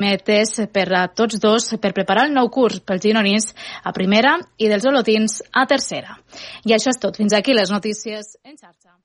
metes 0.00 0.56
per 0.72 0.86
a 0.96 1.06
tots 1.12 1.40
dos 1.42 1.70
per 1.80 1.92
preparar 1.96 2.26
el 2.28 2.34
nou 2.36 2.50
curs 2.52 2.80
pels 2.80 3.04
gironins 3.04 3.52
a 3.84 3.92
primera 3.96 4.38
i 4.58 4.70
dels 4.72 4.88
olotins 4.88 5.40
a 5.52 5.66
tercera. 5.70 6.18
I 6.64 6.74
això 6.76 6.94
és 6.94 7.00
tot. 7.00 7.20
Fins 7.20 7.36
aquí 7.36 7.54
les 7.54 7.70
notícies 7.70 8.36
en 8.44 8.56
xarxa. 8.56 8.96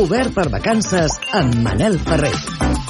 Obert 0.00 0.34
per 0.34 0.48
vacances 0.50 1.20
amb 1.38 1.60
Manel 1.62 2.00
Ferrer. 2.02 2.83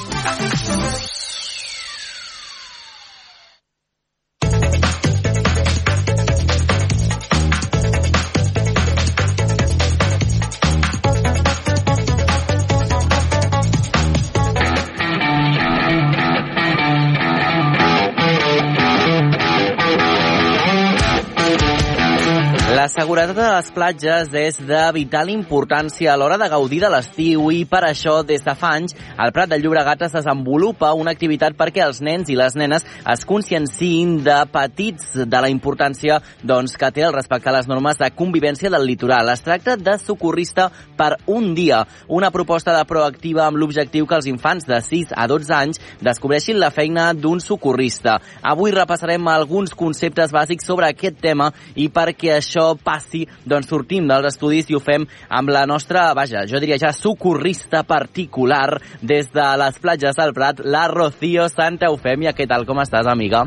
Seguretat 23.15 23.37
de 23.37 23.49
les 23.55 23.69
platges 23.71 24.33
és 24.35 24.57
de 24.67 24.79
vital 24.91 25.29
importància 25.31 26.11
a 26.11 26.17
l'hora 26.19 26.35
de 26.35 26.49
gaudir 26.51 26.81
de 26.83 26.89
l'estiu 26.91 27.45
i 27.55 27.61
per 27.63 27.85
això 27.87 28.15
des 28.27 28.43
de 28.43 28.55
fa 28.59 28.73
anys 28.75 28.97
al 29.23 29.31
Prat 29.31 29.53
de 29.53 29.59
Llobregat 29.61 30.01
es 30.03 30.17
desenvolupa 30.17 30.91
una 30.99 31.13
activitat 31.15 31.55
perquè 31.55 31.85
els 31.85 32.01
nens 32.03 32.27
i 32.27 32.35
les 32.35 32.57
nenes 32.59 32.83
es 33.13 33.23
conscienciïn 33.25 34.17
de 34.27 34.39
petits 34.51 35.13
de 35.31 35.43
la 35.45 35.51
importància 35.53 36.17
doncs, 36.43 36.75
que 36.75 36.91
té 36.91 37.05
el 37.07 37.15
respectar 37.15 37.55
les 37.55 37.69
normes 37.71 38.01
de 38.01 38.09
convivència 38.11 38.73
del 38.75 38.83
litoral. 38.83 39.31
Es 39.31 39.45
tracta 39.47 39.77
de 39.77 39.95
socorrista 40.03 40.67
per 40.99 41.13
un 41.31 41.55
dia, 41.55 41.85
una 42.09 42.33
proposta 42.35 42.75
de 42.75 42.83
proactiva 42.83 43.47
amb 43.47 43.63
l'objectiu 43.63 44.11
que 44.11 44.19
els 44.19 44.27
infants 44.27 44.67
de 44.67 44.81
6 44.83 45.15
a 45.15 45.29
12 45.31 45.55
anys 45.55 45.83
descobreixin 46.03 46.59
la 46.59 46.73
feina 46.75 47.13
d'un 47.15 47.39
socorrista. 47.39 48.19
Avui 48.43 48.75
repassarem 48.75 49.31
alguns 49.31 49.79
conceptes 49.79 50.35
bàsics 50.35 50.67
sobre 50.67 50.91
aquest 50.91 51.23
tema 51.23 51.53
i 51.77 51.87
perquè 51.95 52.41
això 52.41 52.73
passi, 53.05 53.25
doncs 53.45 53.69
sortim 53.69 54.09
dels 54.09 54.33
estudis 54.33 54.71
i 54.71 54.77
ho 54.77 54.81
fem 54.81 55.07
amb 55.29 55.51
la 55.51 55.65
nostra, 55.67 56.13
vaja, 56.15 56.47
jo 56.49 56.61
diria 56.61 56.79
ja 56.79 56.93
socorrista 56.93 57.85
particular 57.85 58.81
des 59.03 59.31
de 59.33 59.49
les 59.59 59.79
platges 59.79 60.17
del 60.17 60.33
Prat, 60.35 60.61
la 60.65 60.89
Rocío 60.89 61.49
Santa 61.49 61.87
Eufèmia. 61.87 62.35
Què 62.35 62.49
tal, 62.49 62.65
com 62.67 62.81
estàs, 62.81 63.07
amiga? 63.07 63.45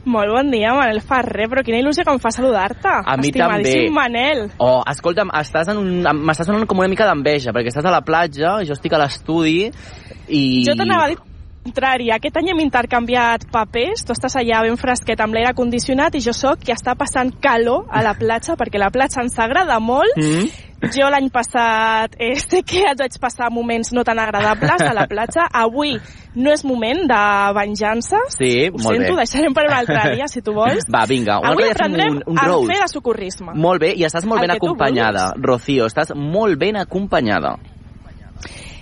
Molt 0.00 0.32
bon 0.32 0.48
dia, 0.48 0.72
Manel 0.72 1.02
Ferrer, 1.04 1.46
però 1.50 1.60
quina 1.64 1.76
il·lusió 1.76 2.06
que 2.06 2.12
em 2.14 2.20
fa 2.22 2.30
saludar-te. 2.32 2.88
A 3.04 3.16
mi 3.20 3.32
també. 3.34 3.74
Manel. 3.92 4.46
Oh, 4.56 4.80
escolta'm, 4.88 5.32
estàs 5.42 5.68
en 5.72 5.80
un, 5.82 6.22
m'estàs 6.24 6.48
donant 6.48 6.64
com 6.68 6.80
una 6.80 6.88
mica 6.88 7.08
d'enveja, 7.08 7.52
perquè 7.52 7.68
estàs 7.68 7.84
a 7.84 7.92
la 7.92 8.00
platja, 8.00 8.60
jo 8.64 8.76
estic 8.76 8.96
a 8.96 9.02
l'estudi 9.02 9.68
i... 9.68 10.44
Jo 10.64 10.76
t'anava 10.78 11.04
a 11.04 11.12
dir 11.12 11.20
contrari, 11.64 12.10
aquest 12.10 12.36
any 12.40 12.50
hem 12.52 12.62
intercanviat 12.64 13.46
papers, 13.52 14.04
tu 14.06 14.14
estàs 14.16 14.38
allà 14.40 14.62
ben 14.64 14.78
fresquet 14.80 15.20
amb 15.20 15.36
l'aire 15.36 15.52
condicionat 15.54 16.16
i 16.16 16.24
jo 16.24 16.32
sóc 16.36 16.64
qui 16.64 16.72
està 16.72 16.96
passant 16.96 17.32
calor 17.42 17.86
a 17.90 18.02
la 18.06 18.14
platja 18.18 18.56
perquè 18.56 18.80
la 18.80 18.90
platja 18.90 19.22
ens 19.22 19.38
agrada 19.38 19.78
molt 19.80 20.16
mm 20.16 20.22
-hmm. 20.22 20.68
Jo 20.80 21.10
l'any 21.12 21.28
passat 21.28 22.14
eh, 22.16 22.38
sé 22.40 22.62
que 22.64 22.80
et 22.88 22.96
vaig 22.96 23.18
passar 23.20 23.50
moments 23.52 23.92
no 23.92 24.00
tan 24.02 24.18
agradables 24.18 24.80
a 24.80 24.94
la 24.96 25.06
platja. 25.06 25.44
Avui 25.52 25.98
no 26.34 26.50
és 26.54 26.64
moment 26.64 27.02
de 27.10 27.20
venjança. 27.52 28.16
Sí, 28.32 28.70
Ho 28.70 28.78
molt 28.78 28.96
sento, 28.96 29.12
bé. 29.12 29.16
deixarem 29.20 29.52
per 29.52 29.66
un 29.68 29.74
altre 29.76 30.14
dia, 30.14 30.26
si 30.26 30.40
tu 30.40 30.54
vols. 30.56 30.88
Va, 30.88 31.04
vinga. 31.04 31.38
un 31.38 31.50
Avui 31.52 31.68
aprendrem 31.68 32.16
un, 32.16 32.22
un 32.32 32.38
a 32.38 32.46
roast. 32.48 32.72
fer 32.72 32.80
de 32.80 32.88
socorrisme. 32.88 33.52
Molt 33.54 33.82
bé, 33.82 33.92
i 33.92 34.06
estàs 34.08 34.24
molt 34.24 34.40
El 34.40 34.48
ben 34.48 34.56
que 34.56 34.64
acompanyada, 34.64 35.34
Rocío, 35.36 35.84
estàs 35.84 36.14
molt 36.16 36.58
ben 36.58 36.80
acompanyada. 36.80 37.58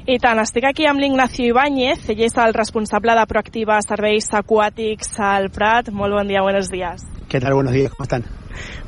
I 0.08 0.14
tant, 0.16 0.38
estic 0.40 0.64
aquí 0.64 0.86
amb 0.88 1.02
l'Ignacio 1.02 1.44
Ibáñez, 1.50 2.06
ell 2.08 2.22
és 2.24 2.36
el 2.40 2.54
responsable 2.56 3.12
de 3.12 3.26
Proactiva 3.28 3.76
Serveis 3.84 4.30
Aquàtics 4.38 5.10
al 5.20 5.50
Prat. 5.52 5.90
Molt 5.92 6.16
bon 6.16 6.30
dia, 6.32 6.40
buenos 6.40 6.70
días. 6.72 7.04
¿Qué 7.28 7.38
tal? 7.38 7.52
Buenos 7.52 7.74
días, 7.74 7.92
¿cómo 7.92 8.04
están? 8.04 8.24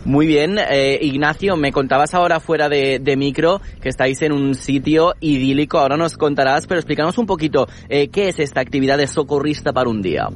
Muy 0.06 0.26
bien, 0.26 0.56
eh, 0.59 0.98
Ignacio, 1.03 1.59
me 1.59 1.72
contabas 1.72 2.14
ahora 2.14 2.41
fuera 2.41 2.70
de, 2.70 3.00
de 3.00 3.16
micro 3.19 3.60
que 3.82 3.91
estáis 3.91 4.22
en 4.22 4.32
un 4.32 4.54
sitio 4.54 5.12
idílico, 5.20 5.78
ahora 5.78 5.98
nos 5.98 6.16
contarás, 6.16 6.66
pero 6.66 6.80
explícanos 6.80 7.19
un 7.19 7.26
poquito 7.26 7.69
eh, 7.91 8.09
qué 8.09 8.28
es 8.30 8.38
esta 8.38 8.62
actividad 8.62 8.97
de 8.97 9.06
socorrista 9.06 9.75
para 9.75 9.91
un 9.91 10.00
día. 10.00 10.26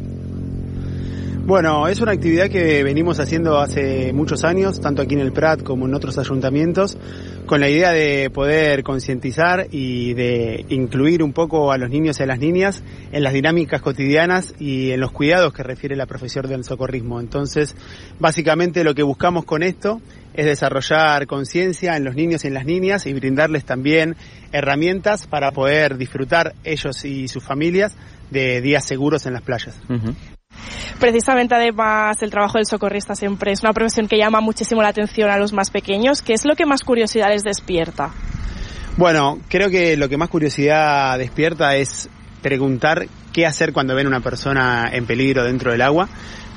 Bueno, 1.47 1.89
es 1.89 2.01
una 2.01 2.13
actividad 2.13 2.49
que 2.49 2.83
venimos 2.83 3.21
haciendo 3.21 3.59
hace 3.59 4.15
muchos 4.15 4.45
años, 4.45 4.81
tanto 4.81 5.03
aquí 5.03 5.13
en 5.13 5.21
el 5.21 5.31
Prat 5.31 5.63
como 5.63 5.85
en 5.85 5.93
otros 5.93 6.17
ayuntamientos, 6.17 6.97
con 7.45 7.61
la 7.61 7.69
idea 7.69 7.93
de 7.93 8.31
poder 8.31 8.83
concientizar 8.83 9.67
y 9.71 10.15
de 10.15 10.65
incluir 10.71 11.23
un 11.23 11.35
poco 11.35 11.71
a 11.71 11.77
los 11.77 11.91
niños 11.91 12.19
y 12.19 12.23
a 12.23 12.27
las 12.27 12.39
niñas 12.39 12.83
en 13.13 13.23
las 13.23 13.35
dinámicas 13.35 13.83
cotidianas 13.83 14.55
y 14.59 14.93
en 14.93 15.01
los 15.01 15.13
cuidados 15.13 15.53
que 15.53 15.63
refiere 15.63 15.97
la 15.97 16.07
profesión 16.07 16.49
del 16.49 16.65
socorrismo. 16.65 17.21
Entonces, 17.21 17.77
básicamente 18.19 18.83
lo 18.83 18.95
que 18.95 19.03
buscamos 19.03 19.45
con 19.45 19.63
esto 19.63 20.01
es 20.33 20.47
desarrollar 20.47 21.27
conciencia 21.27 21.95
en 21.99 22.05
los 22.05 22.15
niños 22.15 22.45
y 22.45 22.49
en 22.49 22.55
las 22.55 22.65
niñas 22.65 23.05
y 23.05 23.13
brindarles 23.13 23.67
también 23.67 24.17
herramientas 24.51 25.27
para 25.27 25.53
poder 25.53 25.99
disfrutar 25.99 26.55
ellos 26.65 27.05
y 27.05 27.29
sus 27.29 27.45
familias 27.45 27.95
de 28.31 28.63
días 28.63 28.87
seguros 28.87 29.27
en 29.27 29.35
las 29.35 29.43
playas. 29.43 29.79
Precisamente, 30.99 31.55
además, 31.55 32.23
el 32.23 32.31
trabajo 32.31 32.59
del 32.59 32.67
socorrista 32.67 33.15
siempre 33.15 33.53
es 33.53 33.63
una 33.63 33.73
profesión 33.73 34.09
que 34.09 34.17
llama 34.17 34.41
muchísimo 34.41 34.83
la 34.83 34.89
atención 34.89 35.31
a 35.31 35.39
los 35.39 35.53
más 35.53 35.71
pequeños. 35.71 36.23
¿Qué 36.23 36.33
es 36.33 36.45
lo 36.45 36.55
que 36.55 36.67
más 36.67 36.83
curiosidad 36.83 37.29
les 37.29 37.43
despierta? 37.43 38.13
Bueno, 38.97 39.39
creo 39.49 39.71
que 39.71 39.97
lo 39.97 40.09
que 40.09 40.17
más 40.17 40.29
curiosidad 40.29 41.19
despierta 41.19 41.75
es 41.77 42.09
preguntar 42.43 43.09
qué 43.33 43.47
hacer 43.47 43.73
cuando 43.73 43.95
ven 43.95 44.07
una 44.07 44.21
persona 44.21 44.89
en 44.93 45.07
peligro 45.07 45.45
dentro 45.45 45.73
del 45.73 45.83
agua, 45.83 46.09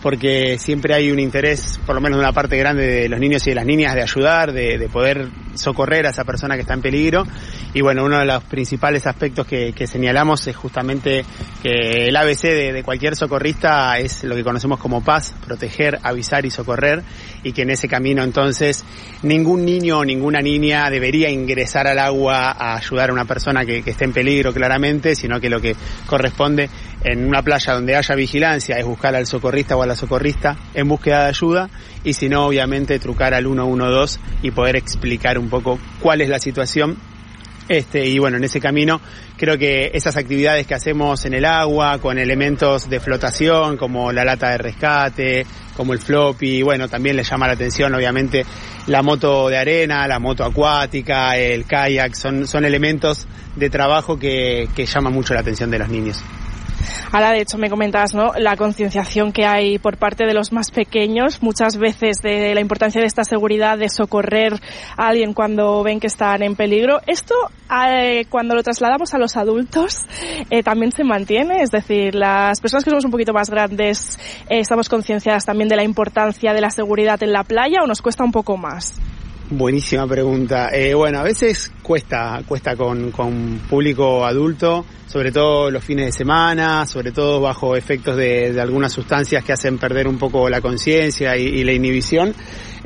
porque 0.07 0.57
siempre 0.57 0.93
hay 0.93 1.11
un 1.11 1.19
interés, 1.19 1.81
por 1.85 1.93
lo 1.93 1.99
menos 1.99 2.17
de 2.17 2.23
una 2.23 2.31
parte 2.31 2.55
grande 2.57 2.87
de 2.87 3.09
los 3.09 3.19
niños 3.19 3.45
y 3.45 3.49
de 3.49 3.55
las 3.55 3.65
niñas, 3.65 3.93
de 3.93 4.03
ayudar, 4.03 4.53
de, 4.53 4.77
de 4.77 4.87
poder 4.87 5.27
socorrer 5.55 6.05
a 6.05 6.11
esa 6.11 6.23
persona 6.23 6.55
que 6.55 6.61
está 6.61 6.75
en 6.75 6.81
peligro. 6.81 7.25
Y 7.73 7.81
bueno, 7.81 8.05
uno 8.05 8.19
de 8.19 8.25
los 8.25 8.41
principales 8.45 9.05
aspectos 9.05 9.45
que, 9.45 9.73
señalamos 9.85 10.47
es 10.47 10.55
justamente 10.55 11.25
que 11.61 12.07
el 12.07 12.15
ABC 12.15 12.43
de, 12.43 12.71
de 12.71 12.83
cualquier 12.83 13.17
socorrista 13.17 13.99
es 13.99 14.23
lo 14.23 14.33
que 14.33 14.45
conocemos 14.45 14.79
como 14.79 15.03
paz, 15.03 15.35
proteger, 15.45 15.99
avisar 16.03 16.45
y 16.45 16.51
socorrer, 16.51 17.03
y 17.43 17.51
que 17.51 17.63
en 17.63 17.71
ese 17.71 17.89
camino 17.89 18.23
entonces 18.23 18.85
ningún 19.23 19.65
niño 19.65 19.99
o 19.99 20.05
ninguna 20.05 20.39
niña 20.39 20.89
debería 20.89 21.29
ingresar 21.29 21.85
al 21.85 21.99
agua 21.99 22.51
a 22.51 22.77
ayudar 22.77 23.09
a 23.09 23.13
una 23.13 23.25
persona 23.25 23.65
que, 23.65 23.83
que 23.83 23.91
esté 23.91 24.05
en 24.05 24.13
peligro 24.13 24.53
claramente, 24.53 25.15
sino 25.15 25.41
que 25.41 25.49
lo 25.49 25.59
que 25.59 25.75
corresponde 26.05 26.69
en 27.11 27.25
una 27.27 27.41
playa 27.41 27.73
donde 27.73 27.95
haya 27.95 28.15
vigilancia 28.15 28.77
es 28.77 28.85
buscar 28.85 29.15
al 29.15 29.25
socorrista 29.25 29.75
o 29.75 29.83
a 29.83 29.87
la 29.87 29.95
socorrista 29.95 30.57
en 30.73 30.87
búsqueda 30.87 31.23
de 31.23 31.29
ayuda 31.29 31.69
y 32.03 32.13
si 32.13 32.29
no 32.29 32.45
obviamente 32.45 32.99
trucar 32.99 33.33
al 33.33 33.45
112 33.45 34.19
y 34.43 34.51
poder 34.51 34.75
explicar 34.75 35.37
un 35.37 35.49
poco 35.49 35.79
cuál 36.01 36.21
es 36.21 36.29
la 36.29 36.39
situación 36.39 36.97
este, 37.69 38.05
y 38.05 38.17
bueno, 38.17 38.37
en 38.37 38.45
ese 38.45 38.61
camino 38.61 39.01
creo 39.35 39.57
que 39.57 39.91
esas 39.93 40.15
actividades 40.15 40.65
que 40.65 40.73
hacemos 40.73 41.25
en 41.25 41.33
el 41.33 41.45
agua, 41.45 41.99
con 41.99 42.17
elementos 42.17 42.89
de 42.89 42.99
flotación, 42.99 43.75
como 43.75 44.11
la 44.11 44.23
lata 44.23 44.51
de 44.51 44.57
rescate, 44.57 45.45
como 45.75 45.93
el 45.93 45.99
floppy, 45.99 46.61
bueno, 46.61 46.87
también 46.87 47.17
le 47.17 47.23
llama 47.23 47.45
la 47.47 47.53
atención 47.53 47.93
obviamente 47.93 48.45
la 48.87 49.01
moto 49.01 49.49
de 49.49 49.57
arena, 49.57 50.07
la 50.07 50.19
moto 50.19 50.45
acuática, 50.45 51.35
el 51.37 51.65
kayak, 51.65 52.15
son, 52.15 52.47
son 52.47 52.63
elementos 52.63 53.27
de 53.55 53.69
trabajo 53.69 54.17
que, 54.17 54.69
que 54.73 54.85
llaman 54.85 55.13
mucho 55.13 55.33
la 55.33 55.41
atención 55.41 55.69
de 55.69 55.79
los 55.79 55.89
niños. 55.89 56.23
Ahora, 57.11 57.31
de 57.31 57.41
hecho, 57.41 57.57
me 57.57 57.69
comentabas, 57.69 58.13
¿no? 58.13 58.33
La 58.37 58.55
concienciación 58.55 59.31
que 59.31 59.45
hay 59.45 59.77
por 59.79 59.97
parte 59.97 60.25
de 60.25 60.33
los 60.33 60.51
más 60.51 60.71
pequeños, 60.71 61.41
muchas 61.41 61.77
veces 61.77 62.17
de 62.21 62.53
la 62.53 62.61
importancia 62.61 63.01
de 63.01 63.07
esta 63.07 63.23
seguridad, 63.23 63.77
de 63.77 63.89
socorrer 63.89 64.53
a 64.97 65.07
alguien 65.07 65.33
cuando 65.33 65.83
ven 65.83 65.99
que 65.99 66.07
están 66.07 66.43
en 66.43 66.55
peligro. 66.55 66.99
Esto, 67.07 67.35
eh, 67.89 68.25
cuando 68.29 68.55
lo 68.55 68.63
trasladamos 68.63 69.13
a 69.13 69.17
los 69.17 69.37
adultos, 69.37 70.05
eh, 70.49 70.63
también 70.63 70.91
se 70.91 71.03
mantiene. 71.03 71.61
Es 71.61 71.71
decir, 71.71 72.15
las 72.15 72.59
personas 72.61 72.83
que 72.83 72.89
somos 72.89 73.05
un 73.05 73.11
poquito 73.11 73.33
más 73.33 73.49
grandes, 73.49 74.19
eh, 74.49 74.59
estamos 74.59 74.89
concienciadas 74.89 75.45
también 75.45 75.69
de 75.69 75.75
la 75.75 75.83
importancia 75.83 76.53
de 76.53 76.61
la 76.61 76.69
seguridad 76.69 77.21
en 77.23 77.33
la 77.33 77.43
playa 77.43 77.79
o 77.83 77.87
nos 77.87 78.01
cuesta 78.01 78.23
un 78.23 78.31
poco 78.31 78.57
más. 78.57 78.99
Buenísima 79.49 80.05
pregunta. 80.05 80.71
Eh, 80.73 80.93
bueno, 80.93 81.19
a 81.19 81.23
veces 81.23 81.71
cuesta, 81.81 82.41
cuesta 82.45 82.75
con, 82.75 83.11
con 83.11 83.61
público 83.69 84.25
adulto, 84.25 84.85
sobre 85.07 85.31
todo 85.31 85.71
los 85.71 85.81
fines 85.85 86.07
de 86.07 86.11
semana, 86.11 86.85
sobre 86.85 87.13
todo 87.13 87.39
bajo 87.39 87.77
efectos 87.77 88.17
de, 88.17 88.51
de 88.51 88.59
algunas 88.59 88.91
sustancias 88.91 89.45
que 89.45 89.53
hacen 89.53 89.77
perder 89.77 90.05
un 90.09 90.17
poco 90.17 90.49
la 90.49 90.59
conciencia 90.59 91.37
y, 91.37 91.43
y 91.43 91.63
la 91.63 91.71
inhibición. 91.71 92.35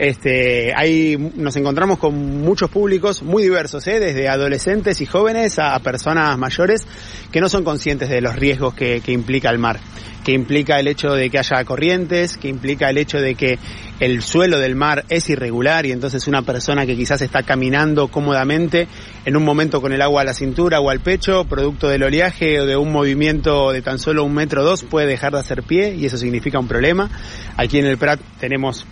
Este, 0.01 0.74
ahí 0.75 1.15
nos 1.36 1.56
encontramos 1.57 2.00
con 2.00 2.15
muchos 2.42 2.71
públicos 2.71 3.21
muy 3.21 3.44
diversos, 3.44 3.86
¿eh? 3.86 4.00
desde 4.00 4.27
adolescentes 4.30 5.00
y 5.00 5.06
jóvenes 5.06 5.59
a, 5.59 5.77
personas 5.77 6.39
mayores 6.39 6.88
que 7.31 7.39
no 7.39 7.48
son 7.48 7.63
conscientes 7.63 8.09
de 8.09 8.19
los 8.19 8.36
riesgos 8.36 8.74
que, 8.74 9.01
que 9.01 9.12
implica 9.12 9.51
el 9.51 9.59
mar 9.59 9.80
que 10.24 10.31
implica 10.33 10.80
el 10.80 10.88
hecho 10.88 11.13
de 11.13 11.30
que 11.30 11.39
haya 11.39 11.63
corrientes, 11.65 12.38
que 12.38 12.48
implica 12.48 12.89
el 12.89 12.98
hecho 12.98 13.19
de 13.19 13.36
que 13.36 13.59
el 14.00 14.21
suelo 14.21 14.59
del 14.59 14.75
mar 14.75 15.06
es 15.09 15.30
irregular 15.30 15.86
y 15.86 15.92
entonces 15.92 16.27
una 16.27 16.42
persona 16.42 16.86
que 16.86 16.95
quizás 16.95 17.21
está 17.21 17.44
caminando 17.44 18.07
cómodamente 18.07 18.88
en 19.25 19.36
un 19.36 19.44
momento 19.44 19.81
con 19.81 19.94
el 19.94 20.01
agua 20.01 20.21
a 20.21 20.25
la 20.25 20.33
cintura 20.33 20.80
o 20.80 20.89
al 20.89 21.00
pecho, 21.00 21.45
producto 21.45 21.89
del 21.89 22.04
oleaje 22.04 22.59
o 22.59 22.65
de 22.65 22.77
un 22.77 22.92
movimiento 22.92 23.71
de 23.71 23.81
tan 23.81 24.00
solo 24.00 24.24
un 24.24 24.33
metro 24.33 24.62
o 24.62 24.65
dos, 24.65 24.83
puede 24.83 25.07
dejar 25.07 25.33
de 25.33 25.39
hacer 25.39 25.63
pie 25.63 25.95
y 25.95 26.06
eso 26.06 26.18
significa 26.18 26.59
un 26.59 26.68
problema. 26.68 27.09
Aquí 27.57 27.80
en 27.80 27.86
el 27.86 27.97
Prat 27.97 28.19
tenemos 28.39 28.86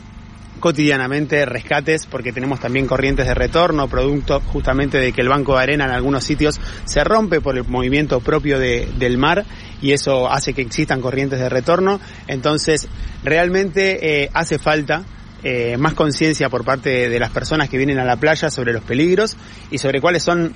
cotidianamente 0.59 1.45
rescates 1.45 2.05
porque 2.05 2.31
tenemos 2.31 2.59
también 2.59 2.87
corrientes 2.87 3.27
de 3.27 3.33
retorno, 3.33 3.87
producto 3.87 4.39
justamente 4.41 4.97
de 4.97 5.11
que 5.11 5.21
el 5.21 5.29
banco 5.29 5.55
de 5.55 5.63
arena 5.63 5.85
en 5.85 5.91
algunos 5.91 6.23
sitios 6.23 6.59
se 6.85 7.03
rompe 7.03 7.41
por 7.41 7.57
el 7.57 7.65
movimiento 7.65 8.19
propio 8.19 8.59
de, 8.59 8.87
del 8.97 9.17
mar 9.17 9.45
y 9.81 9.93
eso 9.93 10.29
hace 10.29 10.53
que 10.53 10.61
existan 10.61 11.01
corrientes 11.01 11.39
de 11.39 11.49
retorno. 11.49 11.99
Entonces, 12.27 12.87
realmente 13.23 14.23
eh, 14.23 14.29
hace 14.33 14.59
falta 14.59 15.03
eh, 15.43 15.77
más 15.77 15.93
conciencia 15.93 16.49
por 16.49 16.65
parte 16.65 17.09
de 17.09 17.19
las 17.19 17.31
personas 17.31 17.69
que 17.69 17.77
vienen 17.77 17.99
a 17.99 18.05
la 18.05 18.17
playa 18.17 18.49
sobre 18.49 18.73
los 18.73 18.83
peligros 18.83 19.37
y 19.71 19.77
sobre 19.77 20.01
cuáles 20.01 20.23
son 20.23 20.53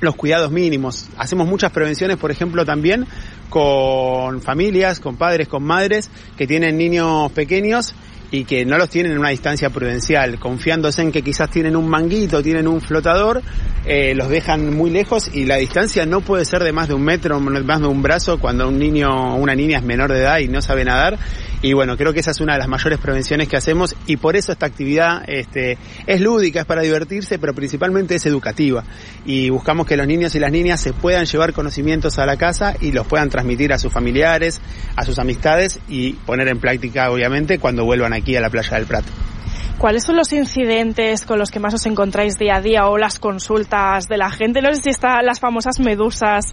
los 0.00 0.16
cuidados 0.16 0.50
mínimos. 0.50 1.08
Hacemos 1.16 1.46
muchas 1.46 1.70
prevenciones, 1.70 2.16
por 2.16 2.30
ejemplo, 2.30 2.64
también 2.64 3.06
con 3.48 4.40
familias, 4.40 5.00
con 5.00 5.16
padres, 5.16 5.48
con 5.48 5.62
madres 5.62 6.10
que 6.36 6.46
tienen 6.46 6.76
niños 6.76 7.30
pequeños 7.32 7.94
y 8.32 8.44
que 8.44 8.64
no 8.64 8.78
los 8.78 8.88
tienen 8.88 9.12
en 9.12 9.18
una 9.18 9.28
distancia 9.28 9.68
prudencial, 9.68 10.38
confiándose 10.38 11.02
en 11.02 11.12
que 11.12 11.22
quizás 11.22 11.50
tienen 11.50 11.76
un 11.76 11.86
manguito, 11.86 12.42
tienen 12.42 12.66
un 12.66 12.80
flotador, 12.80 13.42
eh, 13.84 14.14
los 14.14 14.30
dejan 14.30 14.74
muy 14.74 14.90
lejos 14.90 15.30
y 15.34 15.44
la 15.44 15.56
distancia 15.56 16.06
no 16.06 16.22
puede 16.22 16.46
ser 16.46 16.64
de 16.64 16.72
más 16.72 16.88
de 16.88 16.94
un 16.94 17.04
metro, 17.04 17.38
más 17.38 17.80
de 17.80 17.86
un 17.86 18.00
brazo 18.00 18.38
cuando 18.40 18.66
un 18.68 18.78
niño 18.78 19.34
o 19.34 19.36
una 19.36 19.54
niña 19.54 19.78
es 19.78 19.84
menor 19.84 20.10
de 20.10 20.20
edad 20.20 20.38
y 20.38 20.48
no 20.48 20.62
sabe 20.62 20.84
nadar. 20.84 21.18
Y 21.60 21.74
bueno, 21.74 21.96
creo 21.96 22.12
que 22.12 22.20
esa 22.20 22.32
es 22.32 22.40
una 22.40 22.54
de 22.54 22.58
las 22.58 22.68
mayores 22.68 22.98
prevenciones 22.98 23.48
que 23.48 23.56
hacemos 23.56 23.94
y 24.06 24.16
por 24.16 24.34
eso 24.34 24.50
esta 24.50 24.66
actividad 24.66 25.22
este, 25.28 25.78
es 26.06 26.20
lúdica, 26.20 26.60
es 26.60 26.66
para 26.66 26.82
divertirse, 26.82 27.38
pero 27.38 27.54
principalmente 27.54 28.14
es 28.16 28.26
educativa. 28.26 28.82
Y 29.26 29.50
buscamos 29.50 29.86
que 29.86 29.96
los 29.96 30.06
niños 30.06 30.34
y 30.34 30.40
las 30.40 30.50
niñas 30.50 30.80
se 30.80 30.92
puedan 30.92 31.26
llevar 31.26 31.52
conocimientos 31.52 32.18
a 32.18 32.26
la 32.26 32.36
casa 32.36 32.74
y 32.80 32.92
los 32.92 33.06
puedan 33.06 33.28
transmitir 33.28 33.72
a 33.72 33.78
sus 33.78 33.92
familiares, 33.92 34.60
a 34.96 35.04
sus 35.04 35.18
amistades 35.18 35.78
y 35.88 36.14
poner 36.14 36.48
en 36.48 36.58
práctica, 36.58 37.10
obviamente, 37.10 37.58
cuando 37.58 37.84
vuelvan 37.84 38.12
aquí 38.12 38.21
a 38.36 38.40
la 38.40 38.50
playa 38.50 38.76
del 38.76 38.86
Prat. 38.86 39.04
¿Cuáles 39.78 40.04
son 40.04 40.16
los 40.16 40.32
incidentes 40.32 41.24
con 41.24 41.40
los 41.40 41.50
que 41.50 41.58
más 41.58 41.74
os 41.74 41.84
encontráis 41.86 42.38
día 42.38 42.56
a 42.56 42.60
día 42.60 42.86
o 42.86 42.98
las 42.98 43.18
consultas 43.18 44.06
de 44.06 44.16
la 44.16 44.30
gente? 44.30 44.62
No 44.62 44.72
sé 44.74 44.80
si 44.80 44.90
están 44.90 45.26
las 45.26 45.40
famosas 45.40 45.80
medusas 45.80 46.44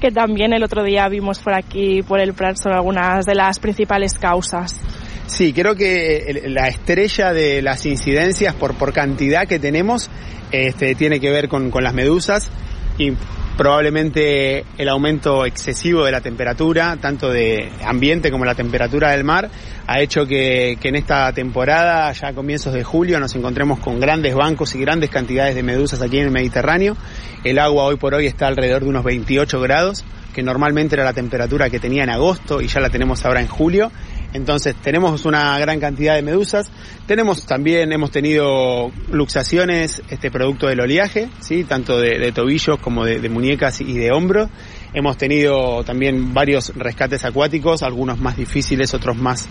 que 0.00 0.12
también 0.12 0.52
el 0.52 0.62
otro 0.62 0.84
día 0.84 1.08
vimos 1.08 1.40
por 1.40 1.54
aquí, 1.54 2.02
por 2.02 2.20
el 2.20 2.32
Prat, 2.32 2.56
son 2.62 2.72
algunas 2.72 3.26
de 3.26 3.34
las 3.34 3.58
principales 3.58 4.14
causas. 4.14 4.80
Sí, 5.26 5.52
creo 5.52 5.74
que 5.74 6.44
la 6.46 6.68
estrella 6.68 7.32
de 7.32 7.60
las 7.60 7.84
incidencias 7.86 8.54
por, 8.54 8.74
por 8.74 8.92
cantidad 8.92 9.48
que 9.48 9.58
tenemos 9.58 10.08
este, 10.52 10.94
tiene 10.94 11.18
que 11.18 11.30
ver 11.30 11.48
con, 11.48 11.72
con 11.72 11.82
las 11.82 11.92
medusas 11.92 12.50
y 12.98 13.14
probablemente 13.56 14.64
el 14.76 14.88
aumento 14.88 15.46
excesivo 15.46 16.04
de 16.04 16.12
la 16.12 16.20
temperatura, 16.20 16.96
tanto 17.00 17.30
de 17.30 17.70
ambiente 17.84 18.30
como 18.30 18.44
la 18.44 18.54
temperatura 18.54 19.12
del 19.12 19.24
mar, 19.24 19.50
ha 19.86 20.00
hecho 20.00 20.26
que, 20.26 20.76
que, 20.80 20.88
en 20.88 20.96
esta 20.96 21.32
temporada, 21.32 22.12
ya 22.12 22.28
a 22.28 22.32
comienzos 22.34 22.74
de 22.74 22.84
julio, 22.84 23.18
nos 23.18 23.34
encontremos 23.34 23.78
con 23.78 23.98
grandes 23.98 24.34
bancos 24.34 24.74
y 24.74 24.80
grandes 24.80 25.10
cantidades 25.10 25.54
de 25.54 25.62
medusas 25.62 26.02
aquí 26.02 26.18
en 26.18 26.24
el 26.24 26.30
Mediterráneo. 26.30 26.96
El 27.44 27.58
agua 27.58 27.84
hoy 27.84 27.96
por 27.96 28.14
hoy 28.14 28.26
está 28.26 28.46
alrededor 28.46 28.82
de 28.82 28.88
unos 28.88 29.04
28 29.04 29.60
grados, 29.60 30.04
que 30.34 30.42
normalmente 30.42 30.94
era 30.94 31.04
la 31.04 31.14
temperatura 31.14 31.70
que 31.70 31.80
tenía 31.80 32.02
en 32.02 32.10
agosto 32.10 32.60
y 32.60 32.66
ya 32.66 32.80
la 32.80 32.90
tenemos 32.90 33.24
ahora 33.24 33.40
en 33.40 33.48
julio. 33.48 33.90
Entonces 34.32 34.74
tenemos 34.76 35.24
una 35.24 35.58
gran 35.58 35.80
cantidad 35.80 36.14
de 36.14 36.22
medusas. 36.22 36.70
Tenemos 37.06 37.46
también, 37.46 37.92
hemos 37.92 38.10
tenido 38.10 38.90
luxaciones, 39.10 40.02
este 40.10 40.30
producto 40.30 40.66
del 40.66 40.80
oleaje, 40.80 41.28
sí, 41.40 41.64
tanto 41.64 41.98
de, 41.98 42.32
tobillos 42.32 42.78
como 42.78 43.04
de, 43.04 43.28
muñecas 43.28 43.80
y 43.80 43.94
de 43.94 44.12
hombros. 44.12 44.48
Hemos 44.92 45.16
tenido 45.16 45.84
también 45.84 46.32
varios 46.32 46.72
rescates 46.74 47.24
acuáticos, 47.24 47.82
algunos 47.82 48.18
más 48.18 48.36
difíciles, 48.36 48.94
otros 48.94 49.16
más 49.16 49.48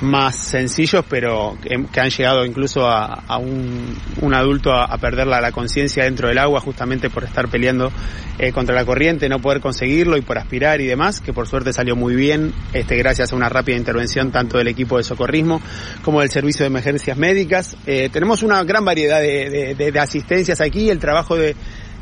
más 0.00 0.36
sencillos, 0.36 1.04
pero 1.08 1.56
que, 1.62 2.00
han 2.00 2.10
llegado 2.10 2.44
incluso 2.44 2.88
a, 2.88 3.38
un, 3.38 4.34
adulto 4.34 4.72
a, 4.72 4.96
perder 4.98 5.26
la, 5.26 5.52
conciencia 5.52 6.04
dentro 6.04 6.28
del 6.28 6.38
agua 6.38 6.60
justamente 6.60 7.10
por 7.10 7.24
estar 7.24 7.48
peleando 7.48 7.92
eh, 8.38 8.52
contra 8.52 8.74
la 8.74 8.84
corriente, 8.84 9.28
no 9.28 9.38
poder 9.38 9.60
conseguirlo 9.60 10.16
y 10.16 10.22
por 10.22 10.38
aspirar 10.38 10.80
y 10.80 10.86
demás, 10.86 11.20
que 11.20 11.32
por 11.32 11.46
suerte 11.46 11.72
salió 11.72 11.94
muy 11.96 12.14
bien, 12.14 12.52
este, 12.72 12.96
gracias 12.96 13.32
a 13.32 13.36
una 13.36 13.48
rápida 13.48 13.76
intervención 13.76 14.32
tanto 14.32 14.58
del 14.58 14.68
equipo 14.68 14.98
de 14.98 15.04
socorrismo 15.04 15.60
como 16.02 16.20
del 16.20 16.30
servicio 16.30 16.64
de 16.64 16.68
emergencias 16.68 17.16
médicas. 17.16 17.76
Eh, 17.86 18.08
tenemos 18.12 18.42
una 18.42 18.62
gran 18.64 18.84
variedad 18.84 19.20
de, 19.20 19.92
asistencias 20.00 20.60
aquí, 20.60 20.90
el 20.90 20.98
trabajo 20.98 21.36
de, 21.36 21.54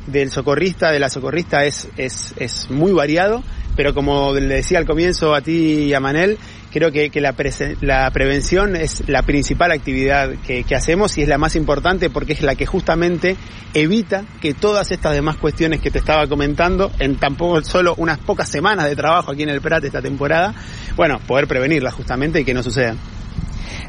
del 0.06 0.31
socorrista, 0.31 0.91
de 0.91 0.99
la 0.99 1.11
socorrista 1.11 1.65
es, 1.65 1.89
es, 1.97 2.35
es 2.39 2.71
muy 2.71 2.93
variado, 2.93 3.43
pero 3.76 3.94
como 3.94 4.34
le 4.34 4.56
decía 4.56 4.78
al 4.78 4.86
comienzo 4.86 5.34
a 5.34 5.40
ti 5.40 5.84
y 5.84 5.94
a 5.94 6.00
Manel, 6.00 6.38
creo 6.72 6.90
que, 6.90 7.10
que 7.10 7.20
la, 7.20 7.34
la, 7.80 8.10
prevención 8.10 8.76
es 8.76 9.08
la 9.08 9.22
principal 9.22 9.72
actividad 9.72 10.30
que, 10.46 10.64
que, 10.64 10.74
hacemos 10.74 11.16
y 11.19 11.22
es 11.22 11.28
la 11.28 11.38
más 11.38 11.54
importante 11.54 12.10
porque 12.10 12.32
es 12.32 12.42
la 12.42 12.54
que 12.54 12.66
justamente 12.66 13.36
evita 13.74 14.24
que 14.40 14.54
todas 14.54 14.90
estas 14.90 15.14
demás 15.14 15.36
cuestiones 15.36 15.80
que 15.80 15.90
te 15.90 15.98
estaba 15.98 16.26
comentando 16.26 16.90
en 16.98 17.16
tampoco 17.16 17.62
solo 17.62 17.94
unas 17.98 18.19
pocas 18.19 18.48
semanas 18.48 18.86
de 18.86 18.96
trabajo 18.96 19.32
aquí 19.32 19.42
en 19.42 19.50
el 19.50 19.60
Prat 19.60 19.84
esta 19.84 20.02
temporada, 20.02 20.54
bueno, 20.96 21.20
poder 21.26 21.46
prevenirlas 21.46 21.94
justamente 21.94 22.40
y 22.40 22.44
que 22.44 22.54
no 22.54 22.62
sucedan. 22.62 22.98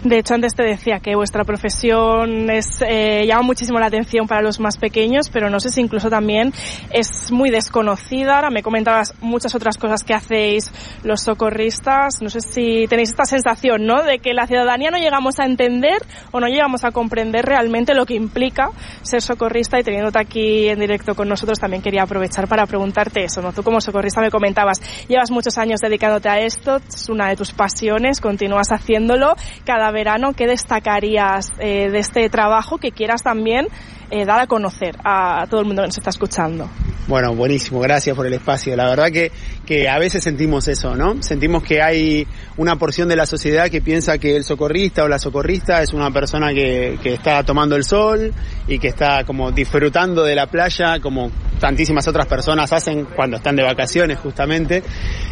De 0.04 0.20
hecho, 0.20 0.34
antes 0.34 0.56
te 0.56 0.64
decía 0.64 1.00
que 1.00 1.16
vuestra 1.16 1.44
profesión 1.44 2.50
es, 2.50 2.82
eh, 2.82 3.26
llama 3.26 3.44
muchísimo 3.44 3.80
la 3.80 3.88
atención 3.88 4.28
para 4.28 4.42
los 4.42 4.60
más 4.60 4.78
pequeños, 4.78 5.30
pero 5.30 5.50
no 5.50 5.60
sé 5.60 5.70
si 5.70 5.82
incluso 5.82 6.10
también 6.10 6.52
es 6.92 7.32
muy 7.32 7.50
desconocida. 7.50 8.36
Ahora 8.36 8.50
me 8.50 8.64
comentabas 8.64 9.14
muchas 9.22 9.56
otras 9.56 9.78
cosas 9.78 10.04
que 10.04 10.14
hacéis 10.14 10.72
los 11.04 11.22
socorristas. 11.22 12.22
No 12.22 12.30
sé 12.30 12.42
si 12.42 12.86
tenéis 12.88 13.10
esta 13.10 13.26
sensación, 13.26 13.86
¿no? 13.86 14.04
De 14.04 14.20
que 14.20 14.34
la 14.34 14.48
ciudadanía 14.48 14.92
no 14.92 14.98
llegamos 14.98 15.40
a 15.40 15.46
entender 15.46 16.02
o 16.32 16.40
no 16.40 16.48
llegamos 16.48 16.84
a 16.84 16.92
comprender 16.92 17.46
realmente 17.46 17.94
lo 17.94 18.06
que 18.06 18.16
implica 18.16 18.70
ser 19.02 19.22
socorrista 19.22 19.80
y 19.80 19.84
teniéndote 19.84 20.20
aquí 20.20 20.68
en 20.70 20.80
directo 20.80 21.16
con 21.16 21.28
nosotros 21.30 21.60
también 21.60 21.82
quería 21.82 22.04
aprovechar 22.04 22.48
para 22.48 22.66
preguntarte 22.66 23.24
eso, 23.24 23.42
¿no? 23.42 23.54
Tú 23.54 23.64
como 23.64 23.82
socorrista 23.82 24.22
me 24.22 24.32
comentabas, 24.32 24.80
llevas 25.08 25.32
muchos 25.32 25.58
años 25.58 25.80
dedicándote 25.80 26.30
a 26.30 26.40
esto, 26.40 26.78
es 26.78 27.10
una 27.10 27.30
de 27.30 27.36
tus 27.36 27.52
pasiones, 27.52 28.20
continúas 28.20 28.72
haciéndolo 28.72 29.36
cada 29.64 29.92
verano, 29.92 30.34
¿qué 30.34 30.48
destacarías 30.48 31.48
eh, 31.60 31.90
de 31.90 32.00
este 32.00 32.30
trabajo 32.30 32.78
que 32.78 32.92
quieras 32.92 33.24
también 33.24 33.68
eh, 34.12 34.26
dar 34.26 34.40
a 34.40 34.48
conocer 34.48 34.96
a, 35.04 35.46
todo 35.50 35.62
el 35.62 35.66
mundo 35.66 35.82
que 35.82 35.88
nos 35.88 35.98
está 35.98 36.10
escuchando? 36.10 36.70
Bueno, 37.08 37.36
buenísimo, 37.36 37.80
gracias 37.80 38.16
por 38.16 38.26
el 38.26 38.34
espacio. 38.34 38.76
La 38.76 38.88
verdad 38.88 39.12
que, 39.12 39.32
que 39.66 39.88
a 39.88 39.98
veces 39.98 40.24
sentimos 40.24 40.68
eso, 40.68 40.96
¿no? 40.96 41.22
Sentimos 41.24 41.64
que 41.64 41.82
hay 41.82 42.28
una 42.58 42.76
porción 42.76 43.08
de 43.08 43.16
la 43.16 43.26
sociedad 43.26 43.70
que 43.70 43.82
piensa 43.82 44.18
que 44.18 44.36
el 44.36 44.44
socorrista 44.44 45.04
o 45.04 45.08
la 45.08 45.20
socorrista 45.20 45.82
es 45.82 45.94
una 45.94 46.12
persona 46.12 46.54
que, 46.54 47.00
que 47.02 47.14
está 47.14 47.44
tomando 47.44 47.76
el 47.76 47.86
sol 47.86 48.34
y 48.68 48.78
que 48.78 48.90
está 48.90 49.24
como 49.24 49.52
disfrutando 49.52 50.24
de 50.24 50.36
la 50.36 50.48
playa 50.48 51.00
como 51.00 51.32
tantísimas 51.60 52.06
otras 52.08 52.26
personas 52.26 52.74
hacen 52.74 53.06
cuando 53.06 53.38
están 53.38 53.56
de 53.56 53.64
vacaciones 53.64 54.20
justamente. 54.20 54.84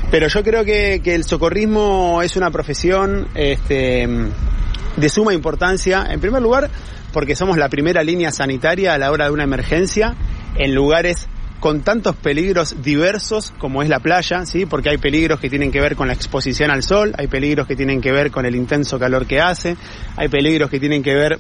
Pero 0.10 0.28
yo 0.28 0.44
creo 0.44 0.64
que, 0.64 1.02
que 1.04 1.14
el 1.14 1.26
socorrismo 1.26 2.22
es 2.22 2.38
una 2.38 2.52
profesión 2.52 3.28
este, 3.36 4.08
de 4.96 5.10
suma 5.10 5.34
importancia, 5.34 6.08
en 6.10 6.22
primer 6.22 6.42
lugar, 6.42 6.70
porque 7.12 7.36
somos 7.36 7.58
la 7.58 7.68
primera 7.68 8.04
línea 8.04 8.32
sanitaria 8.32 8.94
a 8.94 8.98
la 8.98 9.12
hora 9.12 9.26
de 9.26 9.32
una 9.32 9.44
emergencia 9.44 10.16
en 10.56 10.74
lugares 10.74 11.28
con 11.62 11.82
tantos 11.82 12.16
peligros 12.16 12.82
diversos 12.82 13.54
como 13.60 13.84
es 13.84 13.88
la 13.88 14.00
playa, 14.00 14.48
¿sí? 14.48 14.66
Porque 14.66 14.90
hay 14.90 14.98
peligros 14.98 15.40
que 15.40 15.48
tienen 15.48 15.72
que 15.72 15.80
ver 15.80 15.96
con 15.96 16.08
la 16.08 16.14
exposición 16.14 16.72
al 16.72 16.82
sol, 16.82 17.14
hay 17.20 17.28
peligros 17.28 17.68
que 17.68 17.76
tienen 17.76 18.02
que 18.02 18.12
ver 18.12 18.32
con 18.32 18.48
el 18.48 18.56
intenso 18.56 18.98
calor 18.98 19.28
que 19.28 19.40
hace, 19.40 19.78
hay 20.18 20.28
peligros 20.28 20.72
que 20.72 20.80
tienen 20.80 21.04
que 21.04 21.14
ver 21.14 21.40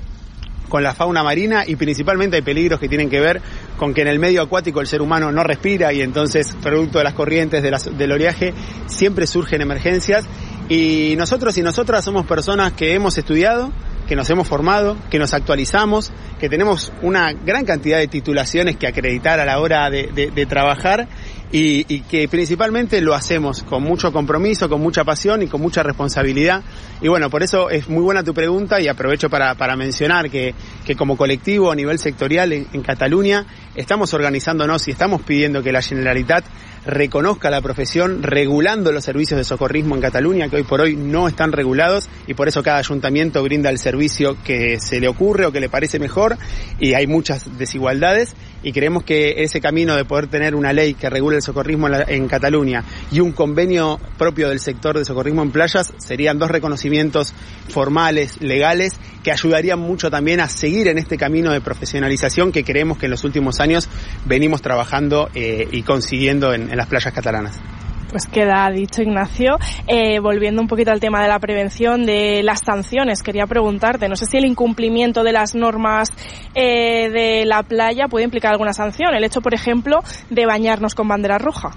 con 0.70 0.84
la 0.84 0.94
fauna 0.94 1.24
marina 1.24 1.63
y 1.66 1.75
principalmente 1.75 2.36
hay 2.36 2.44
peligros 2.44 2.80
que 2.80 2.88
tienen 2.88 3.10
que 3.10 3.20
ver 3.20 3.42
con 3.78 3.96
que 3.96 4.04
en 4.04 4.10
el 4.10 4.20
medio 4.20 4.44
acuático 4.44 4.80
el 4.80 4.86
ser 4.86 5.01
humano 5.01 5.32
no 5.32 5.44
respira 5.44 5.92
y 5.92 6.01
entonces 6.01 6.56
producto 6.62 7.00
de 7.00 7.04
las 7.04 7.16
corrientes 7.16 7.63
del 7.63 8.12
oleaje 8.12 8.54
siempre 8.86 9.25
surgen 9.25 9.62
emergencias 9.62 10.25
y 10.70 11.16
nosotros 11.18 11.58
y 11.58 11.63
nosotras 11.63 12.06
somos 12.06 12.28
personas 12.28 12.74
que 12.74 12.94
hemos 12.94 13.18
estudiado, 13.18 13.72
que 14.12 14.15
nos 14.18 14.30
hemos 14.30 14.46
formado, 14.46 14.98
que 15.10 15.18
nos 15.20 15.34
actualizamos, 15.34 16.12
que 16.38 16.50
tenemos 16.50 16.91
una 17.01 17.32
gran 17.32 17.63
cantidad 17.63 17.98
de 17.98 18.10
titulaciones 18.10 18.75
que 18.75 18.86
acreditar 18.86 19.39
a 19.39 19.46
la 19.46 19.62
hora 19.62 19.89
de, 19.89 20.46
trabajar 20.50 21.08
y, 21.50 22.01
que 22.01 22.27
principalmente 22.27 23.00
lo 23.00 23.15
hacemos 23.15 23.63
con 23.63 23.84
mucho 23.84 24.12
compromiso, 24.12 24.68
con 24.68 24.82
mucha 24.82 25.06
pasión 25.06 25.44
y 25.44 25.48
con 25.48 25.62
mucha 25.62 25.82
responsabilidad. 25.82 26.62
Y 27.01 27.08
bueno, 27.08 27.30
por 27.30 27.41
eso 27.41 27.70
es 27.70 27.88
muy 27.88 28.03
buena 28.03 28.22
tu 28.22 28.34
pregunta 28.34 28.82
y 28.82 28.89
aprovecho 28.89 29.30
para, 29.30 29.56
mencionar 29.77 30.30
que, 30.30 30.53
que, 30.86 30.94
como 30.98 31.15
colectivo 31.15 31.72
a 31.72 31.75
nivel 31.75 31.98
sectorial 31.98 32.51
en, 32.51 32.82
Cataluña 32.82 33.46
estamos 33.75 34.13
organizándonos 34.13 34.89
y 34.89 34.91
estamos 34.91 35.22
pidiendo 35.22 35.63
que 35.63 35.72
la 35.72 35.82
Generalitat 35.82 36.44
reconozca 36.86 37.50
la 37.50 37.62
profesión 37.62 38.24
regulando 38.24 38.92
los 38.92 39.04
servicios 39.04 39.38
de 39.38 39.44
socorrismo 39.44 39.96
en 39.96 40.02
Cataluña 40.02 40.50
que 40.50 40.58
hoy 40.58 40.64
por 40.64 40.82
hoy 40.82 40.96
no 40.96 41.28
están 41.28 41.52
regulados 41.52 42.10
y 42.28 42.34
por 42.34 42.48
eso 42.48 42.64
cada 42.64 42.78
ayuntamiento 42.78 43.44
brinda 43.44 43.70
el 43.70 43.78
servicio 43.78 44.38
que 44.44 44.80
se 44.80 45.00
le 45.00 45.08
ocurre 45.08 45.46
o 45.46 45.52
que 45.52 45.60
le 45.60 45.70
parece 45.70 46.00
mejor 46.00 46.38
y 46.80 46.94
hay 46.94 47.06
muchas 47.08 47.58
desigualdades 47.58 48.36
y 48.64 48.72
creemos 48.72 49.04
que 49.04 49.44
ese 49.44 49.62
camino 49.62 49.96
de 49.96 50.06
poder 50.06 50.28
tener 50.28 50.56
una 50.56 50.74
ley 50.74 50.94
que 50.94 51.10
regule 51.10 51.38
el 51.38 51.42
socorrismo 51.42 51.88
en, 51.88 51.92
la, 51.92 52.04
en, 52.08 52.28
Cataluña 52.28 52.84
y 53.12 53.20
un 53.20 53.32
convenio 53.32 54.00
propio 54.18 54.50
del 54.50 54.60
sector 54.60 54.98
de 54.98 55.06
socorrismo 55.06 55.42
en 55.42 55.52
playas 55.52 55.94
serían 55.98 56.40
dos 56.40 56.50
reconocimientos 56.50 57.34
formales, 57.70 58.42
legales, 58.42 58.94
que 59.24 59.32
ayudarían 59.32 59.80
mucho 59.80 60.10
también 60.10 60.40
a 60.40 60.48
seguir 60.48 60.88
en 60.88 60.98
este 60.98 61.18
camino 61.18 61.52
de 61.52 61.62
profesionalización 61.62 62.52
que 62.52 62.64
creemos 62.64 62.98
que 62.98 63.06
en 63.06 63.12
los 63.12 63.24
últimos 63.24 63.60
años 63.60 63.90
venimos 64.26 64.62
trabajando 64.62 65.30
eh, 65.34 65.68
y 65.72 65.84
consiguiendo 65.84 66.54
en, 66.54 66.71
en 66.72 66.78
las 66.78 66.88
playas 66.88 67.13
catalanas. 67.13 67.60
Pues 68.12 68.25
queda 68.25 68.70
dicho, 68.70 69.01
Ignacio. 69.01 69.58
Eh, 69.88 70.20
volviendo 70.20 70.62
un 70.62 70.68
poquito 70.68 70.92
al 70.92 71.00
tema 71.00 71.22
de 71.22 71.30
la 71.30 71.40
prevención, 71.40 72.06
de 72.06 72.44
las 72.44 72.60
sanciones, 72.60 73.24
quería 73.24 73.48
preguntarte, 73.48 74.10
no 74.10 74.18
sé 74.18 74.25
si 74.25 74.38
el 74.38 74.46
incumplimiento 74.46 75.24
de 75.24 75.32
las 75.32 75.56
normas 75.56 76.12
eh, 76.54 77.10
de 77.10 77.46
la 77.46 77.63
playa 77.63 78.08
puede 78.10 78.25
implicar 78.25 78.51
alguna 78.51 78.74
sanción. 78.74 79.13
El 79.13 79.24
hecho, 79.24 79.40
por 79.40 79.54
ejemplo, 79.54 80.04
de 80.30 80.46
bañarnos 80.46 80.94
con 80.94 81.08
bandera 81.08 81.38
roja. 81.38 81.72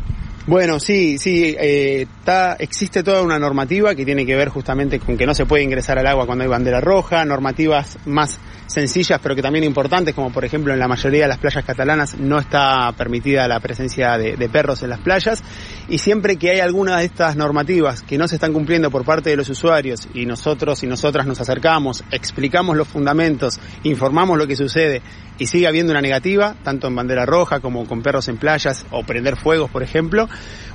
Bueno, 0.46 0.78
sí, 0.78 1.16
sí, 1.18 1.56
eh, 1.58 2.06
ta, 2.24 2.56
existe 2.58 3.02
toda 3.02 3.22
una 3.22 3.38
normativa 3.38 3.94
que 3.94 4.04
tiene 4.04 4.26
que 4.26 4.36
ver 4.36 4.48
justamente 4.48 4.98
con 4.98 5.16
que 5.16 5.24
no 5.24 5.34
se 5.34 5.46
puede 5.46 5.62
ingresar 5.62 5.98
al 5.98 6.06
agua 6.06 6.26
cuando 6.26 6.44
hay 6.44 6.50
bandera 6.50 6.80
roja, 6.80 7.24
normativas 7.24 7.96
más 8.04 8.40
sencillas 8.66 9.20
pero 9.22 9.34
que 9.34 9.42
también 9.42 9.64
importantes, 9.64 10.14
como 10.14 10.32
por 10.32 10.44
ejemplo 10.44 10.72
en 10.72 10.78
la 10.78 10.88
mayoría 10.88 11.22
de 11.22 11.28
las 11.28 11.38
playas 11.38 11.64
catalanas 11.64 12.18
no 12.18 12.38
está 12.38 12.92
permitida 12.96 13.46
la 13.48 13.60
presencia 13.60 14.16
de, 14.18 14.48
perros 14.48 14.82
en 14.82 14.90
las 14.90 15.00
playas. 15.00 15.42
Y 15.88 15.98
siempre 15.98 16.36
que 16.36 16.50
hay 16.50 16.60
alguna 16.60 16.98
de 16.98 17.04
estas 17.04 17.36
normativas 17.36 18.02
que 18.02 18.18
no 18.18 18.28
se 18.28 18.36
están 18.36 18.52
cumpliendo 18.52 18.90
por 18.90 19.04
parte 19.04 19.30
de 19.30 19.36
los 19.36 19.48
usuarios 19.48 20.08
y 20.14 20.26
nosotros 20.26 20.82
y 20.82 20.86
nosotras 20.86 21.26
nos 21.26 21.40
acercamos, 21.40 22.04
explicamos 22.10 22.76
los 22.76 22.88
fundamentos, 22.88 23.58
informamos 23.82 24.38
lo 24.38 24.46
que 24.46 24.56
sucede 24.56 25.02
y 25.38 25.46
sigue 25.46 25.66
habiendo 25.66 25.92
una 25.92 26.00
negativa, 26.00 26.54
tanto 26.62 26.86
en 26.86 26.94
bandera 26.94 27.26
roja 27.26 27.60
como 27.60 27.86
con 27.86 28.02
perros 28.02 28.28
en 28.28 28.36
playas 28.36 28.86
o 28.90 29.02
prender 29.02 29.36
fuegos, 29.36 29.70
por 29.70 29.82
ejemplo, 29.82 30.28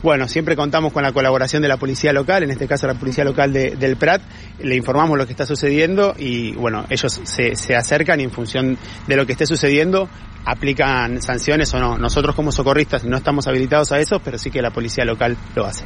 bueno, 0.04 0.28
siempre 0.28 0.56
contamos 0.56 0.94
con 0.94 1.04
la 1.04 1.12
colaboración 1.12 1.62
de 1.62 1.68
la 1.68 1.78
policía 1.78 2.14
local, 2.14 2.44
en 2.44 2.52
este 2.52 2.68
caso 2.68 2.88
la 2.88 2.94
policía 2.94 3.24
local 3.24 3.54
de, 3.54 3.76
del 3.76 3.96
Prat, 3.96 4.22
le 4.62 4.76
informamos 4.76 5.18
lo 5.18 5.26
que 5.26 5.34
está 5.34 5.46
sucediendo 5.46 6.14
y 6.18 6.54
bueno, 6.54 6.86
ellos 6.90 7.22
se, 7.24 7.56
se 7.56 7.76
acercan 7.90 8.20
y 8.20 8.24
en 8.24 8.32
función 8.32 8.78
de 9.08 9.16
lo 9.16 9.26
que 9.26 9.32
esté 9.32 9.48
sucediendo 9.48 10.08
aplican 10.46 11.22
sanciones 11.22 11.74
o 11.74 11.80
no. 11.80 11.98
Nosotros 11.98 12.36
como 12.36 12.52
socorristas 12.52 13.04
no 13.04 13.18
estamos 13.18 13.48
habilitados 13.48 13.92
a 13.92 14.00
eso, 14.00 14.20
pero 14.20 14.38
sí 14.38 14.52
que 14.52 14.62
la 14.62 14.72
policía 14.72 15.06
local 15.06 15.36
lo 15.56 15.66
hace. 15.66 15.86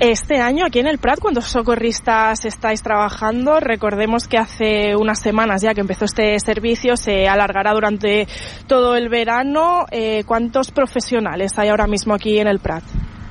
Este 0.00 0.40
año 0.40 0.66
aquí 0.66 0.80
en 0.80 0.88
el 0.88 0.98
Prat, 0.98 1.20
¿cuántos 1.20 1.44
socorristas 1.44 2.44
estáis 2.44 2.82
trabajando? 2.82 3.60
Recordemos 3.60 4.26
que 4.26 4.38
hace 4.38 4.96
unas 4.96 5.20
semanas 5.20 5.62
ya 5.62 5.72
que 5.72 5.80
empezó 5.80 6.04
este 6.04 6.38
servicio, 6.40 6.96
se 6.96 7.28
alargará 7.28 7.72
durante 7.72 8.26
todo 8.66 8.96
el 8.96 9.08
verano. 9.08 9.86
Eh, 9.90 10.24
¿Cuántos 10.26 10.72
profesionales 10.72 11.52
hay 11.58 11.68
ahora 11.68 11.86
mismo 11.86 12.12
aquí 12.12 12.38
en 12.38 12.48
el 12.48 12.58
Prat? 12.58 12.82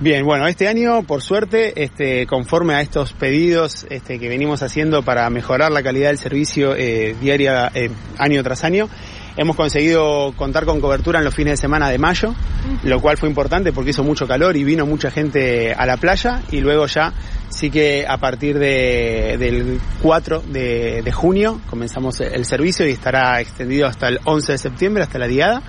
Bien, 0.03 0.25
bueno, 0.25 0.47
este 0.47 0.67
año, 0.67 1.03
por 1.03 1.21
suerte, 1.21 1.81
este, 1.81 2.27
conforme 2.27 2.73
a 2.73 2.81
estos 2.81 3.13
pedidos 3.13 3.85
este, 3.89 4.19
que 4.19 4.27
venimos 4.27 4.61
haciendo 4.61 5.01
para 5.01 5.29
mejorar 5.29 5.71
la 5.71 5.81
calidad 5.81 6.09
del 6.09 6.17
servicio 6.17 6.75
eh, 6.75 7.15
diaria, 7.21 7.71
eh, 7.73 7.89
año 8.17 8.43
tras 8.43 8.65
año, 8.65 8.89
hemos 9.37 9.55
conseguido 9.55 10.33
contar 10.35 10.65
con 10.65 10.81
cobertura 10.81 11.19
en 11.19 11.23
los 11.23 11.33
fines 11.33 11.53
de 11.53 11.57
semana 11.57 11.87
de 11.87 11.99
mayo, 11.99 12.35
lo 12.83 12.99
cual 12.99 13.15
fue 13.15 13.29
importante 13.29 13.71
porque 13.71 13.91
hizo 13.91 14.03
mucho 14.03 14.27
calor 14.27 14.57
y 14.57 14.65
vino 14.65 14.85
mucha 14.85 15.09
gente 15.09 15.73
a 15.73 15.85
la 15.85 15.95
playa 15.95 16.43
y 16.51 16.59
luego 16.59 16.85
ya 16.87 17.13
sí 17.47 17.71
que 17.71 18.05
a 18.05 18.17
partir 18.17 18.59
de, 18.59 19.37
del 19.39 19.79
4 20.01 20.43
de, 20.49 21.01
de 21.01 21.11
junio 21.13 21.61
comenzamos 21.69 22.19
el 22.19 22.43
servicio 22.43 22.85
y 22.85 22.91
estará 22.91 23.39
extendido 23.39 23.87
hasta 23.87 24.09
el 24.09 24.19
11 24.25 24.51
de 24.51 24.57
septiembre, 24.57 25.03
hasta 25.03 25.17
la 25.17 25.27
diada. 25.27 25.63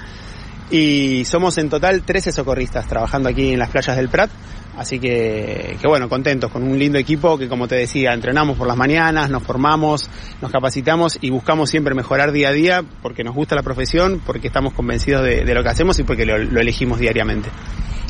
Y 0.70 1.24
somos 1.24 1.58
en 1.58 1.68
total 1.68 2.02
13 2.02 2.32
socorristas 2.32 2.86
trabajando 2.86 3.28
aquí 3.28 3.52
en 3.52 3.58
las 3.58 3.70
playas 3.70 3.96
del 3.96 4.08
Prat. 4.08 4.30
Así 4.76 4.98
que, 4.98 5.76
que 5.80 5.86
bueno, 5.86 6.08
contentos 6.08 6.50
con 6.50 6.64
un 6.64 6.76
lindo 6.76 6.98
equipo 6.98 7.38
que 7.38 7.48
como 7.48 7.68
te 7.68 7.76
decía, 7.76 8.12
entrenamos 8.12 8.58
por 8.58 8.66
las 8.66 8.76
mañanas, 8.76 9.30
nos 9.30 9.42
formamos, 9.44 10.10
nos 10.42 10.50
capacitamos 10.50 11.16
y 11.20 11.30
buscamos 11.30 11.70
siempre 11.70 11.94
mejorar 11.94 12.32
día 12.32 12.48
a 12.48 12.52
día 12.52 12.84
porque 13.00 13.22
nos 13.22 13.36
gusta 13.36 13.54
la 13.54 13.62
profesión, 13.62 14.20
porque 14.26 14.48
estamos 14.48 14.72
convencidos 14.72 15.22
de, 15.22 15.44
lo 15.54 15.62
que 15.62 15.68
hacemos 15.68 15.98
y 16.00 16.02
porque 16.02 16.26
lo, 16.26 16.38
lo 16.38 16.60
elegimos 16.60 16.98
diariamente. 16.98 17.50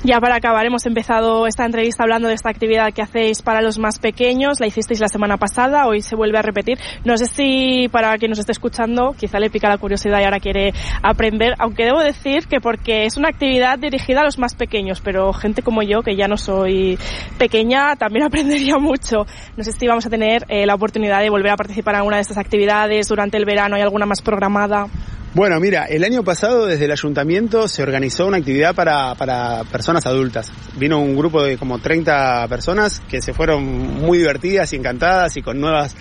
Ya 0.06 0.20
para 0.20 0.36
acabar, 0.36 0.66
hemos 0.66 0.84
empezado 0.84 1.46
esta 1.46 1.64
entrevista 1.64 2.02
hablando 2.02 2.28
de 2.28 2.34
esta 2.34 2.50
actividad 2.50 2.92
que 2.92 3.00
hacéis 3.00 3.40
para 3.40 3.62
los 3.62 3.78
más 3.78 3.98
pequeños. 3.98 4.60
La 4.60 4.66
hicisteis 4.66 5.00
la 5.00 5.08
semana 5.08 5.38
pasada, 5.38 5.86
hoy 5.86 6.02
se 6.02 6.14
vuelve 6.14 6.36
a 6.36 6.42
repetir. 6.42 6.78
No 7.06 7.16
sé 7.16 7.24
si 7.24 7.88
para 7.88 8.14
quien 8.18 8.28
nos 8.28 8.38
esté 8.38 8.52
escuchando 8.52 9.14
quizá 9.18 9.38
le 9.40 9.48
pica 9.48 9.66
la 9.66 9.78
curiosidad 9.78 10.20
y 10.20 10.24
ahora 10.24 10.40
quiere 10.40 10.74
aprender, 11.02 11.54
aunque 11.58 11.86
debo 11.86 12.00
decir 12.00 12.46
que 12.48 12.60
porque 12.60 13.06
es 13.06 13.16
una 13.16 13.30
actividad 13.30 13.78
dirigida 13.78 14.20
a 14.20 14.24
los 14.24 14.38
más 14.38 14.54
pequeños, 14.54 15.00
pero 15.00 15.32
gente 15.32 15.62
como 15.62 15.82
yo, 15.82 16.02
que 16.02 16.16
ya 16.16 16.28
no 16.28 16.36
soy 16.36 16.98
pequeña, 17.38 17.96
también 17.96 18.26
aprendería 18.26 18.76
mucho. 18.76 19.24
No 19.56 19.64
sé 19.64 19.72
si 19.72 19.86
vamos 19.86 20.04
a 20.04 20.10
tener 20.10 20.44
eh, 20.50 20.66
la 20.66 20.74
oportunidad 20.74 21.22
de 21.22 21.30
volver 21.30 21.52
a 21.52 21.56
participar 21.56 21.94
en 21.94 22.00
alguna 22.00 22.16
de 22.16 22.22
estas 22.22 22.36
actividades 22.36 23.08
durante 23.08 23.38
el 23.38 23.46
verano. 23.46 23.76
¿Hay 23.76 23.82
alguna 23.82 24.04
más 24.04 24.20
programada? 24.20 24.86
Bueno, 25.34 25.58
mira, 25.58 25.86
el 25.86 26.04
año 26.04 26.22
pasado 26.22 26.66
desde 26.66 26.84
el 26.84 26.92
ayuntamiento 26.92 27.66
se 27.66 27.82
organizó 27.82 28.24
una 28.24 28.36
actividad 28.36 28.72
para, 28.72 29.16
para 29.16 29.64
personas 29.64 30.06
adultas. 30.06 30.52
Vino 30.76 31.00
un 31.00 31.16
grupo 31.16 31.42
de 31.42 31.58
como 31.58 31.80
30 31.80 32.46
personas 32.46 33.00
que 33.08 33.20
se 33.20 33.34
fueron 33.34 33.64
muy 33.64 34.18
divertidas 34.18 34.72
y 34.72 34.76
encantadas 34.76 35.36
y 35.36 35.42
con 35.42 35.60
nuevas 35.60 35.96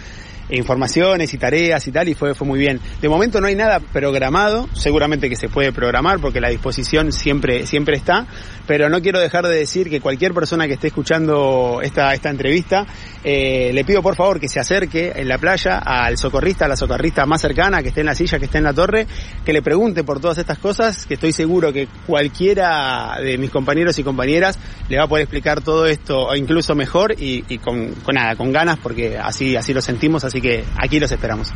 informaciones 0.50 1.34
y 1.34 1.38
tareas 1.38 1.88
y 1.88 1.92
tal 1.92 2.10
y 2.10 2.16
fue, 2.16 2.34
fue 2.36 2.48
muy 2.48 2.60
bien. 2.60 2.80
De 3.02 3.10
momento 3.10 3.42
no 3.42 3.48
hay 3.48 3.56
nada 3.56 3.80
programado, 3.80 4.70
seguramente 4.74 5.30
que 5.30 5.36
se 5.36 5.50
puede 5.50 5.72
programar 5.72 6.20
porque 6.20 6.42
la 6.42 6.50
disposición 6.50 7.12
siempre, 7.12 7.66
siempre 7.66 7.98
está, 7.98 8.26
pero 8.68 8.90
no 8.90 9.02
quiero 9.02 9.20
dejar 9.20 9.46
de 9.48 9.56
decir 9.56 9.90
que 9.90 10.02
cualquier 10.02 10.34
persona 10.34 10.68
que 10.68 10.74
esté 10.74 10.88
escuchando 10.88 11.80
esta, 11.82 12.14
esta 12.14 12.30
entrevista, 12.30 12.86
eh, 13.24 13.72
le 13.74 13.84
pido 13.86 14.02
por 14.02 14.16
favor 14.16 14.40
que 14.40 14.48
se 14.48 14.60
acerque 14.60 15.14
en 15.16 15.28
la 15.28 15.38
playa 15.38 15.80
al 15.80 16.18
socorrista, 16.18 16.66
a 16.66 16.68
la 16.68 16.76
socorrista 16.76 17.26
más 17.26 17.42
cercana, 17.42 17.82
que 17.82 17.90
esté 17.90 18.02
en 18.02 18.08
la 18.08 18.16
silla, 18.16 18.40
que 18.40 18.46
esté 18.46 18.58
en 18.58 18.66
la 18.66 18.74
torre, 18.74 19.08
que 19.46 19.54
le 19.54 19.62
pregunte 19.62 20.04
por 20.04 20.20
todas 20.20 20.38
estas 20.38 20.58
cosas, 20.58 21.06
que 21.06 21.16
estoy 21.16 21.34
seguro 21.34 21.72
que 21.72 21.88
cualquiera 22.06 23.18
de 23.22 23.38
mis 23.38 23.50
compañeros 23.50 23.98
y 24.00 24.04
compañeras 24.04 24.58
le 24.90 24.98
va 24.98 25.04
a 25.04 25.08
poder 25.08 25.24
explicar 25.24 25.62
todo 25.62 25.86
esto 25.88 26.36
incluso 26.36 26.76
mejor 26.76 27.16
y, 27.18 27.58
con, 27.60 27.94
nada, 28.14 28.36
con 28.36 28.52
ganas, 28.52 28.78
porque 28.80 29.18
así, 29.18 29.56
así 29.56 29.74
lo 29.74 29.82
sentimos, 29.82 30.24
que 30.42 30.64
aquí 30.78 31.00
los 31.00 31.12
esperamos. 31.12 31.52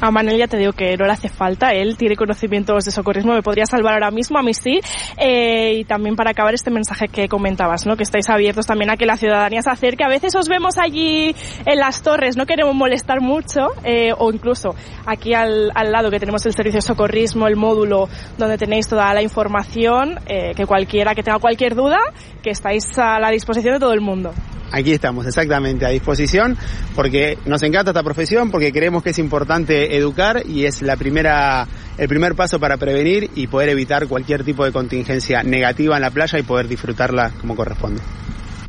A 0.00 0.10
Manel 0.10 0.38
ya 0.38 0.48
te 0.48 0.56
digo 0.56 0.72
que 0.72 0.96
no 0.96 1.04
le 1.04 1.12
hace 1.12 1.28
falta, 1.28 1.72
él 1.72 1.98
tiene 1.98 2.16
conocimientos 2.16 2.84
de 2.86 2.90
socorrismo, 2.90 3.34
me 3.34 3.42
podría 3.42 3.66
salvar 3.66 3.94
ahora 3.94 4.10
mismo, 4.10 4.38
a 4.38 4.42
mí 4.42 4.54
sí, 4.54 4.80
eh, 5.18 5.74
y 5.80 5.84
también 5.84 6.16
para 6.16 6.30
acabar 6.30 6.54
este 6.54 6.70
mensaje 6.70 7.08
que 7.08 7.28
comentabas, 7.28 7.86
¿no? 7.86 7.96
que 7.96 8.02
estáis 8.02 8.30
abiertos 8.30 8.66
también 8.66 8.90
a 8.90 8.96
que 8.96 9.04
la 9.04 9.18
ciudadanía 9.18 9.60
se 9.60 9.68
acerque, 9.68 10.02
a 10.02 10.08
veces 10.08 10.34
os 10.34 10.48
vemos 10.48 10.78
allí 10.78 11.34
en 11.66 11.78
las 11.78 12.02
torres, 12.02 12.38
no 12.38 12.46
queremos 12.46 12.74
molestar 12.74 13.20
mucho, 13.20 13.68
eh, 13.84 14.14
o 14.16 14.32
incluso 14.32 14.74
aquí 15.04 15.34
al, 15.34 15.70
al, 15.74 15.92
lado 15.92 16.10
que 16.10 16.18
tenemos 16.18 16.46
el 16.46 16.54
servicio 16.54 16.78
de 16.78 16.82
socorrismo, 16.82 17.46
el 17.46 17.56
módulo 17.56 18.08
donde 18.38 18.56
tenéis 18.56 18.88
toda 18.88 19.12
la 19.12 19.20
información, 19.20 20.18
eh, 20.26 20.52
que 20.56 20.64
cualquiera 20.64 21.14
que 21.14 21.22
tenga 21.22 21.38
cualquier 21.38 21.74
duda, 21.74 21.98
que 22.40 22.50
estáis 22.50 22.84
a 22.98 23.18
la 23.18 23.30
disposición 23.30 23.74
de 23.74 23.80
todo 23.80 23.92
el 23.92 24.00
mundo. 24.00 24.32
Aquí 24.72 24.92
estamos, 24.92 25.26
exactamente, 25.26 25.84
a 25.84 25.88
disposición, 25.88 26.56
porque 26.94 27.38
nos 27.44 27.62
encanta 27.62 27.90
esta 27.90 28.04
profesión, 28.04 28.50
porque 28.50 28.72
creemos 28.72 29.02
que 29.02 29.10
es 29.10 29.18
importante 29.18 29.96
educar 29.96 30.44
y 30.46 30.64
es 30.64 30.80
la 30.82 30.96
primera, 30.96 31.66
el 31.98 32.08
primer 32.08 32.36
paso 32.36 32.60
para 32.60 32.76
prevenir 32.76 33.30
y 33.34 33.48
poder 33.48 33.70
evitar 33.70 34.06
cualquier 34.06 34.44
tipo 34.44 34.64
de 34.64 34.70
contingencia 34.70 35.42
negativa 35.42 35.96
en 35.96 36.02
la 36.02 36.10
playa 36.10 36.38
y 36.38 36.42
poder 36.42 36.68
disfrutarla 36.68 37.32
como 37.40 37.56
corresponde. 37.56 38.00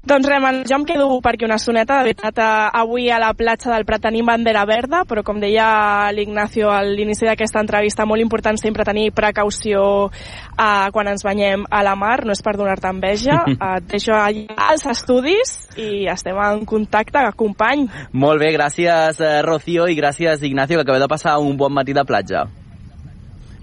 Doncs 0.01 0.25
Reman, 0.25 0.63
jo 0.65 0.79
em 0.79 0.83
quedo 0.89 1.05
perquè 1.21 1.45
una 1.45 1.59
soneta, 1.61 1.99
de 1.99 2.07
veritat, 2.09 2.39
avui 2.73 3.11
a 3.13 3.19
la 3.21 3.35
platja 3.37 3.69
del 3.69 3.83
Prat 3.85 4.01
tenim 4.07 4.25
bandera 4.25 4.63
verda, 4.65 5.03
però 5.05 5.21
com 5.21 5.37
deia 5.37 6.09
l'Ignacio 6.09 6.71
a 6.73 6.79
l'inici 6.81 7.27
d'aquesta 7.27 7.61
entrevista, 7.61 8.07
molt 8.09 8.23
important 8.23 8.57
sempre 8.57 8.81
tenir 8.87 9.11
precaució 9.13 9.83
uh, 10.09 10.87
quan 10.89 11.11
ens 11.11 11.21
banyem 11.21 11.67
a 11.69 11.83
la 11.85 11.93
mar, 11.93 12.23
no 12.25 12.33
és 12.33 12.41
per 12.41 12.55
donar-te 12.57 12.89
enveja, 12.89 13.43
uh, 13.45 13.75
et 13.77 13.91
deixo 13.93 14.17
allà 14.17 14.71
els 14.71 14.87
estudis 14.89 15.53
i 15.77 16.07
estem 16.09 16.39
en 16.47 16.65
contacte, 16.65 17.21
company. 17.37 17.85
Molt 18.17 18.41
bé, 18.41 18.49
gràcies 18.57 19.21
eh, 19.21 19.35
Rocío 19.45 19.85
i 19.85 19.99
gràcies 19.99 20.41
Ignacio, 20.41 20.79
que 20.79 20.87
acabeu 20.87 21.05
de 21.05 21.11
passar 21.13 21.37
un 21.37 21.53
bon 21.61 21.77
matí 21.77 21.93
de 21.93 22.05
platja. 22.09 22.47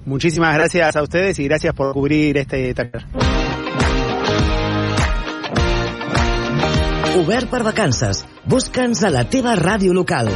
Muchísimas 0.07 0.54
gracias 0.54 0.95
a 0.95 1.02
ustedes 1.02 1.38
y 1.40 1.45
gracias 1.45 1.75
por 1.75 1.92
cubrir 1.92 2.38
este 2.38 2.73
taller. 2.75 3.04
Obert 7.16 7.48
per 7.48 7.62
vacances. 7.64 8.20
Busca'ns 8.44 9.00
a 9.00 9.08
la 9.08 9.22
teva 9.24 9.54
ràdio 9.56 9.94
local. 9.96 10.28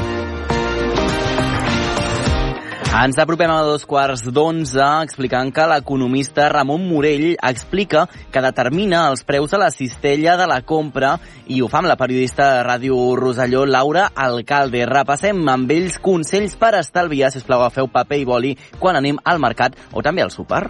Ens 2.92 3.18
apropem 3.20 3.50
a 3.52 3.58
dos 3.66 3.84
quarts 3.88 4.22
d'onze 4.32 4.86
explicant 5.04 5.52
que 5.52 5.66
l'economista 5.68 6.46
Ramon 6.48 6.86
Morell 6.88 7.34
explica 7.34 8.06
que 8.32 8.44
determina 8.44 9.02
els 9.10 9.24
preus 9.28 9.52
a 9.52 9.60
la 9.60 9.70
cistella 9.72 10.38
de 10.40 10.46
la 10.48 10.62
compra 10.64 11.18
i 11.46 11.60
ho 11.60 11.68
fa 11.68 11.82
amb 11.82 11.92
la 11.92 11.98
periodista 12.00 12.48
de 12.54 12.64
Ràdio 12.68 12.96
Roselló, 13.20 13.66
Laura 13.66 14.08
Alcalde. 14.14 14.86
Repassem 14.88 15.44
amb 15.52 15.76
ells 15.76 16.00
consells 16.00 16.56
per 16.56 16.72
estalviar, 16.80 17.32
si 17.32 17.42
us 17.42 17.48
plau, 17.48 17.60
agafeu 17.60 17.92
paper 17.92 18.22
i 18.22 18.26
boli 18.28 18.56
quan 18.78 18.96
anem 18.96 19.20
al 19.24 19.44
mercat 19.44 19.76
o 19.92 20.00
també 20.00 20.24
al 20.24 20.32
súper. 20.32 20.66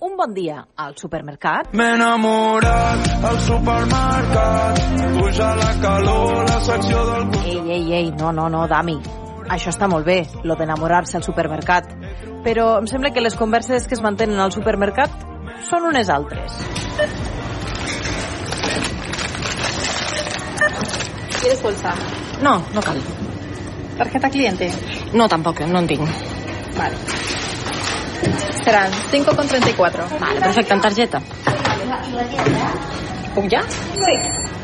Un 0.00 0.16
bon 0.16 0.32
dia 0.32 0.62
al 0.80 0.94
supermercat. 0.96 1.74
M'he 1.76 1.86
enamorat 1.92 3.24
al 3.28 3.34
supermercat, 3.44 4.78
puja 5.18 5.48
la 5.58 5.74
calor, 5.82 6.38
la 6.48 6.60
secció 6.64 7.02
del... 7.10 7.26
Ei, 7.44 7.58
ei, 7.74 7.92
ei, 7.98 8.08
no, 8.16 8.30
no, 8.32 8.46
no, 8.48 8.62
Dami. 8.70 8.96
Això 9.52 9.68
està 9.74 9.90
molt 9.92 10.08
bé, 10.08 10.22
lo 10.48 10.56
d'enamorar-se 10.56 11.18
al 11.18 11.26
supermercat. 11.26 11.92
Però 12.46 12.70
em 12.78 12.88
sembla 12.88 13.12
que 13.12 13.20
les 13.20 13.36
converses 13.36 13.84
que 13.84 13.98
es 13.98 14.00
mantenen 14.00 14.40
al 14.40 14.56
supermercat 14.56 15.12
són 15.68 15.90
unes 15.90 16.08
altres. 16.08 16.56
¿Quieres 21.42 21.60
bolsa? 21.60 21.92
No, 22.40 22.56
no 22.72 22.88
cal. 22.88 23.04
¿Tarjeta 24.00 24.32
cliente? 24.32 24.72
No, 25.12 25.28
tampoc, 25.28 25.60
no 25.68 25.84
en 25.84 25.92
tinc. 25.92 26.22
Vale. 26.78 27.49
Serán 28.64 28.90
5,34. 29.10 30.18
Vale, 30.18 30.40
perfecte, 30.40 30.74
en 30.74 30.80
targeta. 30.80 31.20
¿Puc 33.34 33.48
ya? 33.48 33.62
Sí, 33.68 34.12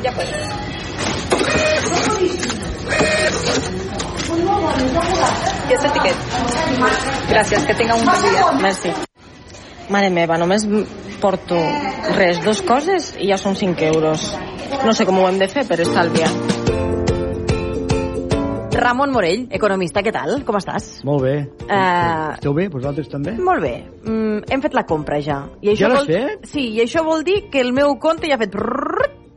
ya 0.03 0.13
puedes. 0.13 0.67
Y 5.69 5.73
este 5.73 5.89
ticket. 5.91 6.17
Gracias, 7.29 7.65
que 7.65 7.75
tenga 7.75 7.95
un 7.95 8.05
buen 8.05 8.23
día. 8.23 8.53
Merci. 8.61 8.93
Mare 9.89 10.11
meva, 10.11 10.37
només 10.37 10.65
porto 11.23 11.57
res, 12.17 12.43
dos 12.43 12.63
coses 12.67 13.13
i 13.23 13.31
ja 13.31 13.39
són 13.39 13.55
5 13.55 13.87
euros. 13.87 14.33
No 14.83 14.93
sé 14.93 15.07
com 15.07 15.23
ho 15.23 15.29
hem 15.29 15.39
de 15.39 15.49
fer 15.49 15.67
per 15.69 15.79
estalviar. 15.85 16.31
Ramon 18.77 19.11
Morell, 19.13 19.47
economista, 19.57 20.03
què 20.05 20.13
tal? 20.13 20.43
Com 20.45 20.59
estàs? 20.59 20.89
Molt 21.07 21.23
bé. 21.25 21.35
Eh, 21.65 22.33
Esteu 22.37 22.53
bé? 22.57 22.67
Vosaltres 22.73 23.09
també? 23.09 23.33
Molt 23.41 23.63
bé. 23.65 23.75
Mm, 24.05 24.43
hem 24.53 24.63
fet 24.65 24.75
la 24.77 24.85
compra 24.89 25.21
ja. 25.25 25.43
I 25.65 25.75
Ja 25.79 25.89
l'has 25.89 26.03
vol... 26.05 26.11
fet? 26.13 26.45
Sí, 26.51 26.67
i 26.77 26.83
això 26.85 27.05
vol 27.07 27.25
dir 27.25 27.47
que 27.53 27.63
el 27.65 27.73
meu 27.77 27.95
compte 28.03 28.29
ja 28.29 28.37
ha 28.37 28.43
fet... 28.43 28.57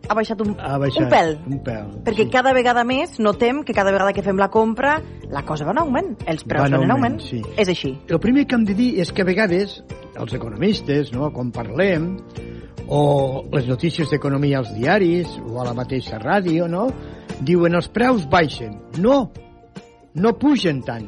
ha 0.09 0.17
baixat 0.17 0.41
un, 0.43 0.55
Ha 0.59 0.77
baixat. 0.81 1.03
un 1.05 1.09
pèl. 1.13 1.31
Un 1.53 1.59
pèl. 1.63 1.87
Perquè 2.03 2.27
cada 2.33 2.51
vegada 2.57 2.83
més 2.83 3.15
notem 3.19 3.63
que 3.63 3.73
cada 3.77 3.93
vegada 3.95 4.11
que 4.13 4.23
fem 4.25 4.37
la 4.41 4.49
compra 4.51 4.97
la 5.31 5.43
cosa 5.45 5.65
va 5.67 5.71
en 5.77 5.83
augment. 5.85 6.15
Els 6.25 6.43
preus 6.43 6.65
Va 6.65 6.67
en 6.67 6.79
van 6.81 6.89
en 6.89 6.95
augment. 6.97 7.19
sí. 7.21 7.41
És 7.55 7.69
així. 7.69 7.95
El 8.09 8.19
primer 8.19 8.45
que 8.47 8.55
hem 8.59 8.65
de 8.65 8.73
dir 8.75 8.91
és 8.99 9.11
que 9.13 9.21
a 9.21 9.25
vegades 9.29 9.83
els 10.19 10.33
economistes, 10.33 11.13
no, 11.13 11.29
quan 11.31 11.51
parlem, 11.55 12.17
o 12.89 13.45
les 13.53 13.67
notícies 13.69 14.09
d'economia 14.09 14.59
als 14.59 14.73
diaris, 14.73 15.29
o 15.45 15.61
a 15.61 15.67
la 15.67 15.75
mateixa 15.77 16.17
ràdio, 16.19 16.67
no, 16.67 16.89
diuen 17.45 17.77
els 17.77 17.89
preus 17.93 18.25
baixen. 18.29 18.73
No, 18.97 19.29
no 20.17 20.33
pugen 20.41 20.81
tant. 20.85 21.07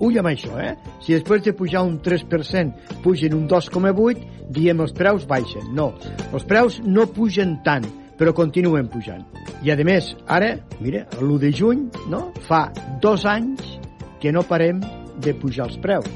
Ull 0.00 0.16
amb 0.16 0.30
això, 0.30 0.54
eh? 0.62 0.76
Si 1.04 1.12
després 1.12 1.42
de 1.44 1.52
pujar 1.52 1.82
un 1.84 1.98
3% 2.00 3.02
pugen 3.04 3.34
un 3.36 3.48
2,8, 3.50 4.22
diem 4.54 4.80
els 4.80 4.94
preus 4.96 5.26
baixen. 5.28 5.74
No, 5.76 5.90
els 6.32 6.46
preus 6.48 6.78
no 6.86 7.08
pugen 7.10 7.58
tant, 7.66 7.84
però 8.16 8.32
continuen 8.36 8.88
pujant. 8.88 9.26
I 9.66 9.74
a 9.74 9.76
més, 9.84 10.14
ara, 10.28 10.54
mira, 10.80 11.04
l'1 11.18 11.38
de 11.42 11.52
juny, 11.52 11.84
no? 12.08 12.30
Fa 12.46 12.68
dos 13.02 13.26
anys 13.28 13.76
que 14.22 14.32
no 14.32 14.46
parem 14.46 14.80
de 15.20 15.34
pujar 15.36 15.66
els 15.68 15.76
preus, 15.82 16.08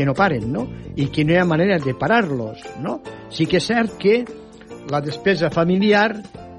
que 0.00 0.06
no 0.06 0.14
paren, 0.14 0.50
no? 0.50 0.62
I 0.96 1.10
que 1.12 1.26
no 1.28 1.34
hi 1.34 1.36
ha 1.36 1.44
manera 1.44 1.76
de 1.78 1.92
parar-los, 1.92 2.62
no? 2.80 3.02
Sí 3.28 3.44
que 3.44 3.58
és 3.58 3.66
cert 3.68 3.98
que 4.00 4.22
la 4.88 5.02
despesa 5.04 5.50
familiar 5.52 6.14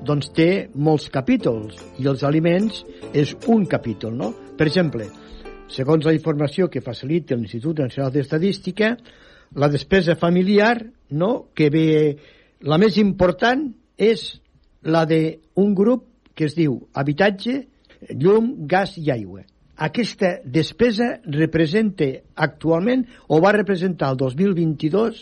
doncs 0.05 0.27
té 0.37 0.67
molts 0.77 1.07
capítols 1.09 1.79
i 1.97 2.05
els 2.05 2.21
aliments 2.21 2.83
és 3.17 3.31
un 3.49 3.65
capítol, 3.65 4.13
no? 4.13 4.29
Per 4.59 4.67
exemple, 4.69 5.07
segons 5.73 6.05
la 6.05 6.13
informació 6.13 6.69
que 6.69 6.85
facilita 6.85 7.33
l'Institut 7.33 7.81
Nacional 7.81 8.13
d'Estadística, 8.13 8.91
la 9.57 9.71
despesa 9.73 10.13
familiar, 10.21 10.75
no?, 11.09 11.49
que 11.57 11.71
ve 11.73 11.87
la 12.61 12.77
més 12.77 13.01
important 13.01 13.71
és 13.97 14.35
la 14.85 15.07
d'un 15.09 15.73
grup 15.73 16.05
que 16.37 16.45
es 16.45 16.53
diu 16.53 16.77
habitatge, 16.93 17.63
llum, 18.13 18.53
gas 18.69 18.99
i 19.01 19.09
aigua. 19.09 19.47
Aquesta 19.81 20.35
despesa 20.45 21.15
representa 21.25 22.07
actualment, 22.45 23.07
o 23.33 23.39
va 23.41 23.55
representar 23.55 24.11
el 24.13 24.17
2022, 24.19 25.21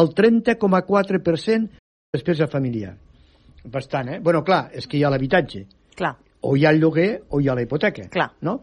el 0.00 0.08
30,4% 0.10 1.68
de 1.70 2.18
despesa 2.18 2.48
familiar. 2.50 2.96
Bastant, 3.64 4.08
eh? 4.16 4.20
Bueno, 4.22 4.42
clar, 4.46 4.70
és 4.74 4.86
que 4.86 4.98
hi 4.98 5.04
ha 5.04 5.10
l'habitatge. 5.12 5.66
Clar, 5.96 6.16
O 6.46 6.54
hi 6.56 6.66
ha 6.66 6.70
el 6.74 6.78
lloguer 6.78 7.22
o 7.30 7.40
hi 7.40 7.48
ha 7.48 7.54
la 7.54 7.62
hipoteca. 7.64 8.08
Clar. 8.12 8.28
No? 8.46 8.60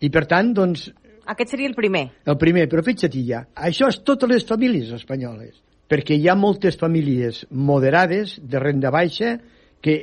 I 0.00 0.10
per 0.12 0.26
tant, 0.30 0.52
doncs, 0.54 0.90
aquest 1.26 1.54
seria 1.54 1.66
el 1.66 1.74
primer. 1.74 2.04
el 2.26 2.36
primer, 2.38 2.66
però 2.70 2.84
fixa't 2.86 3.14
ja, 3.26 3.46
això 3.54 3.88
és 3.90 4.02
totes 4.06 4.30
les 4.30 4.44
famílies 4.46 4.92
espanyoles, 4.94 5.56
perquè 5.90 6.14
hi 6.14 6.28
ha 6.28 6.36
moltes 6.38 6.78
famílies 6.78 7.46
moderades, 7.50 8.36
de 8.42 8.60
renda 8.62 8.90
baixa, 8.94 9.38
que 9.82 9.96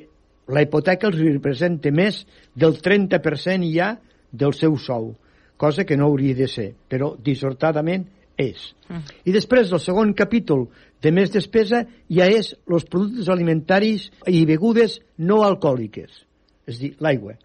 la 0.48 0.64
hipoteca 0.66 1.08
els 1.08 1.20
representa 1.22 1.92
més 1.92 2.26
del 2.56 2.76
30% 2.82 3.70
ja 3.72 3.94
del 4.34 4.54
seu 4.58 4.76
sou, 4.82 5.14
cosa 5.58 5.86
que 5.86 5.96
no 5.98 6.10
hauria 6.10 6.36
de 6.36 6.50
ser, 6.50 6.74
però 6.90 7.14
dissortadament 7.22 8.08
és. 8.38 8.74
Mm. 8.90 9.06
I 9.30 9.36
després, 9.36 9.72
el 9.72 9.80
segon 9.80 10.14
capítol 10.18 10.68
de 11.04 11.12
més 11.14 11.32
despesa 11.32 11.84
ja 12.10 12.28
és 12.28 12.54
els 12.68 12.86
productes 12.90 13.30
alimentaris 13.30 14.10
i 14.28 14.44
begudes 14.50 15.00
no 15.22 15.44
alcohòliques, 15.46 16.24
és 16.68 16.80
dir, 16.82 16.94
l'aigua. 17.04 17.38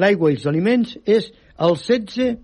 L'aigua 0.00 0.30
i 0.30 0.38
els 0.38 0.46
aliments 0.46 0.96
és 1.04 1.28
el 1.60 1.76
16 1.76 2.20
eh, 2.24 2.36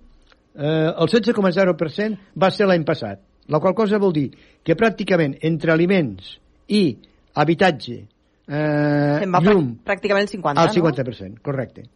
el 0.56 1.08
16,0% 1.08 2.18
va 2.36 2.50
ser 2.50 2.68
l'any 2.68 2.84
passat, 2.84 3.22
la 3.48 3.60
qual 3.62 3.74
cosa 3.78 4.00
vol 4.02 4.12
dir 4.16 4.28
que 4.66 4.76
pràcticament 4.76 5.38
entre 5.46 5.72
aliments 5.72 6.36
i 6.68 6.96
habitatge, 7.36 8.00
eh, 8.48 9.18
Se'n 9.20 9.32
va 9.32 9.42
llum, 9.44 9.76
pràc- 9.76 9.92
pràcticament 9.92 10.26
el 10.26 10.32
50, 10.34 10.62
al 10.62 10.74
50%, 10.74 11.40
correcte. 11.42 11.86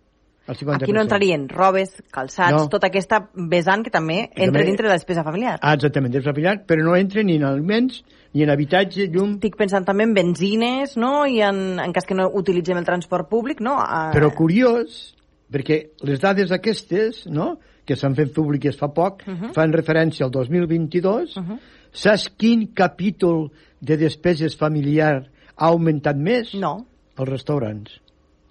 El 0.51 0.57
50%. 0.57 0.83
Aquí 0.83 0.93
no 0.93 1.03
entrarien 1.05 1.49
robes, 1.49 1.93
calçats, 2.11 2.57
No. 2.57 2.69
tota 2.69 2.89
aquesta 2.89 3.29
vessant 3.35 3.85
que 3.87 3.91
també 3.95 4.31
Que 4.35 4.43
entra 4.45 4.59
també- 4.61 4.67
dintre 4.67 4.85
de 4.87 4.89
la 4.91 4.97
despesa 4.99 5.23
familiar. 5.23 5.59
Ah, 5.63 5.75
exactament, 5.75 6.15
és 6.19 6.25
familiar, 6.25 6.65
però 6.67 6.83
no 6.83 6.97
entra 6.97 7.23
ni 7.23 7.37
en 7.37 7.45
aliments, 7.45 8.03
ni 8.35 8.43
en 8.43 8.51
habitatge, 8.51 9.07
llum... 9.13 9.37
Estic 9.39 9.57
pensant 9.57 9.85
també 9.87 10.05
en 10.05 10.15
benzines, 10.15 10.97
no?, 10.97 11.25
i 11.27 11.41
en, 11.41 11.79
en 11.79 11.93
cas 11.93 12.05
que 12.05 12.15
no 12.19 12.29
utilitzem 12.35 12.77
el 12.79 12.85
transport 12.85 13.29
públic, 13.31 13.61
no? 13.61 13.77
Ah, 13.79 14.11
Però 14.13 14.33
curiós, 14.35 15.15
perquè 15.53 15.91
les 16.03 16.19
dades 16.21 16.51
aquestes, 16.51 17.27
no?, 17.27 17.59
que 17.87 17.95
s'han 17.97 18.15
fet 18.15 18.33
públiques 18.35 18.77
fa 18.77 18.89
poc, 18.95 19.23
Uh 19.27 19.33
-huh. 19.35 19.53
fan 19.55 19.73
referència 19.73 20.25
al 20.25 20.31
2022, 20.33 21.37
Uh 21.37 21.43
-huh. 21.45 21.59
saps 21.93 22.29
quin 22.37 22.73
capítol 22.75 23.51
de 23.81 23.97
despeses 23.97 24.57
familiar 24.57 25.29
ha 25.57 25.67
augmentat 25.69 26.17
més? 26.17 26.55
No, 26.55 26.87
Els 27.19 27.29
restaurants, 27.29 28.01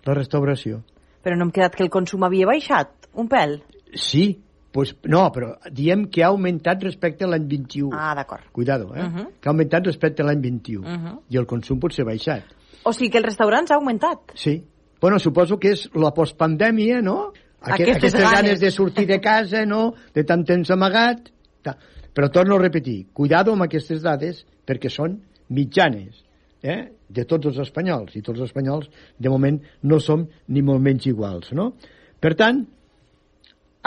la 0.06 0.14
restauració. 0.14 0.82
Però 1.24 1.38
no 1.38 1.48
hem 1.48 1.52
quedat 1.56 1.76
que 1.76 1.84
el 1.84 1.92
consum 1.94 2.24
havia 2.28 2.48
baixat 2.50 3.10
un 3.20 3.28
pèl. 3.32 3.60
Sí, 3.94 4.40
pues, 4.72 4.96
no, 5.10 5.24
però 5.34 5.56
diem 5.74 6.06
que 6.14 6.24
ha 6.24 6.30
augmentat 6.30 6.84
respecte 6.86 7.26
a 7.26 7.30
l'any 7.32 7.48
21. 7.50 7.90
Ah, 7.96 8.14
d'acord. 8.16 8.46
Cuidado, 8.54 8.94
eh? 8.96 9.04
Uh 9.04 9.10
-huh. 9.10 9.28
Que 9.40 9.50
ha 9.50 9.52
augmentat 9.52 9.86
respecte 9.86 10.22
a 10.22 10.26
l'any 10.26 10.42
21. 10.42 10.88
Uh 10.88 10.98
-huh. 10.98 11.20
I 11.30 11.38
el 11.38 11.46
consum 11.46 11.80
pot 11.80 11.94
ser 11.94 12.06
baixat. 12.06 12.44
O 12.84 12.94
sigui 12.94 13.10
que 13.10 13.18
els 13.18 13.26
restaurants 13.26 13.72
ha 13.72 13.76
augmentat. 13.76 14.20
Sí. 14.36 14.64
Bueno, 15.02 15.20
suposo 15.20 15.58
que 15.58 15.72
és 15.72 15.90
la 15.94 16.12
postpandèmia, 16.12 17.02
no? 17.02 17.32
Aquest, 17.62 17.82
Aquestes 17.82 17.96
aquestes 17.96 18.22
ganes. 18.22 18.42
ganes 18.42 18.60
de 18.60 18.72
sortir 18.72 19.08
de 19.08 19.20
casa, 19.20 19.66
no? 19.66 19.94
De 20.14 20.24
tant 20.24 20.46
temps 20.46 20.70
amagat. 20.72 21.30
Ta. 21.62 21.78
Però 22.14 22.30
torno 22.30 22.56
a 22.56 22.60
repetir, 22.60 23.08
cuidado 23.14 23.54
amb 23.54 23.64
aquestes 23.64 24.02
dades 24.02 24.46
perquè 24.66 24.90
són 24.90 25.22
mitjanes 25.50 26.29
eh? 26.64 26.82
de 27.10 27.26
tots 27.26 27.50
els 27.50 27.60
espanyols 27.64 28.16
i 28.16 28.22
tots 28.22 28.40
els 28.40 28.50
espanyols 28.50 28.90
de 29.18 29.32
moment 29.32 29.60
no 29.84 30.00
som 30.04 30.28
ni 30.48 30.62
molt 30.66 30.84
menys 30.84 31.08
iguals, 31.10 31.54
no? 31.58 31.72
Per 32.20 32.34
tant, 32.38 32.62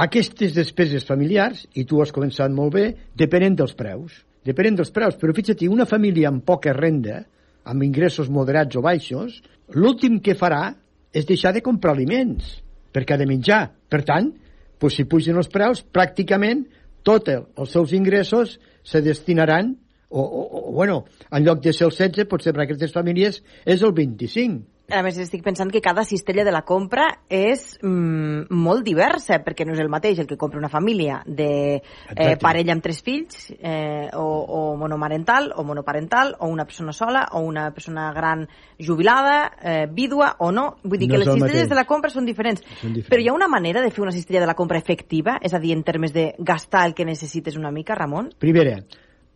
aquestes 0.02 0.54
despeses 0.56 1.04
familiars, 1.04 1.66
i 1.76 1.84
tu 1.84 2.00
has 2.00 2.12
començat 2.14 2.52
molt 2.52 2.72
bé, 2.74 2.86
depenen 3.18 3.56
dels 3.58 3.74
preus. 3.76 4.22
Depenen 4.42 4.78
dels 4.78 4.90
preus, 4.90 5.18
però 5.20 5.34
fixa't, 5.36 5.68
una 5.68 5.86
família 5.86 6.30
amb 6.32 6.44
poca 6.44 6.72
renda, 6.74 7.20
amb 7.68 7.84
ingressos 7.84 8.30
moderats 8.32 8.76
o 8.76 8.82
baixos, 8.82 9.36
l'últim 9.76 10.18
que 10.24 10.34
farà 10.34 10.72
és 11.12 11.28
deixar 11.28 11.52
de 11.52 11.62
comprar 11.62 11.92
aliments, 11.94 12.56
perquè 12.92 13.14
ha 13.14 13.20
de 13.20 13.28
menjar. 13.28 13.66
Per 13.88 14.00
tant, 14.08 14.32
doncs, 14.80 14.96
si 14.96 15.06
pugen 15.06 15.38
els 15.38 15.52
preus, 15.52 15.84
pràcticament 15.84 16.64
tots 17.06 17.30
els 17.30 17.70
seus 17.70 17.92
ingressos 17.94 18.56
se 18.82 19.02
destinaran 19.04 19.76
o, 20.12 20.22
o, 20.22 20.68
o 20.68 20.72
bueno, 20.72 21.04
en 21.30 21.44
lloc 21.44 21.62
de 21.64 21.72
ser 21.72 21.88
el 21.88 21.96
16, 21.96 22.28
potser 22.28 22.52
per 22.52 22.62
a 22.62 22.68
aquestes 22.68 22.92
famílies 22.92 23.42
és 23.64 23.82
el 23.82 23.96
25. 23.96 24.62
A 24.92 25.00
més, 25.00 25.16
estic 25.22 25.40
pensant 25.44 25.70
que 25.72 25.80
cada 25.80 26.02
cistella 26.04 26.42
de 26.44 26.52
la 26.52 26.64
compra 26.68 27.06
és 27.32 27.78
mm, 27.80 28.50
molt 28.52 28.82
diversa, 28.84 29.38
perquè 29.40 29.64
no 29.64 29.72
és 29.72 29.80
el 29.80 29.88
mateix 29.88 30.18
el 30.20 30.26
que 30.28 30.36
compra 30.36 30.60
una 30.60 30.68
família 30.68 31.20
de 31.24 31.78
eh, 31.78 32.34
parella 32.42 32.74
amb 32.74 32.84
tres 32.84 33.00
fills, 33.04 33.46
eh, 33.56 34.10
o, 34.18 34.26
o 34.42 34.60
monomarental, 34.76 35.52
o 35.56 35.64
monoparental, 35.64 36.34
o 36.40 36.50
una 36.50 36.66
persona 36.68 36.92
sola, 36.92 37.22
o 37.32 37.40
una 37.46 37.70
persona 37.72 38.10
gran 38.12 38.44
jubilada, 38.76 39.38
eh, 39.62 39.86
vídua 39.88 40.34
o 40.40 40.50
no. 40.52 40.66
Vull 40.82 40.98
dir 40.98 41.08
No 41.08 41.14
que 41.14 41.22
les 41.22 41.30
el 41.30 41.38
cistelles 41.38 41.62
mateix. 41.62 41.72
de 41.72 41.78
la 41.78 41.86
compra 41.88 42.12
són 42.12 42.28
diferents. 42.28 42.60
Són 42.82 42.92
diferents. 42.92 43.08
Però 43.14 43.22
hi 43.22 43.30
ha 43.30 43.38
una 43.38 43.48
manera 43.48 43.80
de 43.80 43.94
fer 43.94 44.04
una 44.04 44.12
cistella 44.12 44.42
de 44.44 44.50
la 44.50 44.58
compra 44.58 44.82
efectiva? 44.82 45.38
És 45.40 45.54
a 45.54 45.62
dir, 45.62 45.72
en 45.78 45.86
termes 45.86 46.12
de 46.12 46.34
gastar 46.38 46.84
el 46.90 46.98
que 46.98 47.08
necessites 47.08 47.56
una 47.56 47.70
mica, 47.72 47.94
Ramon? 47.96 48.34
Primera, 48.42 48.82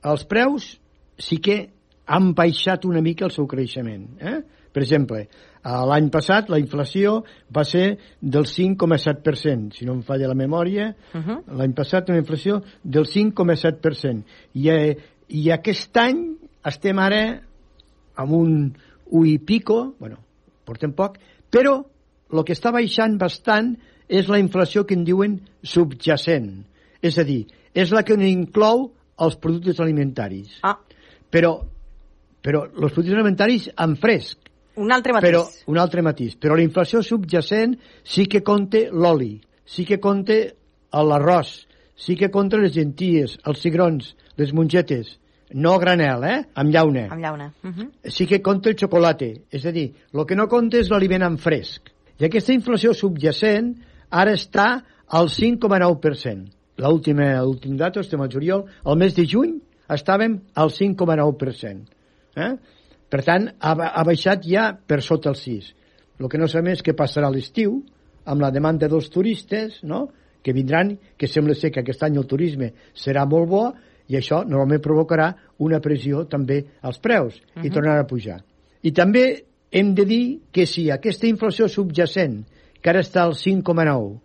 els 0.06 0.24
preus 0.28 0.76
sí 1.18 1.38
que 1.42 1.58
han 2.06 2.32
baixat 2.38 2.84
una 2.86 3.02
mica 3.02 3.26
el 3.26 3.34
seu 3.34 3.48
creixement. 3.50 4.06
Eh? 4.20 4.38
Per 4.72 4.82
exemple, 4.84 5.24
l'any 5.64 6.10
passat 6.12 6.50
la 6.52 6.60
inflació 6.62 7.22
va 7.54 7.64
ser 7.66 7.96
del 8.20 8.46
5,7%, 8.46 9.72
si 9.74 9.86
no 9.88 9.96
em 9.96 10.02
falla 10.06 10.28
la 10.28 10.38
memòria, 10.38 10.94
Uh 11.14 11.20
-huh. 11.20 11.56
l'any 11.58 11.74
passat 11.74 12.08
una 12.10 12.18
inflació 12.18 12.62
del 12.84 13.06
5,7%. 13.06 14.24
I, 14.54 14.68
eh, 14.68 14.96
I 15.28 15.50
aquest 15.50 15.96
any 15.96 16.36
estem 16.64 16.98
ara 16.98 17.40
amb 18.16 18.32
un 18.32 18.76
1 19.10 19.26
i 19.26 19.38
pico, 19.38 19.94
bueno, 19.98 20.16
portem 20.64 20.92
poc, 20.92 21.18
però 21.50 21.84
el 22.32 22.44
que 22.44 22.52
està 22.52 22.72
baixant 22.72 23.18
bastant 23.18 23.76
és 24.08 24.28
la 24.28 24.38
inflació 24.38 24.84
que 24.84 24.94
en 24.94 25.04
diuen 25.04 25.40
subjacent. 25.62 26.64
És 27.02 27.18
a 27.18 27.24
dir, 27.24 27.46
és 27.74 27.90
la 27.92 28.02
que 28.02 28.16
no 28.16 28.22
inclou 28.22 28.92
els 29.20 29.36
productes 29.36 29.80
alimentaris. 29.80 30.58
Ah, 30.62 30.78
Però, 31.30 31.56
però 32.42 32.64
els 32.66 32.92
productes 32.92 33.14
alimentaris 33.14 33.70
en 33.82 33.96
fresc, 33.96 34.38
un 34.76 34.92
altre 34.92 35.12
matís. 35.12 35.28
però 35.28 35.40
un 35.72 35.78
altre 35.78 36.02
matís. 36.02 36.36
Però 36.36 36.54
la 36.54 36.62
inflació 36.62 37.02
subjacent 37.02 37.76
sí 38.04 38.26
que 38.26 38.42
compta 38.42 38.78
l'oli, 38.92 39.40
sí 39.64 39.84
que 39.84 39.98
compta 39.98 40.36
l'arròs, 40.92 41.66
sí 41.96 42.16
que 42.16 42.30
compta 42.30 42.56
les 42.60 42.72
genties, 42.72 43.38
els 43.44 43.60
cigrons, 43.60 44.14
les 44.36 44.52
mongetes, 44.52 45.18
no 45.54 45.78
granel, 45.78 46.24
eh? 46.24 46.38
Amb 46.54 46.72
llauna. 46.74 47.06
Amb 47.10 47.22
llauna. 47.22 47.52
Uh 47.62 47.70
-huh. 47.70 47.90
Sí 48.10 48.26
que 48.26 48.42
compta 48.42 48.68
el 48.70 48.76
xocolate. 48.76 49.42
És 49.50 49.64
a 49.66 49.72
dir, 49.72 49.92
el 50.12 50.26
que 50.26 50.36
no 50.36 50.48
compta 50.48 50.78
és 50.78 50.90
l'aliment 50.90 51.22
en 51.22 51.38
fresc. 51.38 51.90
I 52.18 52.24
aquesta 52.24 52.52
inflació 52.52 52.92
subjacent 52.94 53.76
ara 54.10 54.32
està 54.32 54.82
al 55.08 55.28
5,9%. 55.28 56.50
L'última 56.76 57.30
l'últim 57.40 57.76
dato, 57.76 58.00
estem 58.00 58.20
al 58.20 58.32
juliol, 58.32 58.66
el 58.84 58.98
mes 59.00 59.14
de 59.16 59.24
juny 59.24 59.56
estàvem 59.92 60.38
al 60.54 60.72
5,9%. 60.74 61.96
Eh? 62.36 62.52
Per 63.08 63.22
tant, 63.24 63.48
ha, 63.60 63.72
ha 63.72 64.04
baixat 64.04 64.44
ja 64.44 64.70
per 64.76 65.00
sota 65.02 65.30
el 65.32 65.38
6. 65.40 65.72
El 66.20 66.28
que 66.32 66.40
no 66.40 66.48
sabem 66.48 66.74
és 66.74 66.84
què 66.84 66.96
passarà 66.96 67.30
a 67.30 67.32
l'estiu 67.32 67.78
amb 68.26 68.42
la 68.42 68.50
demanda 68.50 68.90
dels 68.90 69.08
turistes, 69.12 69.80
no? 69.84 70.08
que 70.42 70.54
vindran, 70.54 70.92
que 71.18 71.26
sembla 71.26 71.56
ser 71.58 71.72
que 71.74 71.82
aquest 71.82 72.04
any 72.06 72.18
el 72.20 72.26
turisme 72.28 72.70
serà 72.94 73.24
molt 73.26 73.48
bo 73.50 73.64
i 74.06 74.18
això 74.18 74.42
normalment 74.46 74.82
provocarà 74.82 75.32
una 75.66 75.80
pressió 75.82 76.24
també 76.30 76.60
als 76.82 77.00
preus 77.02 77.34
uh 77.34 77.40
-huh. 77.56 77.66
i 77.66 77.70
tornarà 77.70 78.04
a 78.04 78.06
pujar. 78.06 78.44
I 78.82 78.92
també 78.92 79.44
hem 79.70 79.94
de 79.94 80.04
dir 80.04 80.40
que 80.52 80.66
si 80.66 80.90
aquesta 80.90 81.26
inflació 81.26 81.68
subjacent, 81.68 82.44
que 82.80 82.90
ara 82.90 83.00
està 83.00 83.22
al 83.22 83.34
5,9, 83.34 84.20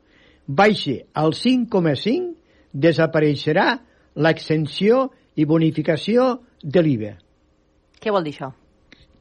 baixa 0.47 1.01
al 1.13 1.33
5,5, 1.33 2.35
desapareixerà 2.73 3.79
l'exenció 4.15 5.10
i 5.36 5.45
bonificació 5.45 6.41
de 6.62 6.81
l'IVA. 6.84 7.13
Què 8.01 8.12
vol 8.12 8.23
dir 8.25 8.34
això? 8.36 8.51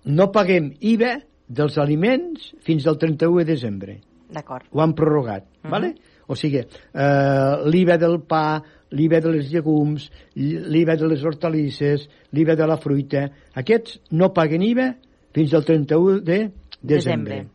No 0.04 0.30
paguem 0.32 0.72
IVA 0.80 1.18
dels 1.50 1.76
aliments 1.78 2.52
fins 2.64 2.86
al 2.86 2.98
31 2.98 3.42
de 3.42 3.44
desembre. 3.52 3.98
D'acord. 4.30 4.66
Ho 4.72 4.80
han 4.80 4.94
prorrogat, 4.94 5.44
uh 5.44 5.66
Mhm. 5.66 5.70
¿vale? 5.70 5.94
O 6.28 6.36
sigui, 6.36 6.58
eh, 6.58 7.56
l'IVA 7.66 7.98
del 7.98 8.20
pa, 8.22 8.62
l'IVA 8.90 9.20
de 9.20 9.30
les 9.32 9.50
llegums, 9.50 10.10
l'IVA 10.36 10.96
de 10.96 11.08
les 11.08 11.24
hortalisses, 11.24 12.08
l'IVA 12.32 12.54
de 12.54 12.66
la 12.66 12.76
fruita, 12.76 13.30
aquests 13.54 14.00
no 14.12 14.32
paguen 14.32 14.62
IVA 14.62 14.94
fins 15.34 15.52
al 15.54 15.64
31 15.64 16.20
de 16.20 16.52
desembre. 16.80 17.34
Desembre. 17.34 17.46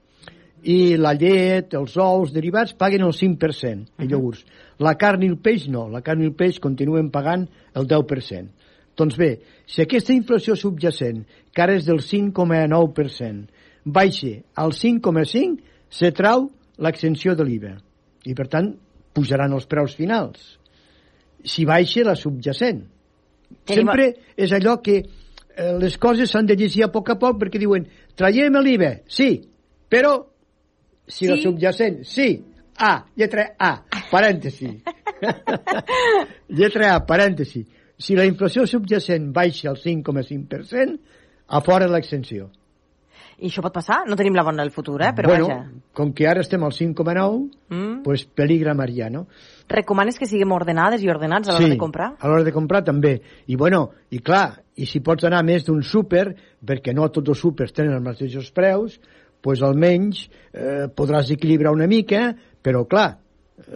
I 0.66 0.96
la 0.98 1.12
llet, 1.14 1.74
els 1.78 1.94
ous 2.02 2.32
derivats 2.34 2.74
paguen 2.74 3.04
el 3.06 3.14
5%, 3.14 3.86
Mhm. 3.86 4.02
els 4.02 4.12
iogurts. 4.12 4.46
La 4.80 4.96
carn 4.98 5.22
i 5.24 5.28
el 5.28 5.38
peix 5.38 5.68
no, 5.70 5.88
la 5.90 6.02
carn 6.02 6.22
i 6.24 6.26
el 6.26 6.34
peix 6.34 6.60
continuen 6.60 7.12
pagant 7.12 7.48
el 7.76 7.86
10%. 7.88 8.50
Doncs 8.98 9.18
bé, 9.18 9.42
si 9.68 9.82
aquesta 9.84 10.14
inflació 10.14 10.56
subjacent, 10.56 11.26
que 11.54 11.62
ara 11.62 11.76
és 11.76 11.86
del 11.86 12.00
5,9%, 12.02 13.48
baixa 13.86 14.42
al 14.56 14.72
5,5%, 14.74 15.60
se 15.90 16.12
trau 16.12 16.50
l'exenció 16.78 17.36
de 17.36 17.44
l'IVA. 17.46 17.78
I, 18.26 18.34
per 18.34 18.48
tant, 18.48 18.74
pujaran 19.14 19.54
els 19.54 19.66
preus 19.68 19.94
finals. 19.96 20.58
Si 21.44 21.64
baixa 21.66 22.04
la 22.04 22.16
subjacent. 22.16 22.82
Tenim- 23.66 23.86
Sempre 23.86 24.16
és 24.36 24.52
allò 24.52 24.82
que 24.82 24.98
eh, 25.58 25.78
les 25.80 25.98
coses 25.98 26.30
s'han 26.32 26.46
de 26.48 26.56
llegir 26.56 26.84
a 26.84 26.92
poc 26.92 27.10
a 27.12 27.16
poc 27.20 27.38
perquè 27.40 27.60
diuen 27.60 27.86
traiem 28.16 28.58
l'IVA, 28.64 29.02
sí, 29.08 29.42
però 29.90 30.26
si 31.08 31.28
la 31.28 31.36
Sí. 31.38 31.44
subjacent, 31.44 32.04
sí, 32.04 32.44
A, 32.78 33.06
lletra 33.16 33.54
A, 33.58 33.84
parèntesi. 34.12 34.82
lletra 36.50 36.96
A, 36.96 37.06
parèntesi. 37.06 37.66
Si 37.98 38.16
la 38.18 38.26
inflació 38.28 38.66
subjacent 38.68 39.32
baixa 39.34 39.70
al 39.72 39.78
5,5%, 39.80 41.00
a 41.48 41.62
fora 41.64 41.88
l'extensió. 41.88 42.50
I 43.38 43.50
això 43.50 43.60
pot 43.64 43.74
passar? 43.76 44.02
No 44.08 44.16
tenim 44.16 44.36
la 44.36 44.44
bona 44.48 44.64
del 44.64 44.72
futur, 44.72 45.02
eh? 45.04 45.10
Però 45.16 45.28
bueno, 45.28 45.48
vaja. 45.48 45.72
com 45.94 46.14
que 46.16 46.28
ara 46.28 46.40
estem 46.42 46.64
al 46.64 46.72
5,9, 46.72 47.50
Mm. 47.70 48.02
pues 48.04 48.24
peligra 48.26 48.74
Maria, 48.74 49.10
no? 49.10 49.28
Recomanes 49.68 50.18
que 50.20 50.26
siguem 50.26 50.52
ordenades 50.52 51.04
i 51.04 51.10
ordenats 51.10 51.50
a 51.50 51.54
l'hora 51.54 51.68
de 51.68 51.78
comprar? 51.78 52.14
a 52.20 52.28
l'hora 52.28 52.44
de 52.44 52.52
comprar 52.54 52.84
també. 52.84 53.22
I 53.48 53.56
bueno, 53.56 53.90
i 54.10 54.20
clar, 54.20 54.62
i 54.76 54.86
si 54.86 55.00
pots 55.02 55.24
anar 55.26 55.44
més 55.44 55.66
d'un 55.66 55.82
súper, 55.84 56.36
perquè 56.66 56.94
no 56.94 57.10
tots 57.10 57.30
els 57.30 57.40
súpers 57.40 57.74
tenen 57.74 57.94
els 57.94 58.04
mateixos 58.04 58.52
preus, 58.52 59.00
pues 59.46 59.62
almenys 59.66 60.26
eh, 60.26 60.88
podràs 60.90 61.30
equilibrar 61.36 61.76
una 61.76 61.86
mica, 61.92 62.32
però 62.66 62.86
clar, 62.90 63.12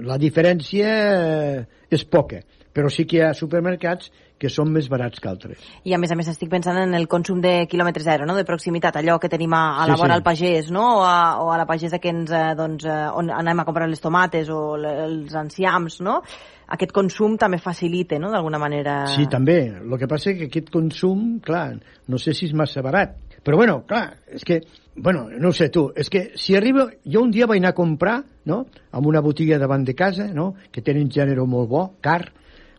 la 0.02 0.18
diferència 0.18 0.96
eh, 0.96 1.60
és 1.94 2.06
poca. 2.10 2.42
Però 2.74 2.90
sí 2.94 3.06
que 3.10 3.18
hi 3.18 3.22
ha 3.26 3.36
supermercats 3.38 4.12
que 4.40 4.50
són 4.50 4.70
més 4.72 4.88
barats 4.90 5.20
que 5.20 5.28
altres. 5.28 5.64
I 5.84 5.94
a 5.94 6.00
més 6.00 6.14
a 6.14 6.16
més 6.16 6.30
estic 6.32 6.50
pensant 6.52 6.78
en 6.80 6.94
el 6.96 7.10
consum 7.12 7.42
de 7.44 7.66
quilòmetre 7.70 8.06
zero, 8.06 8.28
no? 8.30 8.38
de 8.38 8.46
proximitat, 8.48 8.96
allò 9.02 9.18
que 9.20 9.30
tenim 9.32 9.54
a, 9.58 9.64
a 9.84 9.88
la 9.90 9.98
Sí, 9.98 10.04
vora 10.04 10.14
sí. 10.14 10.18
al 10.18 10.24
pagès, 10.24 10.70
no? 10.72 10.86
o, 11.02 11.04
a, 11.04 11.18
o 11.44 11.50
a 11.52 11.58
la 11.60 11.66
pagesa 11.68 12.00
que 12.00 12.14
ens, 12.14 12.32
eh, 12.32 12.54
doncs, 12.56 12.86
eh, 12.88 13.10
on 13.20 13.34
anem 13.36 13.60
a 13.60 13.66
comprar 13.68 13.90
les 13.92 14.02
tomates 14.02 14.50
o 14.54 14.62
els 14.80 15.36
enciams, 15.36 16.00
no? 16.06 16.22
Aquest 16.70 16.94
consum 16.96 17.36
també 17.42 17.60
facilita, 17.60 18.20
no?, 18.22 18.30
d'alguna 18.32 18.62
manera... 18.62 19.02
Sí, 19.12 19.26
també. 19.28 19.60
El 19.82 19.98
que 20.00 20.08
passa 20.08 20.32
és 20.32 20.40
que 20.40 20.50
aquest 20.52 20.70
consum, 20.72 21.40
clar, 21.44 21.74
no 22.08 22.22
sé 22.22 22.38
si 22.38 22.48
és 22.48 22.56
massa 22.56 22.86
barat. 22.86 23.18
Però 23.44 23.58
bueno, 23.58 23.84
clar, 23.88 24.18
és 24.28 24.44
que, 24.46 24.62
bueno, 24.96 25.28
no 25.30 25.50
ho 25.50 25.56
sé 25.56 25.70
tu, 25.70 25.90
és 25.96 26.10
que 26.10 26.32
si 26.36 26.56
arriba... 26.56 26.90
Jo 27.06 27.24
un 27.24 27.32
dia 27.32 27.48
vaig 27.48 27.62
anar 27.62 27.74
a 27.74 27.78
comprar, 27.78 28.18
no?, 28.46 28.66
en 28.92 29.08
una 29.08 29.22
botiga 29.24 29.60
davant 29.60 29.86
de 29.88 29.96
casa, 29.96 30.28
no?, 30.34 30.54
que 30.72 30.84
tenen 30.86 31.10
gènere 31.12 31.46
molt 31.48 31.70
bo, 31.70 31.86
car, 32.04 32.22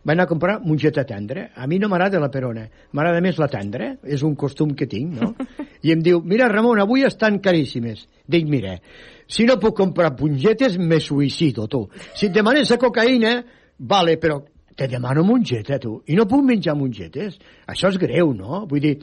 vaig 0.03 0.15
anar 0.15 0.25
a 0.25 0.29
comprar 0.29 0.59
mongeta 0.65 1.05
tendra. 1.05 1.49
A 1.55 1.67
mi 1.67 1.79
no 1.79 1.89
m'agrada 1.89 2.21
la 2.21 2.31
perona, 2.33 2.67
m'agrada 2.93 3.21
més 3.23 3.39
la 3.41 3.49
tendra, 3.51 3.95
és 4.03 4.23
un 4.27 4.35
costum 4.35 4.75
que 4.77 4.87
tinc, 4.89 5.17
no? 5.17 5.33
I 5.85 5.95
em 5.95 6.03
diu, 6.05 6.21
mira, 6.21 6.49
Ramon, 6.51 6.81
avui 6.81 7.05
estan 7.07 7.39
caríssimes. 7.41 8.05
Dic, 8.29 8.47
mira, 8.49 8.77
si 9.27 9.47
no 9.49 9.57
puc 9.61 9.77
comprar 9.77 10.13
mongetes, 10.19 10.77
me 10.77 10.99
suïcido, 11.01 11.67
tu. 11.67 11.87
Si 12.13 12.29
et 12.29 12.35
demanes 12.35 12.69
la 12.69 12.79
cocaïna, 12.81 13.35
vale, 13.77 14.17
però 14.21 14.41
te 14.77 14.87
demano 14.87 15.23
mongeta, 15.25 15.77
tu, 15.81 15.99
i 16.07 16.17
no 16.17 16.27
puc 16.29 16.45
menjar 16.45 16.77
mongetes. 16.77 17.37
Això 17.69 17.91
és 17.91 17.99
greu, 18.01 18.33
no? 18.33 18.65
Vull 18.69 18.81
dir, 18.83 18.95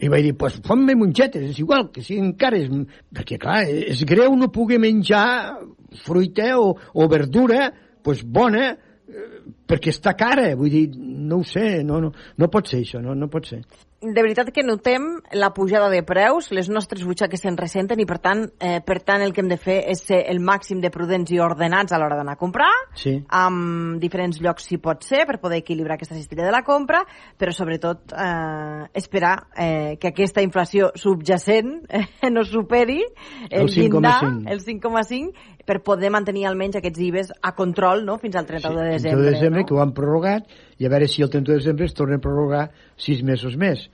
i 0.00 0.08
vaig 0.08 0.30
dir, 0.30 0.36
pues 0.40 0.56
fon-me 0.64 0.96
mongetes, 0.96 1.50
és 1.52 1.58
igual, 1.60 1.90
que 1.92 2.02
siguin 2.04 2.32
cares, 2.40 2.70
perquè 3.16 3.36
clar, 3.40 3.62
és 3.68 4.00
greu 4.08 4.36
no 4.38 4.50
poder 4.52 4.80
menjar 4.80 5.58
fruita 6.04 6.54
o, 6.60 6.72
o 6.94 7.08
verdura, 7.10 7.68
pues 8.04 8.22
bona, 8.24 8.70
eh, 8.72 9.28
perquè 9.68 9.92
està 9.92 10.16
cara, 10.16 10.48
vull 10.56 10.72
dir, 10.72 10.86
no 10.96 11.42
ho 11.42 11.46
sé, 11.46 11.82
no, 11.84 12.00
no, 12.00 12.12
no 12.12 12.50
pot 12.52 12.70
ser 12.72 12.80
això, 12.84 13.02
no, 13.04 13.16
no 13.18 13.28
pot 13.32 13.50
ser. 13.52 13.60
De 14.00 14.22
veritat 14.24 14.48
que 14.48 14.62
notem 14.64 15.02
la 15.36 15.50
pujada 15.52 15.90
de 15.92 16.00
preus, 16.02 16.46
les 16.56 16.70
nostres 16.72 17.02
butxaques 17.04 17.42
se'n 17.44 17.58
ressenten 17.60 18.00
i 18.00 18.06
per 18.08 18.16
tant, 18.24 18.46
eh, 18.58 18.78
per 18.80 18.96
tant 19.04 19.20
el 19.20 19.34
que 19.36 19.42
hem 19.42 19.50
de 19.50 19.58
fer 19.60 19.76
és 19.92 20.00
ser 20.08 20.22
el 20.32 20.40
màxim 20.40 20.80
de 20.80 20.88
prudents 20.90 21.28
i 21.30 21.38
ordenats 21.38 21.92
a 21.92 21.98
l'hora 22.00 22.16
d'anar 22.16 22.32
a 22.38 22.40
comprar, 22.40 22.70
Sí. 22.96 23.18
amb 23.28 24.00
diferents 24.00 24.40
llocs 24.40 24.64
si 24.64 24.78
pot 24.78 25.04
ser 25.04 25.26
per 25.26 25.38
poder 25.38 25.58
equilibrar 25.60 25.98
aquesta 25.98 26.14
cistella 26.16 26.46
de 26.46 26.52
la 26.52 26.62
compra, 26.64 27.02
però 27.38 27.52
sobretot 27.52 28.12
eh, 28.16 28.88
esperar 28.94 29.34
eh, 29.54 29.98
que 30.00 30.08
aquesta 30.08 30.40
inflació 30.40 30.92
subjacent 30.94 31.84
eh, 31.90 32.30
no 32.30 32.42
superi 32.44 33.02
el, 33.50 33.66
El 33.66 33.66
llindar, 33.68 34.22
5,5. 34.22 34.50
el 34.50 34.60
5,5 34.64 35.32
per 35.66 35.82
poder 35.84 36.10
mantenir 36.10 36.46
almenys 36.48 36.76
aquests 36.80 36.98
IBES 36.98 37.32
a 37.42 37.52
control 37.54 38.06
no? 38.06 38.16
fins 38.18 38.34
al 38.36 38.46
31 38.46 38.80
de 38.80 38.86
El 38.86 38.92
desembre. 38.96 39.24
de 39.26 39.30
desembre, 39.30 39.60
no? 39.60 39.66
que 39.66 39.74
ho 39.74 39.82
han 39.82 39.92
prorrogat, 39.92 40.48
i 40.80 40.86
a 40.86 40.90
veure 40.90 41.06
si 41.08 41.22
el 41.22 41.28
31 41.30 41.52
de 41.52 41.60
desembre 41.60 41.86
es 41.86 41.94
tornen 41.94 42.18
a 42.18 42.24
prorrogar 42.24 42.70
sis 42.96 43.20
mesos 43.22 43.56
més. 43.60 43.86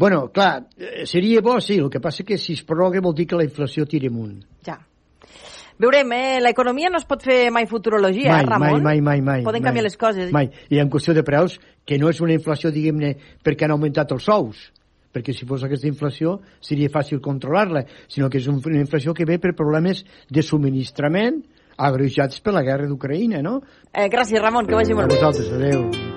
Bueno, 0.00 0.30
clar, 0.32 0.66
eh, 0.78 1.04
seria 1.06 1.42
bo, 1.44 1.60
sí, 1.60 1.76
el 1.76 1.90
que 1.92 2.00
passa 2.00 2.24
que 2.24 2.38
si 2.40 2.54
es 2.56 2.62
prorroga 2.64 3.02
vol 3.04 3.14
dir 3.14 3.26
que 3.28 3.36
la 3.36 3.44
inflació 3.44 3.84
tira 3.86 4.08
amunt. 4.08 4.40
Ja. 4.64 4.78
Veurem, 5.80 6.10
eh? 6.12 6.40
l'economia 6.40 6.90
no 6.92 6.98
es 7.00 7.06
pot 7.08 7.22
fer 7.24 7.50
mai 7.52 7.66
futurologia, 7.68 8.32
mai, 8.32 8.42
eh, 8.44 8.48
Ramon? 8.48 8.82
mai, 8.82 9.00
mai, 9.00 9.00
mai, 9.00 9.20
mai. 9.20 9.44
Poden 9.44 9.62
mai, 9.62 9.68
canviar 9.68 9.84
les 9.84 9.96
coses. 10.00 10.32
Mai. 10.32 10.50
I 10.68 10.80
en 10.80 10.90
qüestió 10.92 11.14
de 11.16 11.22
preus, 11.24 11.58
que 11.84 11.96
no 11.98 12.08
és 12.12 12.20
una 12.20 12.34
inflació, 12.36 12.72
diguem-ne, 12.72 13.14
perquè 13.44 13.64
han 13.64 13.72
augmentat 13.76 14.12
els 14.12 14.24
sous, 14.28 14.66
perquè 15.12 15.32
si 15.36 15.48
fos 15.48 15.64
aquesta 15.64 15.88
inflació 15.88 16.38
seria 16.60 16.88
fàcil 16.92 17.20
controlar-la, 17.20 17.84
sinó 18.08 18.28
que 18.28 18.38
és 18.38 18.46
un- 18.48 18.60
una 18.64 18.80
inflació 18.80 19.12
que 19.14 19.24
ve 19.24 19.38
per 19.38 19.54
problemes 19.56 20.04
de 20.28 20.42
subministrament 20.42 21.42
agreujats 21.88 22.40
per 22.44 22.54
la 22.56 22.62
guerra 22.66 22.88
d'Ucraïna, 22.90 23.42
no? 23.42 23.60
Eh, 23.92 24.08
gràcies, 24.12 24.40
Ramon, 24.40 24.66
que 24.66 24.76
vagi 24.76 24.92
A 24.92 24.96
molt 25.00 25.10
bé. 25.10 25.20
vosaltres, 25.20 25.52
adeu. 25.52 26.10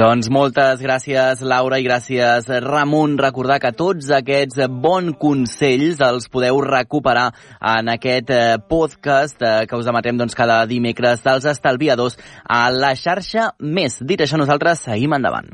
Doncs 0.00 0.30
moltes 0.32 0.80
gràcies, 0.80 1.42
Laura, 1.44 1.76
i 1.76 1.84
gràcies, 1.84 2.46
Ramon. 2.64 3.18
Recordar 3.20 3.58
que 3.60 3.72
tots 3.76 4.08
aquests 4.16 4.62
bons 4.70 5.18
consells 5.20 6.00
els 6.06 6.30
podeu 6.32 6.62
recuperar 6.64 7.26
en 7.60 7.90
aquest 7.92 8.32
eh, 8.32 8.56
podcast 8.70 9.42
eh, 9.42 9.66
que 9.68 9.76
us 9.76 9.90
emetem 9.92 10.16
doncs, 10.16 10.38
cada 10.38 10.62
dimecres 10.70 11.20
dels 11.26 11.44
estalviadors 11.44 12.16
a 12.48 12.70
la 12.72 12.94
xarxa 12.96 13.50
Més. 13.60 14.00
Dit 14.00 14.24
això, 14.24 14.40
nosaltres 14.40 14.86
seguim 14.88 15.12
endavant. 15.20 15.52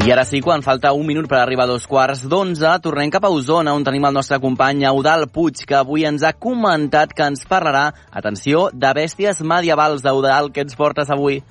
I 0.00 0.12
ara 0.12 0.22
sí, 0.24 0.38
quan 0.40 0.62
falta 0.64 0.94
un 0.96 1.04
minut 1.04 1.26
per 1.28 1.42
arribar 1.42 1.66
a 1.66 1.68
dos 1.68 1.84
quarts 1.84 2.22
d'onze, 2.24 2.70
tornem 2.80 3.10
cap 3.12 3.26
a 3.26 3.30
Osona, 3.34 3.74
on 3.76 3.82
tenim 3.84 4.06
el 4.08 4.14
nostre 4.16 4.38
company 4.40 4.86
Eudal 4.88 5.26
Puig, 5.28 5.60
que 5.68 5.76
avui 5.76 6.06
ens 6.08 6.22
ha 6.24 6.30
comentat 6.32 7.12
que 7.12 7.26
ens 7.28 7.44
parlarà, 7.48 7.90
atenció, 8.08 8.70
de 8.72 8.92
bèsties 8.96 9.42
medievals. 9.44 10.06
Eudal, 10.08 10.48
què 10.54 10.64
ens 10.64 10.78
portes 10.78 11.12
avui? 11.12 11.42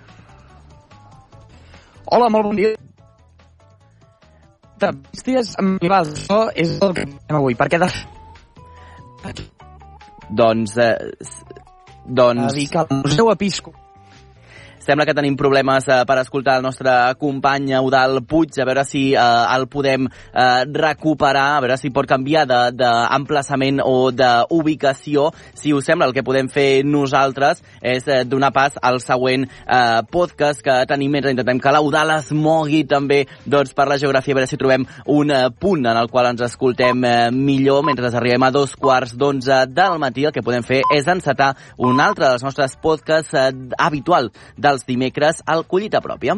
Hola, 2.09 2.31
molt 2.33 2.49
bon 2.49 2.57
dia. 2.57 2.71
De 4.81 4.89
bèsties 4.97 5.53
medievals, 5.61 6.15
això 6.15 6.39
és 6.55 6.73
el 6.81 6.95
que 6.97 7.05
fem 7.05 7.37
avui, 7.43 7.57
perquè 7.59 7.77
de... 7.85 7.91
Doncs... 10.41 10.73
Eh, 10.73 10.95
doncs... 12.07 12.49
A 12.49 12.57
dir 12.57 12.65
que 12.73 12.81
el 12.81 13.03
Museu 13.03 13.29
Episcop 13.35 13.77
Sembla 14.89 15.05
que 15.05 15.13
tenim 15.13 15.35
problemes 15.37 15.85
eh, 15.85 15.99
per 16.09 16.15
escoltar 16.17 16.55
el 16.57 16.63
nostre 16.65 16.89
company 17.21 17.75
Eudal 17.77 18.23
Puig, 18.25 18.55
a 18.57 18.65
veure 18.65 18.81
si 18.89 19.11
eh, 19.13 19.25
el 19.53 19.67
podem 19.69 20.07
eh, 20.09 20.63
recuperar, 20.65 21.59
a 21.59 21.59
veure 21.61 21.75
si 21.77 21.91
pot 21.93 22.07
canviar 22.09 22.47
d'emplaçament 22.73 23.83
o 23.85 24.09
d'ubicació. 24.09 25.27
Si 25.53 25.75
us 25.77 25.85
sembla, 25.85 26.07
el 26.09 26.15
que 26.15 26.23
podem 26.25 26.49
fer 26.49 26.81
nosaltres 26.89 27.61
és 27.85 28.07
eh, 28.09 28.23
donar 28.25 28.49
pas 28.55 28.79
al 28.81 28.97
següent 29.03 29.45
eh, 29.45 29.99
podcast 30.09 30.65
que 30.65 30.79
tenim 30.89 31.13
mentre 31.13 31.35
intentem 31.35 31.61
que 31.61 31.75
l'Eudal 31.75 32.15
es 32.15 32.33
mogui 32.33 32.81
també 32.89 33.19
doncs, 33.45 33.75
per 33.77 33.85
la 33.93 33.99
geografia, 34.01 34.33
a 34.33 34.39
veure 34.39 34.49
si 34.49 34.57
trobem 34.57 34.89
un 35.05 35.35
eh, 35.35 35.43
punt 35.53 35.85
en 35.85 36.01
el 36.01 36.09
qual 36.09 36.31
ens 36.31 36.47
escoltem 36.49 37.05
eh, 37.05 37.13
millor 37.29 37.85
mentre 37.85 38.09
arribem 38.09 38.47
a 38.47 38.49
dos 38.57 38.73
quarts 38.73 39.13
d'onze 39.13 39.61
del 39.69 40.01
matí. 40.01 40.25
El 40.25 40.33
que 40.33 40.41
podem 40.49 40.65
fer 40.65 40.81
és 40.97 41.13
encetar 41.13 41.53
un 41.77 42.01
altre 42.01 42.25
dels 42.25 42.49
nostres 42.49 42.73
podcasts 42.81 43.37
eh, 43.37 43.51
habitual 43.77 44.33
dels 44.79 44.87
dimecres 44.87 45.43
al 45.45 45.65
Collita 45.67 45.99
Pròpia. 46.01 46.37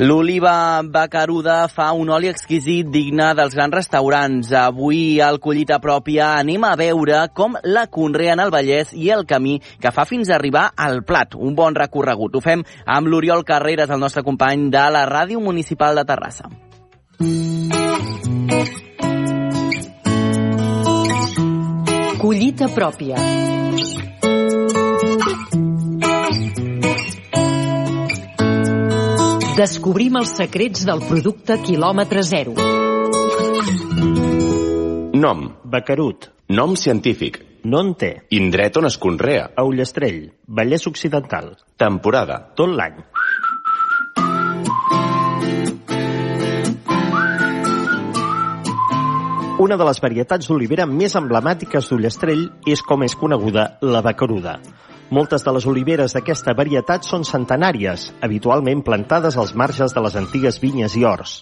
L'oliva 0.00 0.82
bacaruda 0.82 1.68
fa 1.68 1.92
un 1.94 2.08
oli 2.10 2.26
exquisit 2.26 2.88
digne 2.90 3.28
dels 3.38 3.54
grans 3.54 3.74
restaurants. 3.74 4.50
Avui 4.52 5.20
al 5.22 5.38
Collita 5.38 5.78
Pròpia 5.78 6.32
anem 6.40 6.64
a 6.66 6.74
veure 6.74 7.28
com 7.32 7.54
la 7.62 7.86
conreen 7.86 8.42
al 8.42 8.50
Vallès 8.50 8.90
i 8.92 9.12
el 9.14 9.22
camí 9.24 9.60
que 9.80 9.94
fa 9.94 10.04
fins 10.04 10.30
a 10.30 10.34
arribar 10.34 10.72
al 10.74 11.04
plat. 11.06 11.38
Un 11.38 11.54
bon 11.54 11.78
recorregut. 11.78 12.34
Ho 12.34 12.42
fem 12.42 12.66
amb 12.86 13.06
l'Oriol 13.06 13.44
Carreras, 13.46 13.90
el 13.90 14.02
nostre 14.02 14.26
company 14.26 14.68
de 14.74 14.84
la 14.90 15.06
Ràdio 15.06 15.38
Municipal 15.40 15.94
de 15.94 16.04
Terrassa. 16.10 16.50
Collita 22.24 22.70
pròpia. 22.72 23.18
Descobrim 29.58 30.16
els 30.22 30.32
secrets 30.38 30.86
del 30.88 31.04
producte 31.04 31.58
quilòmetre 31.66 32.22
zero. 32.24 32.54
Nom. 35.20 35.44
Bacarut. 35.68 36.30
Nom 36.48 36.78
científic. 36.80 37.42
No 37.68 37.84
en 37.84 37.92
té. 37.92 38.10
Indret 38.40 38.80
on 38.80 38.88
es 38.88 38.96
conrea. 38.96 39.50
A 39.52 39.68
Ullastrell. 39.68 40.30
Vallès 40.48 40.88
Occidental. 40.88 41.58
Temporada. 41.76 42.40
Tot 42.56 42.72
l'any. 42.72 43.04
Una 49.64 49.78
de 49.80 49.84
les 49.88 49.96
varietats 50.02 50.48
d'olivera 50.50 50.84
més 50.84 51.14
emblemàtiques 51.16 51.86
d'Ullastrell 51.88 52.42
és 52.68 52.82
com 52.84 53.00
és 53.06 53.14
coneguda 53.16 53.62
la 53.80 54.02
bacaruda. 54.04 54.58
Moltes 55.16 55.44
de 55.46 55.54
les 55.56 55.64
oliveres 55.70 56.12
d'aquesta 56.12 56.52
varietat 56.58 57.06
són 57.08 57.22
centenàries, 57.24 58.10
habitualment 58.26 58.82
plantades 58.84 59.38
als 59.40 59.54
marges 59.56 59.94
de 59.96 60.02
les 60.04 60.18
antigues 60.20 60.58
vinyes 60.60 60.96
i 61.00 61.04
horts. 61.08 61.32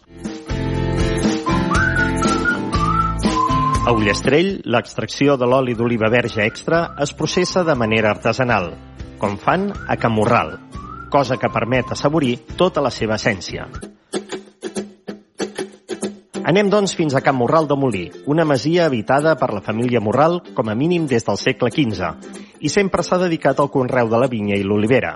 A 3.82 3.94
Ullastrell, 3.96 4.52
l'extracció 4.70 5.34
de 5.34 5.48
l'oli 5.50 5.74
d'oliva 5.74 6.12
verge 6.12 6.44
extra 6.46 6.84
es 7.02 7.14
processa 7.18 7.64
de 7.66 7.74
manera 7.74 8.12
artesanal, 8.14 8.70
com 9.18 9.34
fan 9.34 9.72
a 9.88 9.98
Camorral, 9.98 10.54
cosa 11.10 11.40
que 11.42 11.50
permet 11.50 11.90
assaborir 11.96 12.36
tota 12.54 12.86
la 12.86 12.94
seva 12.94 13.18
essència. 13.18 13.66
Anem, 16.42 16.66
doncs, 16.72 16.96
fins 16.98 17.14
a 17.14 17.20
Can 17.22 17.36
Morral 17.38 17.68
de 17.70 17.76
Molí, 17.78 18.02
una 18.26 18.42
masia 18.44 18.88
habitada 18.88 19.36
per 19.38 19.52
la 19.54 19.60
família 19.62 20.00
Morral 20.02 20.40
com 20.56 20.68
a 20.68 20.74
mínim 20.74 21.04
des 21.06 21.22
del 21.22 21.38
segle 21.38 21.70
XV, 21.70 22.08
i 22.58 22.68
sempre 22.72 23.04
s'ha 23.06 23.20
dedicat 23.22 23.60
al 23.62 23.70
conreu 23.70 24.10
de 24.10 24.18
la 24.18 24.26
vinya 24.26 24.58
i 24.58 24.64
l'olivera. 24.66 25.12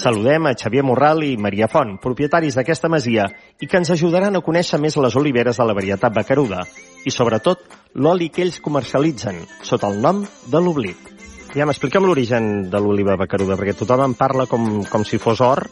Saludem 0.00 0.48
a 0.48 0.54
Xavier 0.54 0.84
Morral 0.86 1.20
i 1.26 1.36
Maria 1.36 1.68
Font, 1.68 1.98
propietaris 2.00 2.56
d'aquesta 2.56 2.88
masia, 2.88 3.26
i 3.60 3.68
que 3.68 3.76
ens 3.76 3.92
ajudaran 3.92 4.38
a 4.38 4.42
conèixer 4.46 4.80
més 4.80 4.96
les 4.96 5.18
oliveres 5.20 5.60
de 5.60 5.66
la 5.68 5.76
varietat 5.76 6.16
bacaruda, 6.16 6.62
i 7.04 7.12
sobretot 7.12 7.68
l'oli 7.92 8.30
que 8.32 8.46
ells 8.46 8.62
comercialitzen, 8.64 9.44
sota 9.60 9.92
el 9.92 10.00
nom 10.00 10.24
de 10.48 10.64
l'oblit. 10.64 11.15
Ja 11.56 11.64
m'expliquem 11.64 12.04
l'origen 12.04 12.66
de 12.68 12.80
l'oliva 12.84 13.14
bacaruda, 13.16 13.56
perquè 13.56 13.72
tothom 13.72 14.02
en 14.04 14.14
parla 14.18 14.44
com, 14.50 14.82
com 14.84 15.06
si 15.08 15.16
fos 15.16 15.40
or, 15.40 15.62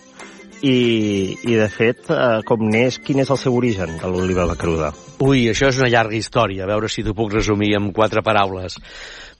i, 0.64 1.36
i 1.44 1.58
de 1.58 1.66
fet, 1.68 2.06
eh, 2.08 2.38
com 2.48 2.62
n'és, 2.72 2.96
quin 3.04 3.20
és 3.20 3.28
el 3.28 3.36
seu 3.36 3.52
origen 3.58 3.98
de 4.00 4.08
l'oliva 4.08 4.46
bacaruda? 4.48 4.94
Ui, 5.26 5.42
això 5.50 5.68
és 5.68 5.80
una 5.82 5.90
llarga 5.92 6.16
història, 6.16 6.64
a 6.64 6.70
veure 6.70 6.88
si 6.88 7.04
t'ho 7.04 7.12
puc 7.16 7.34
resumir 7.34 7.74
en 7.76 7.90
quatre 7.92 8.24
paraules. 8.24 8.78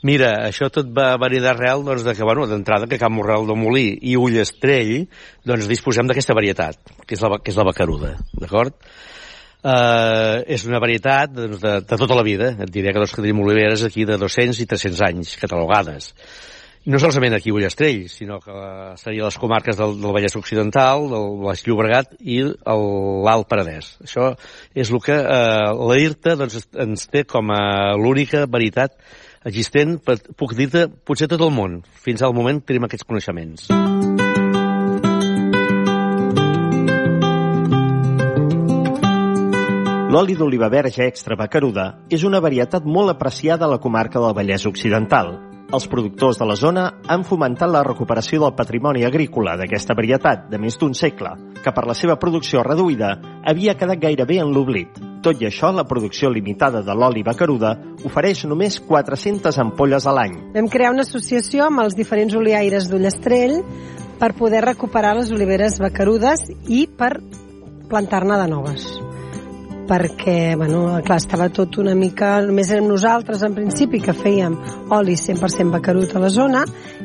Mira, 0.05 0.35
això 0.51 0.69
tot 0.69 0.93
va 0.93 1.15
venir 1.23 1.41
d'arrel 1.41 1.87
doncs, 1.87 2.05
de 2.05 2.13
que, 2.13 2.29
bueno, 2.29 2.45
d'entrada 2.51 2.91
que 2.91 3.01
Camp 3.01 3.17
Morral 3.17 3.49
de 3.49 3.57
Molí 3.57 3.87
i 4.05 4.19
Ullastrell 4.21 5.07
doncs, 5.49 5.71
disposem 5.71 6.13
d'aquesta 6.13 6.37
varietat, 6.37 6.93
que 7.07 7.17
és 7.17 7.25
la, 7.25 7.39
que 7.41 7.55
és 7.55 7.57
la 7.57 7.69
bacaruda, 7.73 8.19
d'acord? 8.37 8.77
Uh, 9.65 10.43
és 10.45 10.67
una 10.69 10.77
varietat 10.77 11.31
doncs, 11.33 11.57
de, 11.63 11.79
de 11.89 11.97
tota 11.97 12.17
la 12.19 12.25
vida. 12.27 12.51
Et 12.61 12.73
diré 12.73 12.93
que, 12.93 13.01
doncs, 13.01 13.15
que 13.17 13.23
tenim 13.25 13.41
oliveres 13.41 13.87
aquí 13.87 14.05
de 14.05 14.19
200 14.21 14.61
i 14.61 14.67
300 14.69 15.01
anys, 15.09 15.39
catalogades. 15.41 16.11
No 16.85 16.99
solament 17.01 17.39
aquí 17.39 17.49
a 17.49 17.55
Ullastrell, 17.57 18.03
sinó 18.13 18.43
que 18.45 18.53
seria 19.01 19.25
les 19.25 19.39
comarques 19.41 19.79
del, 19.79 19.97
del 20.03 20.13
Vallès 20.13 20.37
Occidental, 20.37 21.07
del 21.09 21.31
Baix 21.41 21.65
Llobregat 21.65 22.13
i 22.21 22.43
l'Alt 22.45 23.49
Penedès. 23.49 23.95
Això 24.05 24.35
és 24.77 24.93
el 24.93 25.01
que 25.01 25.17
uh, 25.17 25.73
l'IRTA 25.89 26.37
doncs, 26.37 26.69
ens 26.85 27.09
té 27.09 27.25
com 27.25 27.57
a 27.57 27.63
l'única 27.97 28.45
varietat 28.45 28.99
existent, 29.49 29.97
per, 30.05 30.19
puc 30.37 30.53
dir-te, 30.61 30.91
potser 31.09 31.33
tot 31.33 31.41
el 31.41 31.57
món. 31.57 31.81
Fins 32.05 32.21
al 32.21 32.37
moment 32.37 32.61
tenim 32.61 32.85
aquests 32.85 33.09
coneixements. 33.09 33.71
L'oli 40.15 40.37
d'oliva 40.39 40.69
verge 40.71 41.09
extra 41.11 41.35
bacaruda 41.35 41.85
és 42.07 42.23
una 42.23 42.39
varietat 42.39 42.85
molt 42.87 43.11
apreciada 43.11 43.65
a 43.67 43.71
la 43.73 43.81
comarca 43.83 44.21
del 44.23 44.35
Vallès 44.37 44.63
Occidental. 44.69 45.33
Els 45.75 45.87
productors 45.91 46.39
de 46.39 46.47
la 46.47 46.55
zona 46.55 46.85
han 47.11 47.25
fomentat 47.27 47.73
la 47.73 47.81
recuperació 47.83 48.39
del 48.45 48.53
patrimoni 48.55 49.03
agrícola 49.09 49.57
d'aquesta 49.59 49.97
varietat 49.99 50.45
de 50.53 50.61
més 50.63 50.77
d'un 50.79 50.95
segle, 50.95 51.33
que 51.65 51.73
per 51.75 51.83
la 51.91 51.97
seva 51.99 52.15
producció 52.23 52.63
reduïda 52.63 53.09
havia 53.43 53.75
quedat 53.81 53.99
gairebé 54.05 54.37
en 54.39 54.53
l'oblit. 54.55 55.01
Tot 55.25 55.43
i 55.43 55.49
això, 55.49 55.73
la 55.75 55.87
producció 55.89 56.31
limitada 56.31 56.85
de 56.87 56.95
l'oli 56.95 57.25
Bacaruda 57.27 57.73
ofereix 58.07 58.45
només 58.47 58.79
400 58.87 59.59
ampolles 59.65 60.07
a 60.07 60.15
l'any. 60.15 60.37
Vam 60.55 60.71
crear 60.71 60.93
una 60.95 61.03
associació 61.09 61.67
amb 61.67 61.83
els 61.89 61.99
diferents 61.99 62.37
oliaires 62.39 62.87
d'Ullastrell 62.87 63.65
per 64.23 64.31
poder 64.39 64.63
recuperar 64.63 65.17
les 65.19 65.35
oliveres 65.35 65.81
bacarudes 65.83 66.47
i 66.69 66.85
per 66.87 67.17
plantar-ne 67.91 68.39
de 68.45 68.49
noves 68.55 68.87
perquè, 69.89 70.55
bueno, 70.57 70.87
clar, 71.05 71.19
estava 71.21 71.49
tot 71.53 71.79
una 71.83 71.95
mica... 71.99 72.37
Només 72.45 72.71
érem 72.73 72.89
nosaltres, 72.89 73.43
en 73.47 73.55
principi, 73.57 74.01
que 74.03 74.15
fèiem 74.17 74.57
oli 74.95 75.17
100% 75.21 75.75
bacarut 75.75 76.15
a 76.15 76.23
la 76.23 76.31
zona 76.33 76.65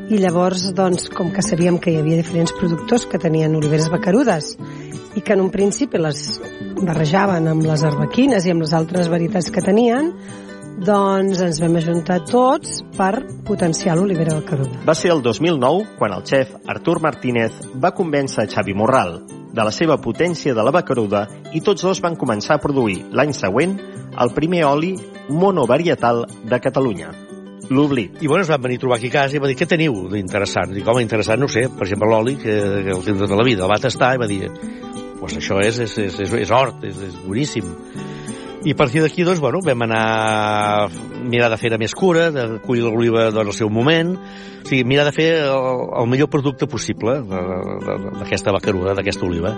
i 0.09 0.19
llavors, 0.21 0.69
doncs, 0.75 1.09
com 1.13 1.33
que 1.35 1.45
sabíem 1.45 1.79
que 1.81 1.93
hi 1.93 1.99
havia 2.01 2.19
diferents 2.19 2.55
productors 2.57 3.07
que 3.09 3.21
tenien 3.21 3.55
oliveres 3.59 3.89
bacarudes 3.93 4.55
i 5.17 5.23
que 5.25 5.35
en 5.35 5.43
un 5.43 5.49
principi 5.53 5.99
les 6.01 6.39
barrejaven 6.79 7.49
amb 7.51 7.65
les 7.65 7.83
arbequines 7.87 8.45
i 8.45 8.53
amb 8.53 8.63
les 8.63 8.75
altres 8.77 9.09
varietats 9.11 9.49
que 9.53 9.63
tenien, 9.65 10.13
doncs 10.79 11.41
ens 11.43 11.59
vam 11.59 11.75
ajuntar 11.75 12.21
tots 12.29 12.79
per 12.95 13.25
potenciar 13.47 13.97
l'olivera 13.99 14.37
bacaruda. 14.37 14.79
Va 14.87 14.95
ser 14.95 15.11
el 15.11 15.21
2009 15.25 15.97
quan 15.99 16.13
el 16.15 16.23
xef 16.27 16.53
Artur 16.71 16.99
Martínez 17.03 17.57
va 17.75 17.91
convèncer 17.95 18.47
Xavi 18.53 18.75
Morral 18.77 19.19
de 19.51 19.65
la 19.65 19.73
seva 19.75 19.97
potència 19.99 20.53
de 20.55 20.63
la 20.63 20.71
bacaruda 20.71 21.25
i 21.53 21.61
tots 21.65 21.83
dos 21.83 21.99
van 22.03 22.15
començar 22.15 22.55
a 22.55 22.63
produir 22.63 23.01
l'any 23.11 23.33
següent 23.35 23.75
el 24.19 24.31
primer 24.35 24.63
oli 24.69 24.93
monovarietal 25.29 26.23
de 26.49 26.59
Catalunya, 26.59 27.11
l'oblit. 27.69 28.21
I 28.23 28.27
bueno, 28.27 28.43
es 28.43 28.49
van 28.49 28.61
venir 28.61 28.77
a 28.79 28.85
trobar 28.85 28.97
aquí 28.97 29.09
a 29.11 29.17
casa 29.19 29.37
i 29.37 29.41
va 29.41 29.49
dir, 29.49 29.57
què 29.59 29.67
teniu 29.69 30.07
d'interessant? 30.09 30.73
Dic, 30.73 30.87
home, 30.87 31.03
interessant, 31.05 31.41
no 31.41 31.49
ho 31.49 31.53
sé, 31.53 31.67
per 31.69 31.85
exemple, 31.85 32.09
l'oli, 32.09 32.37
que, 32.39 32.55
que 32.85 32.95
el 32.95 33.03
tinc 33.05 33.19
tota 33.25 33.37
la 33.37 33.45
vida, 33.45 33.65
el 33.65 33.73
va 33.73 33.81
tastar 33.81 34.15
i 34.15 34.21
va 34.21 34.29
dir, 34.29 34.47
pues 35.19 35.35
això 35.37 35.59
és, 35.61 35.81
és, 35.85 35.97
és, 36.07 36.19
és, 36.25 36.37
és 36.45 36.55
hort, 36.55 36.83
és, 36.87 37.03
és 37.09 37.19
boníssim. 37.25 37.69
I 38.60 38.74
a 38.74 38.76
partir 38.76 39.00
d'aquí, 39.00 39.24
doncs, 39.24 39.39
bueno, 39.39 39.62
vam 39.63 39.86
anar 39.86 40.00
a 40.04 40.88
mirar 41.24 41.48
de 41.54 41.58
fer 41.58 41.72
més 41.80 41.93
cura, 41.95 42.26
de 42.36 42.43
collir 42.60 42.84
l'oliva 42.84 43.30
doncs, 43.32 43.54
al 43.54 43.56
seu 43.56 43.69
moment, 43.72 44.12
o 44.60 44.67
sigui, 44.67 44.84
mirar 44.84 45.06
de 45.08 45.13
fer 45.15 45.30
el, 45.45 45.86
el 46.02 46.10
millor 46.12 46.28
producte 46.28 46.67
possible 46.67 47.22
d'aquesta 47.24 48.52
bacaruda, 48.52 48.98
d'aquesta 48.98 49.24
oliva. 49.26 49.54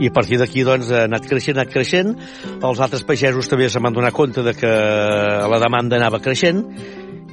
I 0.00 0.08
a 0.08 0.14
partir 0.16 0.40
d'aquí, 0.40 0.64
doncs, 0.64 0.88
ha 0.88 1.04
anat 1.04 1.28
creixent, 1.28 1.58
ha 1.58 1.66
anat 1.66 1.74
creixent. 1.74 2.16
Els 2.56 2.80
altres 2.80 3.04
pagesos 3.04 3.50
també 3.50 3.68
se 3.68 3.82
m'han 3.82 3.98
donat 3.98 4.16
compte 4.16 4.44
de 4.46 4.56
que 4.56 4.72
la 5.52 5.60
demanda 5.60 6.00
anava 6.00 6.22
creixent, 6.24 6.64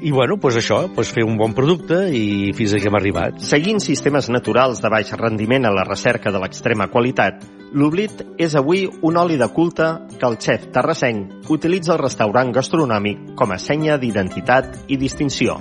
i 0.04 0.12
bueno, 0.12 0.36
doncs 0.38 0.60
això, 0.60 0.84
doncs 0.92 1.14
fer 1.16 1.24
un 1.26 1.40
bon 1.40 1.56
producte 1.58 2.04
i 2.14 2.52
fins 2.58 2.76
aquí 2.76 2.92
hem 2.92 3.00
arribat. 3.00 3.40
Seguint 3.48 3.80
sistemes 3.82 4.28
naturals 4.30 4.84
de 4.84 4.92
baix 4.92 5.16
rendiment 5.16 5.66
a 5.66 5.74
la 5.74 5.88
recerca 5.88 6.36
de 6.36 6.44
l'extrema 6.44 6.92
qualitat, 6.92 7.48
l'oblit 7.74 8.24
és 8.40 8.56
avui 8.56 8.86
un 8.88 9.18
oli 9.18 9.38
de 9.38 9.48
culte 9.54 9.88
que 10.18 10.28
el 10.28 10.38
xef 10.40 10.70
terrassenc 10.74 11.50
utilitza 11.52 11.94
al 11.96 12.02
restaurant 12.04 12.54
gastronòmic 12.56 13.34
com 13.36 13.52
a 13.52 13.60
senya 13.60 13.98
d'identitat 13.98 14.86
i 14.88 14.98
distinció. 14.98 15.58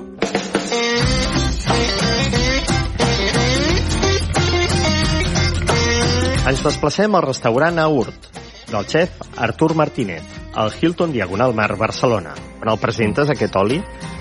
Ens 6.46 6.62
desplacem 6.62 7.14
al 7.18 7.24
restaurant 7.26 7.78
Aurt, 7.82 8.28
del 8.70 8.86
xef 8.86 9.16
Artur 9.42 9.74
Martínez, 9.74 10.22
al 10.54 10.70
Hilton 10.70 11.10
Diagonal 11.12 11.54
Mar, 11.54 11.72
Barcelona. 11.76 12.34
Quan 12.60 12.70
el 12.70 12.78
presentes, 12.78 13.30
aquest 13.30 13.56
oli, 13.58 13.80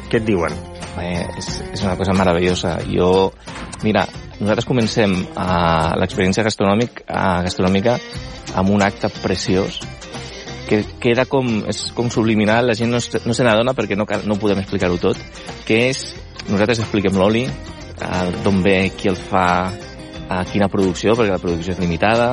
què 0.10 0.18
et 0.18 0.26
diuen? 0.26 0.54
Eh, 1.02 1.22
és, 1.38 1.50
és 1.76 1.84
una 1.86 1.94
cosa 2.00 2.16
meravellosa. 2.18 2.80
Jo, 2.90 3.32
mira, 3.84 4.08
nosaltres 4.40 4.68
comencem 4.68 5.14
a 5.40 5.96
l'experiència 6.00 6.46
gastronòmic, 6.46 7.06
a 7.08 7.42
gastronòmica 7.46 7.98
amb 8.56 8.72
un 8.76 8.84
acte 8.84 9.10
preciós 9.22 9.80
que 10.66 10.82
queda 11.00 11.26
com, 11.30 11.48
és 11.70 11.86
com 11.96 12.10
subliminal, 12.10 12.68
la 12.68 12.76
gent 12.78 12.92
no, 12.92 13.00
no 13.00 13.36
se 13.38 13.46
n'adona 13.46 13.76
perquè 13.78 13.98
no, 13.98 14.08
no 14.26 14.40
podem 14.42 14.62
explicar-ho 14.64 14.98
tot, 15.02 15.20
que 15.68 15.86
és, 15.92 16.08
nosaltres 16.50 16.82
expliquem 16.82 17.18
l'oli, 17.20 17.46
eh, 17.46 18.26
d'on 18.44 18.64
ve, 18.66 18.78
qui 18.98 19.12
el 19.12 19.20
fa, 19.20 19.46
a 20.26 20.42
quina 20.50 20.70
producció, 20.74 21.14
perquè 21.14 21.36
la 21.36 21.42
producció 21.42 21.76
és 21.76 21.84
limitada, 21.84 22.30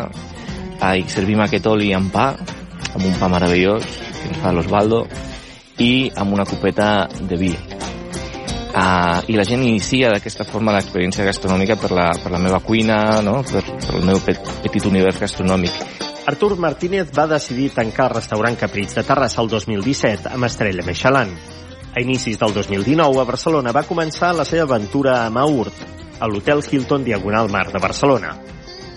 eh, 0.81 0.97
i 1.03 1.07
servim 1.13 1.45
aquest 1.45 1.69
oli 1.69 1.93
amb 1.97 2.13
pa, 2.15 2.31
amb 2.93 3.05
un 3.05 3.17
pa 3.21 3.31
meravellós, 3.33 3.87
que 4.17 4.33
ens 4.33 4.43
fa 4.43 4.57
l'Osvaldo, 4.57 5.05
i 5.83 6.11
amb 6.17 6.33
una 6.33 6.49
copeta 6.49 6.93
de 7.21 7.41
vi. 7.41 7.57
Uh, 8.73 9.21
I 9.29 9.37
la 9.37 9.45
gent 9.45 9.61
inicia 9.61 10.09
d'aquesta 10.09 10.47
forma 10.49 10.73
l'experiència 10.73 11.27
gastronòmica 11.27 11.77
per 11.77 11.91
la, 11.93 12.07
per 12.17 12.31
la 12.33 12.39
meva 12.41 12.63
cuina, 12.65 13.21
no? 13.21 13.43
per, 13.45 13.61
per 13.69 13.99
el 13.99 14.07
meu 14.09 14.21
pet, 14.25 14.41
petit 14.65 14.87
univers 14.89 15.21
gastronòmic. 15.21 15.77
Artur 16.33 16.57
Martínez 16.57 17.11
va 17.13 17.27
decidir 17.29 17.69
tancar 17.75 18.07
el 18.09 18.15
restaurant 18.17 18.57
Capritx 18.57 18.97
de 18.97 19.05
Terrassa 19.05 19.43
el 19.43 19.51
2017 19.53 20.33
amb 20.33 20.49
estrella 20.49 20.87
Michelin. 20.87 21.35
A 21.93 22.01
inicis 22.01 22.39
del 22.41 22.55
2019, 22.57 23.21
a 23.21 23.29
Barcelona 23.29 23.75
va 23.77 23.85
començar 23.85 24.33
la 24.33 24.47
seva 24.49 24.65
aventura 24.65 25.19
a 25.27 25.31
Maurt, 25.31 25.83
a 26.19 26.31
l'Hotel 26.31 26.65
Hilton 26.65 27.05
Diagonal 27.05 27.51
Mar 27.53 27.67
de 27.75 27.83
Barcelona, 27.83 28.37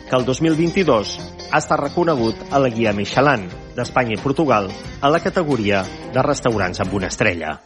que 0.08 0.16
el 0.16 0.24
2022 0.24 1.18
ha 1.50 1.60
estat 1.60 1.82
reconegut 1.82 2.48
a 2.52 2.64
la 2.64 2.72
guia 2.72 2.94
Michelin 2.96 3.50
d'Espanya 3.76 4.16
i 4.16 4.24
Portugal 4.24 4.72
a 5.02 5.12
la 5.12 5.20
categoria 5.20 5.84
de 6.14 6.24
restaurants 6.24 6.80
amb 6.86 6.96
una 6.96 7.12
estrella. 7.12 7.58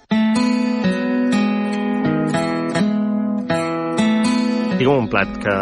Digue'm 4.79 5.01
un 5.03 5.09
plat 5.11 5.33
que 5.43 5.53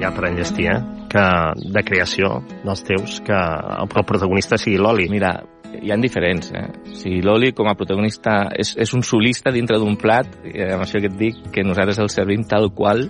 ja 0.00 0.08
per 0.10 0.24
enllestir, 0.32 0.64
eh? 0.72 0.78
que 1.08 1.26
de 1.70 1.82
creació 1.86 2.40
dels 2.64 2.82
teus, 2.82 3.20
que 3.22 3.36
el, 3.38 3.86
protagonista 3.92 4.58
sigui 4.58 4.80
l'oli. 4.82 5.06
Mira, 5.12 5.30
hi 5.78 5.92
han 5.94 6.02
diferents. 6.02 6.50
Eh? 6.50 6.64
Sigui, 6.90 7.20
l'oli 7.22 7.52
com 7.54 7.70
a 7.70 7.76
protagonista 7.78 8.48
és, 8.58 8.74
és 8.82 8.96
un 8.98 9.06
solista 9.06 9.54
dintre 9.54 9.78
d'un 9.78 9.94
plat, 10.00 10.40
i 10.42 10.66
amb 10.72 10.82
això 10.82 10.98
que 10.98 11.06
et 11.06 11.16
dic, 11.20 11.40
que 11.54 11.62
nosaltres 11.62 12.02
el 12.02 12.10
servim 12.10 12.42
tal 12.50 12.72
qual, 12.74 13.06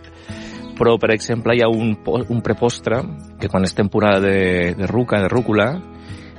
però, 0.77 0.99
per 1.01 1.15
exemple, 1.17 1.57
hi 1.57 1.65
ha 1.65 1.73
un, 1.73 1.97
un 1.97 2.45
prepostre 2.45 3.01
que 3.41 3.49
quan 3.49 3.65
és 3.65 3.73
temporada 3.75 4.21
de, 4.29 4.77
de 4.77 4.93
ruca, 4.93 5.25
de 5.25 5.33
rúcula, 5.33 5.71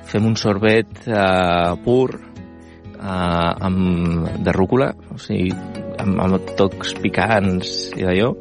fem 0.05 0.29
un 0.29 0.37
sorbet 0.37 1.07
eh, 1.09 1.73
pur 1.81 2.13
eh, 2.13 3.01
amb, 3.01 4.35
de 4.45 4.53
rúcula, 4.53 4.93
o 5.09 5.17
sigui, 5.17 5.49
amb, 5.97 6.27
amb 6.29 6.57
tocs 6.61 6.93
picants 7.01 7.95
i 7.97 8.05
d'allò, 8.05 8.35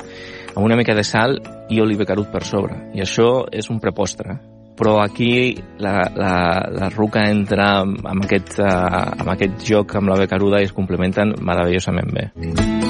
amb 0.59 0.66
una 0.66 0.77
mica 0.77 0.94
de 0.94 1.05
sal 1.07 1.38
i 1.71 1.79
oliva 1.81 2.05
carut 2.05 2.33
per 2.35 2.42
sobre. 2.42 2.75
I 2.99 3.05
això 3.05 3.47
és 3.55 3.71
un 3.71 3.79
prepostre. 3.79 4.35
Però 4.79 4.99
aquí 5.03 5.55
la, 5.83 5.94
la, 6.14 6.35
la 6.75 6.90
ruca 6.94 7.25
entra 7.31 7.71
amb 7.83 8.27
aquest, 8.27 8.59
uh, 8.62 9.14
amb 9.23 9.33
aquest 9.35 9.66
joc 9.71 9.97
amb 9.99 10.11
la 10.11 10.18
becaruda 10.18 10.62
i 10.62 10.71
es 10.71 10.75
complementen 10.75 11.35
meravellosament 11.42 12.14
bé. 12.14 12.31
Mm. 12.38 12.88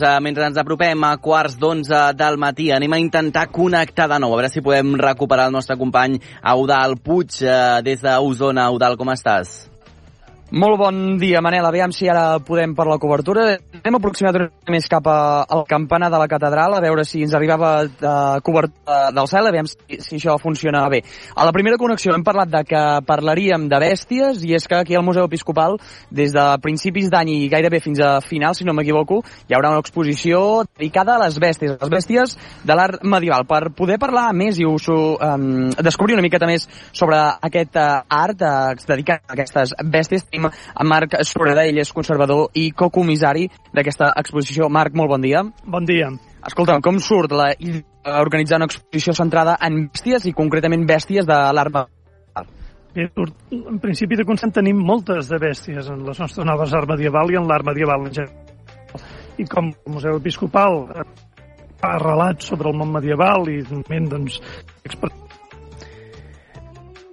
11, 0.00 0.20
mentre 0.24 0.46
ens 0.48 0.58
apropem 0.60 1.02
a 1.04 1.16
quarts 1.20 1.58
d'11 1.60 2.14
del 2.16 2.38
matí, 2.40 2.70
anem 2.72 2.92
a 2.92 3.00
intentar 3.00 3.48
connectar 3.52 4.08
de 4.08 4.18
nou, 4.22 4.32
a 4.32 4.38
veure 4.40 4.50
si 4.52 4.62
podem 4.64 4.94
recuperar 4.96 5.50
el 5.50 5.52
nostre 5.52 5.76
company 5.76 6.16
Eudal 6.40 6.96
Puig 7.04 7.42
eh, 7.44 7.82
des 7.84 8.00
d'Osona. 8.00 8.70
Eudal, 8.72 8.96
com 8.96 9.12
estàs? 9.12 9.68
Molt 10.50 10.80
bon 10.80 11.18
dia, 11.20 11.42
Manel. 11.44 11.66
Aviam 11.68 11.92
si 11.94 12.08
ara 12.10 12.40
podem 12.42 12.72
per 12.74 12.88
la 12.88 12.98
cobertura. 12.98 13.44
Hem 13.82 13.96
aproximat 13.96 14.36
una 14.36 14.48
més 14.68 14.84
cap 14.90 15.06
a, 15.08 15.44
al 15.48 15.62
campanar 15.68 16.10
de 16.12 16.18
la 16.20 16.26
catedral, 16.28 16.74
a 16.76 16.80
veure 16.84 17.04
si 17.08 17.22
ens 17.24 17.32
arribava 17.36 17.86
de 17.88 18.14
cobertura 18.44 19.08
del 19.16 19.28
cel, 19.30 19.46
aviam 19.48 19.68
si, 19.70 19.78
si 20.04 20.18
això 20.18 20.34
funciona 20.42 20.82
bé. 20.92 21.00
A 21.32 21.46
la 21.48 21.52
primera 21.56 21.78
connexió 21.80 22.12
hem 22.12 22.24
parlat 22.26 22.50
de 22.52 22.60
que 22.68 22.82
parlaríem 23.08 23.68
de 23.70 23.78
bèsties, 23.80 24.42
i 24.44 24.52
és 24.58 24.66
que 24.68 24.76
aquí 24.76 24.98
al 24.98 25.04
Museu 25.06 25.24
Episcopal, 25.24 25.78
des 26.12 26.34
de 26.36 26.44
principis 26.60 27.08
d'any 27.12 27.32
i 27.32 27.48
gairebé 27.52 27.80
fins 27.80 28.02
a 28.04 28.10
final, 28.20 28.56
si 28.58 28.66
no 28.68 28.74
m'equivoco, 28.76 29.22
hi 29.48 29.56
haurà 29.56 29.72
una 29.72 29.80
exposició 29.80 30.42
dedicada 30.74 31.16
a 31.16 31.24
les 31.24 31.40
bèsties, 31.40 31.78
les 31.80 31.94
bèsties 31.94 32.36
de 32.66 32.76
l'art 32.76 33.00
medieval. 33.00 33.48
Per 33.48 33.72
poder 33.78 33.96
parlar 34.02 34.28
més 34.36 34.60
i 34.60 34.68
us, 34.68 34.90
um, 34.92 35.70
descobrir 35.80 36.18
una 36.18 36.26
miqueta 36.26 36.48
més 36.50 36.68
sobre 36.92 37.16
aquest 37.48 37.80
uh, 37.80 38.02
art 38.04 38.44
uh, 38.44 38.76
dedicat 38.84 39.24
a 39.24 39.38
aquestes 39.38 39.72
bèsties, 39.80 40.28
tenim 40.28 40.50
amb 40.50 40.88
Marc 40.90 41.16
Soreda, 41.24 41.64
ell 41.64 41.80
és 41.80 41.94
conservador 41.96 42.50
i 42.60 42.70
cocomissari 42.76 43.48
d'aquesta 43.76 44.12
exposició. 44.16 44.68
Marc, 44.72 44.96
molt 44.96 45.12
bon 45.12 45.22
dia. 45.24 45.44
Bon 45.64 45.86
dia. 45.86 46.10
Escolta, 46.46 46.78
com 46.82 46.98
surt 47.02 47.32
la 47.36 47.52
idea 47.58 47.86
d'organitzar 48.00 48.56
una 48.56 48.68
exposició 48.70 49.12
centrada 49.12 49.58
en 49.60 49.82
bèsties 49.92 50.24
i 50.30 50.32
concretament 50.32 50.86
bèsties 50.88 51.26
de 51.28 51.36
l'arma 51.52 51.86
Bé, 52.90 53.04
en 53.54 53.78
principi 53.78 54.16
de 54.18 54.24
constant 54.26 54.50
tenim 54.50 54.80
moltes 54.82 55.28
de 55.30 55.38
bèsties 55.38 55.92
en 55.92 56.00
les 56.08 56.18
nostres 56.18 56.46
noves 56.46 56.72
art 56.74 56.90
medieval 56.90 57.30
i 57.30 57.36
en 57.38 57.46
l'art 57.46 57.68
medieval 57.68 58.08
en 58.08 58.16
general. 58.16 59.04
I 59.38 59.46
com 59.46 59.68
el 59.70 59.94
Museu 59.94 60.18
Episcopal 60.18 60.80
fa 61.80 61.92
relats 62.02 62.50
sobre 62.50 62.72
el 62.72 62.80
món 62.80 62.90
medieval 62.96 63.46
i 63.52 63.60
doncs, 63.62 64.40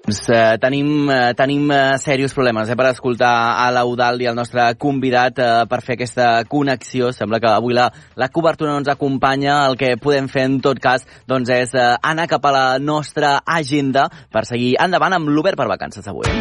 Doncs, 0.07 0.29
eh, 0.29 0.57
tenim, 0.57 1.09
eh, 1.11 1.33
tenim 1.35 1.69
eh, 1.69 1.97
serios 1.99 2.33
problemes 2.33 2.69
eh, 2.69 2.75
per 2.79 2.85
escoltar 2.93 3.31
a 3.59 3.65
l'Eudald 3.75 4.21
i 4.23 4.29
el 4.31 4.37
nostre 4.39 4.69
convidat 4.79 5.41
eh, 5.43 5.49
per 5.67 5.81
fer 5.83 5.97
aquesta 5.97 6.45
connexió. 6.47 7.09
Sembla 7.11 7.41
que 7.43 7.49
avui 7.51 7.75
la, 7.75 7.89
la 8.15 8.29
cobertura 8.31 8.71
no 8.71 8.79
ens 8.79 8.87
acompanya. 8.87 9.65
El 9.67 9.75
que 9.75 9.97
podem 9.99 10.29
fer 10.31 10.45
en 10.47 10.61
tot 10.63 10.79
cas 10.79 11.03
doncs, 11.27 11.51
és 11.51 11.75
eh, 11.75 11.89
anar 11.99 12.29
cap 12.31 12.47
a 12.47 12.55
la 12.55 12.65
nostra 12.79 13.41
agenda 13.43 14.07
per 14.31 14.45
seguir 14.47 14.77
endavant 14.79 15.19
amb 15.19 15.27
l'Uber 15.27 15.57
per 15.59 15.67
vacances 15.75 16.07
avui. 16.07 16.31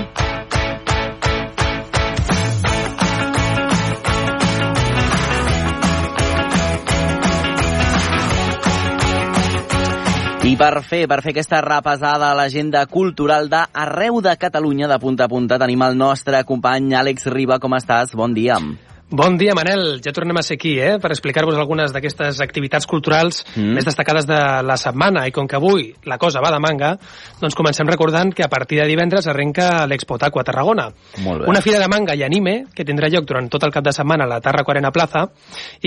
I 10.47 10.53
per 10.55 10.77
fer, 10.87 11.09
per 11.11 11.25
fer 11.25 11.33
aquesta 11.33 11.59
repassada 11.65 12.29
a 12.31 12.35
l'agenda 12.39 12.85
cultural 12.87 13.49
d'arreu 13.51 14.21
de 14.23 14.37
Catalunya, 14.39 14.87
de 14.87 14.99
punta 15.03 15.27
a 15.27 15.33
punta, 15.33 15.59
tenim 15.59 15.83
el 15.83 15.99
nostre 15.99 16.45
company 16.47 16.95
Àlex 16.95 17.27
Riba. 17.35 17.59
Com 17.59 17.75
estàs? 17.75 18.15
Bon 18.15 18.31
dia. 18.31 18.61
Bon 19.09 19.37
dia, 19.39 19.55
Manel. 19.55 20.01
Ja 20.03 20.11
tornem 20.11 20.35
a 20.35 20.43
ser 20.43 20.57
aquí, 20.57 20.73
eh?, 20.83 20.97
per 20.99 21.13
explicar-vos 21.15 21.55
algunes 21.55 21.93
d'aquestes 21.95 22.41
activitats 22.43 22.89
culturals 22.91 23.45
mm. 23.55 23.77
més 23.77 23.85
destacades 23.87 24.27
de 24.27 24.39
la 24.67 24.75
setmana. 24.77 25.23
I 25.29 25.31
com 25.31 25.47
que 25.47 25.55
avui 25.55 25.93
la 26.11 26.17
cosa 26.19 26.41
va 26.43 26.51
de 26.51 26.59
manga, 26.59 26.97
doncs 27.39 27.55
comencem 27.55 27.87
recordant 27.87 28.33
que 28.35 28.43
a 28.43 28.49
partir 28.51 28.81
de 28.81 28.87
divendres 28.91 29.29
arrenca 29.31 29.87
l'Expo 29.87 30.19
Taco 30.19 30.43
a 30.43 30.45
Tarragona. 30.49 30.89
Molt 31.23 31.45
bé. 31.45 31.51
Una 31.53 31.63
fira 31.63 31.79
de 31.79 31.87
manga 31.87 32.17
i 32.19 32.25
anime 32.27 32.57
que 32.75 32.83
tindrà 32.89 33.07
lloc 33.07 33.29
durant 33.31 33.47
tot 33.47 33.63
el 33.63 33.71
cap 33.77 33.85
de 33.87 33.93
setmana 33.95 34.27
a 34.27 34.33
la 34.33 34.41
Tarraco 34.43 34.75
Arena 34.75 34.91
Plaza 34.91 35.23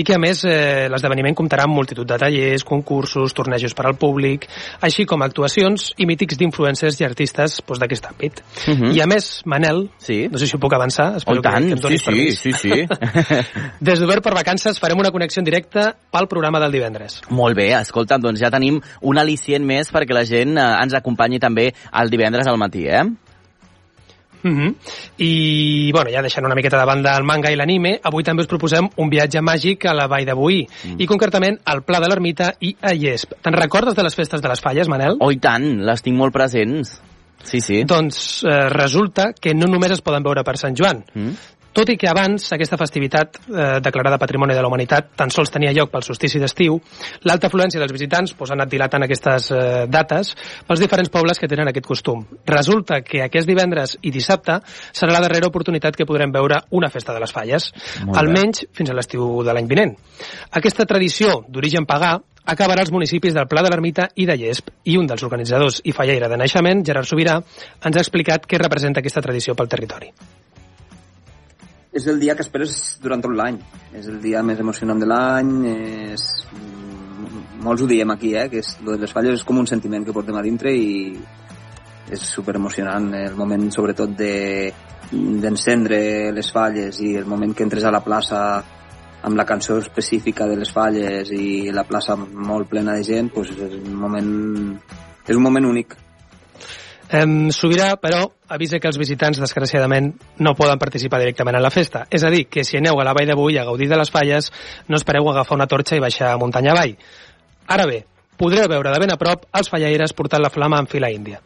que, 0.00 0.16
a 0.16 0.22
més, 0.22 0.40
eh, 0.48 0.88
l'esdeveniment 0.88 1.36
comptarà 1.36 1.68
amb 1.68 1.76
multitud 1.76 2.08
de 2.08 2.16
tallers, 2.24 2.64
concursos, 2.64 3.36
tornejos 3.36 3.76
per 3.76 3.84
al 3.84 3.98
públic, 4.00 4.48
així 4.80 5.04
com 5.04 5.20
actuacions 5.20 5.90
i 6.00 6.08
mítics 6.08 6.40
d'influencers 6.40 7.02
i 7.02 7.04
artistes 7.04 7.60
doncs, 7.60 7.84
d'aquest 7.84 8.08
àmbit. 8.14 8.40
Mm 8.64 8.80
-hmm. 8.80 8.96
I, 8.96 9.00
a 9.02 9.06
més, 9.06 9.42
Manel, 9.44 9.90
sí. 9.98 10.26
no 10.32 10.38
sé 10.38 10.46
si 10.46 10.56
ho 10.56 10.58
puc 10.58 10.72
avançar, 10.72 11.16
espero 11.16 11.40
Oh, 11.40 11.42
tant, 11.42 11.62
que, 11.62 11.68
que 11.68 11.74
em 11.74 11.80
donis 11.80 12.00
sí, 12.00 12.06
permís. 12.06 12.38
sí, 12.40 12.52
sí, 12.52 12.68
sí. 12.70 12.86
Des 13.88 14.02
d'Obert 14.02 14.24
per 14.24 14.34
Vacances 14.36 14.78
farem 14.82 15.00
una 15.00 15.12
connexió 15.14 15.40
en 15.40 15.48
directe 15.48 15.86
pel 16.12 16.28
programa 16.28 16.60
del 16.62 16.72
divendres. 16.76 17.20
Molt 17.30 17.58
bé, 17.58 17.70
escolta'm, 17.78 18.22
doncs 18.24 18.42
ja 18.42 18.52
tenim 18.52 18.80
un 19.00 19.20
al·licient 19.20 19.66
més 19.66 19.90
perquè 19.92 20.16
la 20.16 20.26
gent 20.28 20.56
eh, 20.56 20.68
ens 20.84 20.96
acompanyi 20.98 21.40
també 21.42 21.70
el 21.70 22.12
divendres 22.12 22.50
al 22.50 22.60
matí, 22.60 22.86
eh? 22.88 23.04
Mm 24.42 24.56
-hmm. 24.56 24.74
I, 25.18 25.92
bueno, 25.92 26.10
ja 26.10 26.22
deixant 26.22 26.46
una 26.46 26.54
miqueta 26.54 26.78
de 26.78 26.86
banda 26.86 27.16
el 27.16 27.24
manga 27.24 27.50
i 27.50 27.56
l'anime, 27.56 28.00
avui 28.02 28.24
també 28.24 28.42
us 28.42 28.48
proposem 28.48 28.88
un 28.96 29.10
viatge 29.10 29.40
màgic 29.40 29.84
a 29.84 29.94
la 29.94 30.06
Vall 30.06 30.24
de 30.24 30.32
Boí, 30.32 30.66
mm. 30.66 30.96
i 30.98 31.06
concretament 31.06 31.58
al 31.64 31.82
Pla 31.82 32.00
de 32.00 32.08
l'Ermita 32.08 32.54
i 32.60 32.74
a 32.80 32.94
Llesp. 32.94 33.34
Te'n 33.42 33.52
recordes 33.52 33.94
de 33.94 34.02
les 34.02 34.14
festes 34.14 34.40
de 34.40 34.48
les 34.48 34.60
Falles, 34.60 34.88
Manel? 34.88 35.16
Oh, 35.20 35.30
i 35.30 35.36
tant, 35.36 35.84
les 35.84 36.02
tinc 36.02 36.16
molt 36.16 36.32
presents. 36.32 37.02
Sí, 37.42 37.60
sí. 37.60 37.84
Doncs 37.84 38.44
eh, 38.44 38.68
resulta 38.68 39.32
que 39.32 39.54
no 39.54 39.66
només 39.66 39.90
es 39.90 40.00
poden 40.00 40.22
veure 40.22 40.44
per 40.44 40.56
Sant 40.56 40.76
Joan. 40.76 41.04
Mm. 41.14 41.30
Tot 41.72 41.90
i 41.92 41.94
que 41.94 42.08
abans 42.10 42.48
aquesta 42.56 42.78
festivitat 42.80 43.36
eh, 43.46 43.66
declarada 43.82 44.18
Patrimoni 44.18 44.56
de 44.56 44.62
la 44.62 44.68
Humanitat 44.68 45.12
tan 45.20 45.30
sols 45.30 45.52
tenia 45.54 45.70
lloc 45.76 45.92
pel 45.92 46.02
solstici 46.02 46.40
d'estiu, 46.42 46.80
l'alta 47.28 47.46
afluència 47.46 47.78
dels 47.78 47.94
visitants 47.94 48.34
pues, 48.34 48.50
ha 48.50 48.56
anat 48.58 48.72
dilatant 48.72 49.06
aquestes 49.06 49.50
eh, 49.54 49.60
dates 49.86 50.32
pels 50.66 50.82
diferents 50.82 51.12
pobles 51.14 51.38
que 51.38 51.48
tenen 51.50 51.70
aquest 51.70 51.86
costum. 51.86 52.24
Resulta 52.46 53.00
que 53.06 53.22
aquest 53.22 53.46
divendres 53.46 53.96
i 54.02 54.10
dissabte 54.10 54.58
serà 54.66 55.14
la 55.14 55.22
darrera 55.22 55.46
oportunitat 55.52 55.94
que 55.94 56.08
podrem 56.08 56.34
veure 56.34 56.58
una 56.74 56.90
festa 56.90 57.14
de 57.14 57.22
les 57.22 57.34
falles, 57.34 57.70
almenys 58.18 58.66
fins 58.74 58.90
a 58.90 58.98
l'estiu 58.98 59.44
de 59.46 59.54
l'any 59.54 59.70
vinent. 59.70 59.94
Aquesta 60.58 60.88
tradició 60.90 61.44
d'origen 61.46 61.86
pagà 61.86 62.16
acabarà 62.50 62.82
als 62.82 62.90
municipis 62.90 63.36
del 63.36 63.46
Pla 63.46 63.62
de 63.62 63.70
l'Ermita 63.70 64.08
i 64.16 64.26
de 64.26 64.34
Llesp 64.40 64.74
i 64.90 64.98
un 64.98 65.06
dels 65.06 65.22
organitzadors 65.22 65.82
i 65.84 65.94
fallaire 65.94 66.28
de 66.28 66.40
naixement, 66.40 66.82
Gerard 66.86 67.06
Sobirà, 67.06 67.38
ens 67.38 67.96
ha 67.96 68.02
explicat 68.02 68.50
què 68.50 68.58
representa 68.58 69.04
aquesta 69.04 69.22
tradició 69.22 69.54
pel 69.54 69.70
territori. 69.70 70.10
És 71.92 72.06
el 72.06 72.20
dia 72.22 72.36
que 72.38 72.44
esperes 72.46 72.98
durant 73.02 73.22
tot 73.22 73.34
l'any. 73.34 73.58
És 73.96 74.06
el 74.10 74.20
dia 74.22 74.42
més 74.46 74.60
emocionant 74.62 75.00
de 75.00 75.08
l'any, 75.10 75.52
és... 75.74 76.26
mm, 76.54 77.46
Molts 77.60 77.82
ho 77.84 77.86
diem 77.86 78.08
aquí, 78.14 78.34
eh? 78.40 78.48
que 78.48 78.62
és, 78.62 78.78
lo 78.80 78.94
de 78.94 79.02
les 79.02 79.12
falles 79.12 79.36
és 79.36 79.44
com 79.44 79.58
un 79.60 79.66
sentiment 79.68 80.06
que 80.06 80.14
portem 80.16 80.38
a 80.38 80.44
dintre 80.46 80.72
i 80.72 81.12
és 82.10 82.22
super 82.24 82.56
emocionant 82.56 83.12
el 83.14 83.36
moment 83.38 83.68
sobretot 83.70 84.16
de 84.18 84.32
d'encendre 85.10 86.30
les 86.32 86.48
falles 86.54 86.98
i 87.02 87.14
el 87.18 87.26
moment 87.28 87.52
que 87.54 87.66
entres 87.66 87.84
a 87.84 87.92
la 87.92 88.00
plaça 88.02 88.40
amb 89.22 89.36
la 89.36 89.46
cançó 89.46 89.76
específica 89.78 90.46
de 90.48 90.56
les 90.56 90.70
falles 90.72 91.30
i 91.34 91.70
la 91.74 91.84
plaça 91.84 92.16
molt 92.16 92.70
plena 92.70 92.94
de 92.96 93.04
gent, 93.04 93.28
doncs 93.34 93.52
és 93.56 93.74
un 93.80 93.96
moment, 94.00 94.30
és 95.26 95.36
un 95.36 95.42
moment 95.44 95.66
únic. 95.68 95.96
Em, 97.10 97.50
Sobirà, 97.50 97.96
però, 97.98 98.22
avisa 98.54 98.78
que 98.78 98.86
els 98.86 98.98
visitants, 98.98 99.40
desgraciadament, 99.42 100.12
no 100.38 100.54
poden 100.54 100.78
participar 100.78 101.18
directament 101.18 101.58
en 101.58 101.64
la 101.64 101.72
festa. 101.74 102.04
És 102.10 102.22
a 102.22 102.30
dir, 102.30 102.44
que 102.46 102.62
si 102.64 102.78
aneu 102.78 103.00
a 103.00 103.04
la 103.04 103.14
Vall 103.16 103.26
de 103.26 103.34
a 103.34 103.64
gaudir 103.64 103.88
de 103.88 103.96
les 103.98 104.10
falles, 104.10 104.52
no 104.86 104.96
espereu 104.96 105.28
agafar 105.28 105.56
una 105.56 105.66
torxa 105.66 105.96
i 105.96 106.00
baixar 106.00 106.36
muntanya 106.38 106.70
avall. 106.70 106.94
Ara 107.66 107.86
bé, 107.86 108.04
podreu 108.36 108.68
veure 108.68 108.92
de 108.92 109.00
ben 109.00 109.10
a 109.10 109.16
prop 109.18 109.46
els 109.52 109.68
fallaires 109.68 110.12
portant 110.12 110.42
la 110.42 110.50
flama 110.50 110.78
en 110.78 110.86
fila 110.86 111.10
índia. 111.10 111.40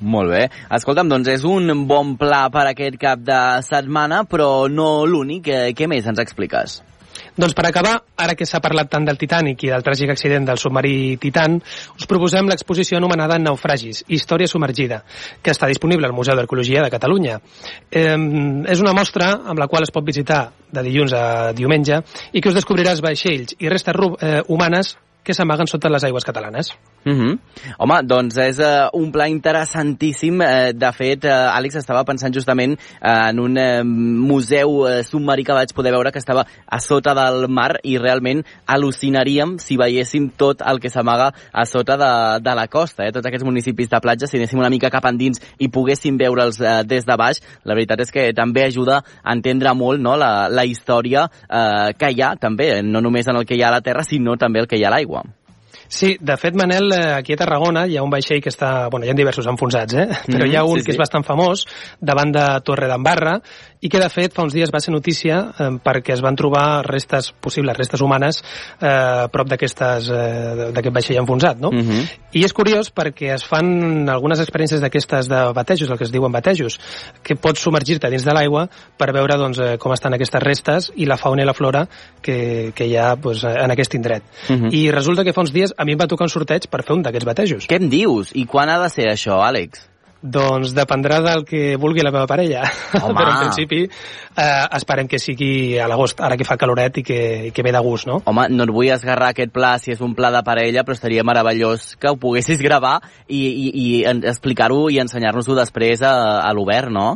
Molt 0.00 0.30
bé. 0.32 0.46
Escolta'm, 0.72 1.10
doncs 1.12 1.28
és 1.28 1.44
un 1.44 1.84
bon 1.86 2.16
pla 2.16 2.46
per 2.48 2.64
aquest 2.70 2.96
cap 2.96 3.20
de 3.20 3.60
setmana, 3.66 4.24
però 4.24 4.68
no 4.72 5.04
l'únic. 5.04 5.48
Eh, 5.48 5.74
Què 5.76 5.86
més 5.86 6.06
ens 6.08 6.18
expliques? 6.18 6.80
Doncs 7.40 7.54
per 7.56 7.64
acabar, 7.64 7.94
ara 8.20 8.34
que 8.36 8.44
s'ha 8.44 8.58
parlat 8.60 8.90
tant 8.92 9.06
del 9.08 9.16
Titanic 9.16 9.62
i 9.64 9.70
del 9.72 9.84
tràgic 9.84 10.10
accident 10.12 10.44
del 10.44 10.58
submarí 10.60 11.16
Titan, 11.22 11.54
us 11.96 12.08
proposem 12.10 12.50
l'exposició 12.50 12.98
anomenada 12.98 13.38
Naufragis, 13.40 14.02
Història 14.12 14.50
submergida, 14.50 14.98
que 15.40 15.54
està 15.54 15.70
disponible 15.70 16.04
al 16.04 16.12
Museu 16.12 16.36
d'Arqueologia 16.36 16.82
de 16.84 16.90
Catalunya. 16.92 17.38
Eh, 17.88 18.18
és 18.74 18.84
una 18.84 18.92
mostra 18.92 19.30
amb 19.40 19.62
la 19.62 19.70
qual 19.72 19.88
es 19.88 19.94
pot 19.94 20.04
visitar 20.04 20.50
de 20.68 20.84
dilluns 20.84 21.16
a 21.16 21.24
diumenge 21.56 22.02
i 22.32 22.42
que 22.42 22.52
us 22.52 22.58
descobriràs 22.60 23.00
vaixells 23.00 23.56
i 23.56 23.72
restes 23.72 23.96
eh, 24.20 24.42
humanes 24.48 24.98
que 25.24 25.32
s'amaguen 25.32 25.68
sota 25.68 25.88
les 25.92 26.04
aigües 26.04 26.24
catalanes. 26.28 26.74
Uh 27.04 27.12
-huh. 27.12 27.38
Home, 27.78 28.02
doncs 28.02 28.36
és 28.36 28.58
uh, 28.58 28.88
un 28.92 29.10
pla 29.10 29.26
interessantíssim. 29.28 30.40
Uh, 30.40 30.72
de 30.72 30.92
fet, 30.92 31.24
uh, 31.24 31.56
Àlex 31.56 31.76
estava 31.76 32.04
pensant 32.04 32.34
justament 32.34 32.78
uh, 33.00 33.30
en 33.30 33.38
un 33.40 33.56
uh, 33.56 33.84
museu 33.84 34.68
uh, 34.82 35.02
submarí 35.02 35.44
que 35.44 35.52
vaig 35.52 35.72
poder 35.74 35.92
veure 35.92 36.12
que 36.12 36.18
estava 36.18 36.44
a 36.66 36.80
sota 36.80 37.14
del 37.14 37.48
mar 37.48 37.78
i 37.84 37.96
realment 37.96 38.44
al·lucinaríem 38.66 39.58
si 39.58 39.76
veiéssim 39.76 40.30
tot 40.36 40.60
el 40.60 40.78
que 40.78 40.90
s'amaga 40.90 41.32
a 41.52 41.64
sota 41.64 41.96
de, 41.96 42.40
de 42.42 42.54
la 42.54 42.66
costa. 42.68 43.04
Eh? 43.04 43.12
Tots 43.12 43.26
aquests 43.26 43.44
municipis 43.44 43.88
de 43.88 44.00
platja, 44.00 44.26
si 44.26 44.36
anéssim 44.36 44.58
una 44.58 44.70
mica 44.70 44.90
cap 44.90 45.04
endins 45.04 45.40
i 45.58 45.68
poguéssim 45.68 46.18
veure'ls 46.18 46.60
uh, 46.60 46.82
des 46.84 47.04
de 47.06 47.16
baix, 47.16 47.40
la 47.64 47.74
veritat 47.74 48.00
és 48.00 48.10
que 48.10 48.32
també 48.32 48.64
ajuda 48.64 49.02
a 49.22 49.32
entendre 49.32 49.74
molt 49.74 50.00
no? 50.00 50.16
la, 50.16 50.48
la 50.48 50.64
història 50.64 51.24
uh, 51.24 51.96
que 51.96 52.10
hi 52.10 52.20
ha 52.20 52.36
també, 52.36 52.82
no 52.82 53.00
només 53.00 53.26
en 53.26 53.36
el 53.36 53.46
que 53.46 53.54
hi 53.56 53.62
ha 53.62 53.68
a 53.68 53.78
la 53.78 53.80
terra, 53.80 54.04
sinó 54.04 54.36
també 54.36 54.60
el 54.60 54.66
que 54.66 54.76
hi 54.76 54.84
ha 54.84 54.88
a 54.88 54.90
l'aigua. 54.90 55.24
Sí, 55.90 56.16
de 56.20 56.36
fet, 56.38 56.54
Manel, 56.54 56.92
eh, 56.92 57.14
aquí 57.16 57.34
a 57.34 57.36
Tarragona 57.40 57.82
hi 57.90 57.96
ha 57.98 58.04
un 58.06 58.12
vaixell 58.12 58.38
que 58.40 58.52
està... 58.52 58.86
Bueno, 58.92 59.08
hi 59.08 59.10
ha 59.10 59.16
diversos 59.18 59.48
enfonsats, 59.50 59.96
eh? 59.98 60.06
Però 60.30 60.46
hi 60.46 60.54
ha 60.54 60.62
un 60.62 60.78
sí, 60.78 60.84
que 60.86 60.92
sí. 60.92 60.94
és 60.94 61.00
bastant 61.00 61.26
famós, 61.26 61.64
davant 61.98 62.30
de 62.30 62.44
Torre 62.62 62.86
d'Embarra, 62.86 63.40
i 63.80 63.88
que, 63.88 63.98
de 63.98 64.08
fet, 64.12 64.34
fa 64.36 64.44
uns 64.44 64.54
dies 64.54 64.70
va 64.70 64.78
ser 64.82 64.92
notícia 64.92 65.40
eh, 65.50 65.70
perquè 65.82 66.14
es 66.14 66.22
van 66.22 66.36
trobar 66.38 66.84
restes, 66.86 67.30
possibles 67.42 67.76
restes 67.76 68.04
humanes, 68.04 68.38
eh, 68.78 69.26
prop 69.32 69.50
eh, 69.50 69.56
d'aquest 69.56 70.94
vaixell 70.94 71.18
enfonsat, 71.24 71.58
no? 71.58 71.72
Uh 71.74 71.82
-huh. 71.82 72.04
I 72.32 72.44
és 72.44 72.52
curiós 72.52 72.92
perquè 72.94 73.34
es 73.34 73.44
fan 73.44 74.08
algunes 74.08 74.38
experiències 74.38 74.80
d'aquestes 74.80 75.28
de 75.28 75.52
batejos, 75.52 75.90
el 75.90 75.98
que 75.98 76.04
es 76.04 76.12
diuen 76.12 76.30
batejos, 76.30 76.78
que 77.22 77.34
pots 77.34 77.60
submergir-te 77.60 78.10
dins 78.10 78.24
de 78.24 78.32
l'aigua 78.32 78.68
per 78.96 79.12
veure 79.12 79.36
doncs, 79.36 79.58
eh, 79.58 79.78
com 79.78 79.92
estan 79.92 80.14
aquestes 80.14 80.42
restes 80.42 80.92
i 80.94 81.06
la 81.06 81.16
fauna 81.16 81.42
i 81.42 81.46
la 81.46 81.54
flora 81.54 81.88
que, 82.22 82.72
que 82.74 82.86
hi 82.86 82.96
ha 82.96 83.16
doncs, 83.16 83.44
en 83.44 83.70
aquest 83.70 83.94
indret. 83.94 84.22
Uh 84.48 84.56
-huh. 84.56 84.74
I 84.74 84.90
resulta 84.90 85.24
que 85.24 85.32
fa 85.32 85.40
uns 85.40 85.52
dies 85.52 85.74
a 85.80 85.84
mi 85.88 85.96
em 85.96 86.00
va 86.00 86.08
tocar 86.10 86.28
un 86.28 86.32
sorteig 86.32 86.68
per 86.68 86.82
fer 86.84 86.92
un 86.98 87.06
d'aquests 87.06 87.28
batejos. 87.28 87.68
Què 87.70 87.78
em 87.80 87.88
dius? 87.88 88.34
I 88.36 88.44
quan 88.44 88.68
ha 88.68 88.76
de 88.82 88.90
ser 88.92 89.08
això, 89.08 89.38
Àlex? 89.40 89.86
Doncs 90.20 90.74
dependrà 90.76 91.22
del 91.24 91.46
que 91.48 91.78
vulgui 91.80 92.04
la 92.04 92.10
meva 92.12 92.26
parella. 92.28 92.66
Home. 92.98 93.14
Però 93.18 93.30
en 93.32 93.38
principi 93.46 93.78
eh, 93.86 94.66
esperem 94.76 95.08
que 95.08 95.18
sigui 95.22 95.78
a 95.80 95.86
l'agost, 95.88 96.20
ara 96.20 96.36
que 96.36 96.44
fa 96.44 96.58
caloret 96.60 97.00
i 97.00 97.04
que, 97.06 97.20
i 97.48 97.54
que 97.56 97.64
ve 97.64 97.72
de 97.72 97.80
gust, 97.86 98.10
no? 98.10 98.18
Home, 98.28 98.50
no 98.52 98.66
et 98.68 98.74
vull 98.76 98.92
esgarrar 98.92 99.30
aquest 99.32 99.54
pla 99.56 99.72
si 99.80 99.94
és 99.94 100.04
un 100.04 100.12
pla 100.18 100.28
de 100.34 100.44
parella, 100.44 100.84
però 100.84 100.98
estaria 100.98 101.24
meravellós 101.24 101.94
que 101.96 102.12
ho 102.12 102.20
poguessis 102.20 102.60
gravar 102.60 102.98
i, 103.26 103.40
i, 103.40 103.66
i 103.72 103.88
explicar-ho 104.12 104.90
i 104.92 105.00
ensenyar-nos-ho 105.00 105.56
després 105.62 106.04
a, 106.04 106.12
a 106.44 106.52
l'obert, 106.52 106.92
no? 106.92 107.14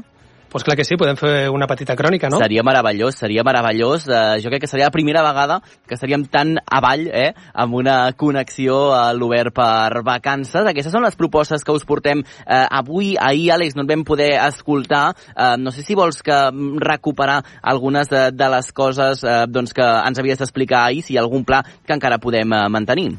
Pues 0.55 0.63
clar 0.63 0.77
que 0.77 0.85
sí, 0.87 0.95
podem 0.95 1.17
fer 1.19 1.49
una 1.51 1.67
petita 1.67 1.97
crònica, 1.99 2.29
no? 2.31 2.39
Seria 2.39 2.63
meravellós, 2.63 3.17
seria 3.19 3.43
meravellós. 3.43 4.05
Uh, 4.07 4.37
jo 4.39 4.53
crec 4.53 4.61
que 4.63 4.69
seria 4.71 4.87
la 4.87 4.95
primera 4.95 5.25
vegada 5.27 5.57
que 5.83 5.97
estaríem 5.97 6.29
tan 6.31 6.53
avall, 6.71 7.09
eh, 7.11 7.33
amb 7.59 7.75
una 7.75 7.97
connexió 8.15 8.93
a 8.95 9.09
l'Obert 9.19 9.51
per 9.57 10.05
vacances. 10.07 10.63
Aquestes 10.71 10.95
són 10.95 11.03
les 11.03 11.19
propostes 11.19 11.67
que 11.67 11.75
us 11.75 11.83
portem 11.83 12.23
uh, 12.23 12.69
avui. 12.71 13.17
Ahir, 13.19 13.51
Àlex, 13.57 13.75
no 13.75 13.83
et 13.83 13.91
vam 13.91 14.07
poder 14.07 14.31
escoltar. 14.45 15.17
Uh, 15.35 15.57
no 15.59 15.75
sé 15.75 15.83
si 15.83 15.99
vols 15.99 16.23
que 16.23 16.39
mm, 16.39 16.79
recuperar 16.87 17.41
algunes 17.59 18.07
de, 18.15 18.29
de 18.31 18.51
les 18.55 18.71
coses 18.71 19.27
uh, 19.27 19.49
doncs 19.51 19.75
que 19.75 19.83
ens 19.83 20.23
havies 20.23 20.39
d'explicar 20.39 20.85
ahir, 20.85 21.03
si 21.03 21.17
hi 21.17 21.19
ha 21.19 21.27
algun 21.27 21.43
pla 21.43 21.65
que 21.67 21.99
encara 21.99 22.23
podem 22.23 22.55
uh, 22.55 22.69
mantenir. 22.71 23.11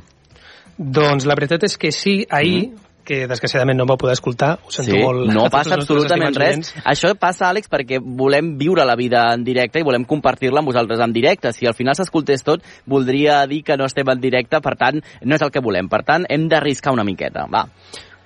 Doncs 0.80 1.28
la 1.28 1.36
veritat 1.36 1.68
és 1.68 1.76
que 1.76 1.92
sí, 1.92 2.22
ahir, 2.32 2.70
mm 2.72 2.85
que 3.06 3.22
desgraciadament 3.30 3.78
no 3.80 3.86
em 3.86 3.91
va 3.93 3.97
poder 4.01 4.16
escoltar, 4.18 4.56
ho 4.66 4.74
sento 4.74 4.91
sí, 4.91 5.01
molt. 5.03 5.30
no 5.34 5.45
passa 5.53 5.78
absolutament 5.78 6.36
res. 6.38 6.74
Això 6.84 7.14
passa, 7.20 7.49
Àlex, 7.51 7.70
perquè 7.72 8.01
volem 8.01 8.56
viure 8.60 8.86
la 8.88 8.97
vida 8.99 9.28
en 9.34 9.45
directe 9.47 9.80
i 9.80 9.88
volem 9.88 10.08
compartir-la 10.10 10.64
amb 10.64 10.72
vosaltres 10.74 11.03
en 11.06 11.14
directe. 11.16 11.53
Si 11.56 11.70
al 11.70 11.78
final 11.78 11.95
s'escoltés 11.97 12.43
tot, 12.45 12.66
voldria 12.86 13.43
dir 13.47 13.62
que 13.64 13.78
no 13.78 13.88
estem 13.88 14.10
en 14.12 14.22
directe, 14.22 14.60
per 14.66 14.76
tant, 14.82 14.99
no 15.22 15.38
és 15.38 15.45
el 15.45 15.53
que 15.53 15.64
volem. 15.64 15.89
Per 15.91 16.01
tant, 16.08 16.28
hem 16.30 16.49
d'arriscar 16.51 16.95
una 16.95 17.08
miqueta. 17.08 17.47
Va. 17.51 17.68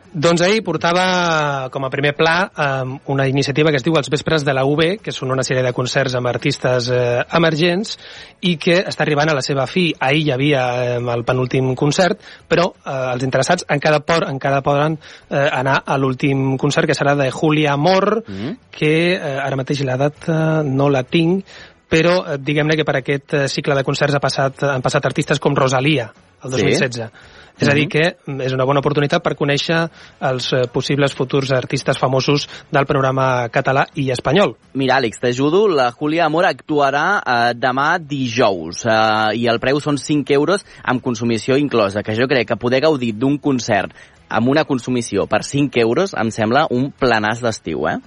Doncs 0.09 0.41
ahir 0.41 0.63
portava 0.65 1.69
com 1.69 1.83
a 1.85 1.89
primer 1.93 2.15
pla 2.17 2.49
eh, 2.49 2.97
una 3.13 3.27
iniciativa 3.29 3.69
que 3.69 3.77
es 3.77 3.83
diu 3.85 3.93
Els 3.99 4.09
Vespres 4.09 4.41
de 4.45 4.55
la 4.57 4.63
UB, 4.65 4.81
que 5.05 5.13
són 5.13 5.29
una 5.29 5.43
sèrie 5.45 5.61
de 5.61 5.73
concerts 5.75 6.15
amb 6.17 6.31
artistes 6.31 6.87
eh, 6.89 7.21
emergents 7.37 7.93
i 8.41 8.55
que 8.57 8.79
està 8.89 9.05
arribant 9.05 9.29
a 9.29 9.35
la 9.37 9.43
seva 9.45 9.67
fi. 9.69 9.91
Ahir 9.99 10.23
hi 10.23 10.31
havia 10.33 10.63
eh, 10.81 10.95
el 11.13 11.25
penúltim 11.27 11.75
concert, 11.77 12.23
però 12.49 12.71
eh, 12.73 12.95
els 13.13 13.25
interessats 13.27 13.67
encara, 13.69 13.99
por, 14.01 14.25
encara 14.31 14.63
poden 14.65 14.97
eh, 14.97 15.43
anar 15.45 15.83
a 15.85 15.97
l'últim 16.01 16.55
concert, 16.57 16.89
que 16.89 16.97
serà 16.97 17.13
de 17.19 17.29
Julia 17.29 17.75
Amor, 17.77 18.23
mm. 18.25 18.55
que 18.73 18.95
eh, 19.13 19.35
ara 19.43 19.59
mateix 19.61 19.83
la 19.85 19.99
data 20.01 20.63
no 20.65 20.89
la 20.89 21.03
tinc, 21.05 21.45
però 21.89 22.23
eh, 22.23 22.39
diguem-ne 22.41 22.79
que 22.79 22.87
per 22.87 22.97
aquest 23.03 23.37
eh, 23.37 23.45
cicle 23.51 23.77
de 23.77 23.85
concerts 23.85 24.17
ha 24.17 24.23
passat, 24.25 24.65
han 24.73 24.85
passat 24.85 25.05
artistes 25.05 25.43
com 25.43 25.53
Rosalia, 25.53 26.09
el 26.43 26.51
2016. 26.55 27.05
Sí? 27.09 27.37
És 27.59 27.67
a 27.67 27.73
dir, 27.75 27.89
que 27.91 28.03
és 28.45 28.53
una 28.55 28.63
bona 28.63 28.79
oportunitat 28.79 29.23
per 29.23 29.35
conèixer 29.35 29.81
els 30.29 30.45
eh, 30.55 30.61
possibles 30.71 31.11
futurs 31.15 31.51
artistes 31.51 31.99
famosos 31.99 32.45
del 32.71 32.87
panorama 32.87 33.49
català 33.51 33.83
i 33.99 34.07
espanyol. 34.15 34.55
Mira, 34.79 34.95
Àlex, 35.01 35.19
t'ajudo. 35.19 35.65
La 35.67 35.89
Júlia 35.91 36.23
Amor 36.29 36.47
actuarà 36.47 37.03
eh, 37.19 37.39
demà 37.59 37.89
dijous 37.99 38.85
eh, 38.87 39.41
i 39.41 39.49
el 39.51 39.59
preu 39.59 39.81
són 39.83 39.99
5 39.99 40.37
euros 40.37 40.63
amb 40.83 41.03
consumició 41.03 41.59
inclosa, 41.59 42.03
que 42.03 42.15
jo 42.15 42.29
crec 42.31 42.47
que 42.53 42.59
poder 42.61 42.79
gaudir 42.87 43.11
d'un 43.19 43.35
concert 43.43 43.91
amb 44.29 44.47
una 44.47 44.63
consumició 44.63 45.25
per 45.27 45.43
5 45.43 45.83
euros 45.83 46.15
em 46.15 46.31
sembla 46.31 46.67
un 46.71 46.93
planàs 46.95 47.43
d'estiu, 47.43 47.89
eh? 47.89 47.97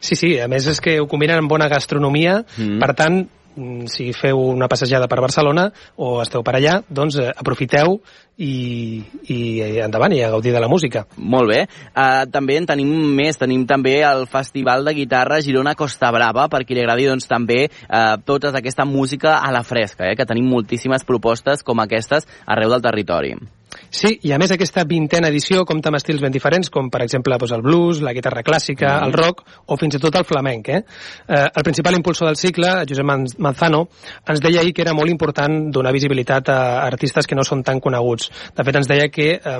Sí, 0.00 0.14
sí, 0.14 0.36
a 0.38 0.46
més 0.48 0.66
és 0.70 0.78
que 0.80 0.94
ho 1.02 1.08
combinen 1.10 1.42
amb 1.42 1.50
bona 1.50 1.66
gastronomia, 1.70 2.38
mm. 2.56 2.78
per 2.78 2.94
tant, 2.96 3.24
si 3.90 4.12
feu 4.16 4.40
una 4.52 4.68
passejada 4.68 5.08
per 5.08 5.20
Barcelona 5.20 5.68
o 5.96 6.18
esteu 6.22 6.44
per 6.46 6.56
allà, 6.58 6.78
doncs 6.88 7.18
eh, 7.20 7.28
aprofiteu 7.34 7.98
i, 8.38 9.02
i 9.34 9.38
endavant 9.82 10.14
i 10.14 10.22
a 10.22 10.30
gaudir 10.30 10.54
de 10.54 10.62
la 10.62 10.70
música. 10.70 11.04
Molt 11.18 11.50
bé. 11.50 11.60
Uh, 11.90 12.24
també 12.30 12.58
en 12.60 12.68
tenim 12.70 12.92
més. 13.18 13.38
Tenim 13.38 13.66
també 13.66 13.98
el 14.06 14.26
Festival 14.30 14.86
de 14.86 14.94
Guitarra 14.94 15.40
Girona 15.44 15.74
Costa 15.78 16.12
Brava, 16.14 16.46
per 16.48 16.64
qui 16.64 16.78
li 16.78 16.84
agradi 16.84 17.10
doncs, 17.10 17.26
també 17.30 17.64
uh, 17.66 18.16
tota 18.24 18.54
aquesta 18.54 18.86
música 18.86 19.38
a 19.42 19.52
la 19.54 19.64
fresca, 19.66 20.06
eh? 20.06 20.16
que 20.18 20.28
tenim 20.28 20.48
moltíssimes 20.48 21.06
propostes 21.08 21.66
com 21.66 21.82
aquestes 21.82 22.30
arreu 22.46 22.76
del 22.76 22.84
territori. 22.84 23.34
Sí, 23.90 24.18
i 24.28 24.32
a 24.32 24.38
més 24.38 24.52
aquesta 24.52 24.84
vintena 24.88 25.30
edició 25.32 25.64
compta 25.68 25.92
amb 25.92 25.98
estils 26.00 26.20
ben 26.22 26.32
diferents, 26.32 26.70
com 26.70 26.90
per 26.90 27.02
exemple 27.04 27.36
doncs, 27.38 27.54
el 27.56 27.62
blues, 27.62 28.02
la 28.04 28.12
guitarra 28.16 28.44
clàssica, 28.46 28.98
mm. 28.98 29.08
el 29.08 29.12
rock 29.16 29.44
o 29.66 29.78
fins 29.80 29.96
i 29.96 30.02
tot 30.02 30.16
el 30.18 30.26
flamenc. 30.28 30.68
Eh? 30.68 30.82
Eh, 31.28 31.46
el 31.48 31.66
principal 31.66 31.96
impulsor 31.96 32.28
del 32.28 32.36
cicle, 32.36 32.72
Josep 32.88 33.06
Manzano, 33.38 33.86
ens 34.28 34.42
deia 34.44 34.60
ahir 34.60 34.74
que 34.74 34.84
era 34.84 34.94
molt 34.96 35.10
important 35.10 35.70
donar 35.72 35.92
visibilitat 35.96 36.52
a 36.52 36.58
artistes 36.86 37.26
que 37.26 37.38
no 37.38 37.44
són 37.46 37.62
tan 37.64 37.80
coneguts. 37.80 38.30
De 38.56 38.64
fet, 38.64 38.80
ens 38.80 38.90
deia 38.90 39.08
que 39.12 39.30
eh, 39.38 39.58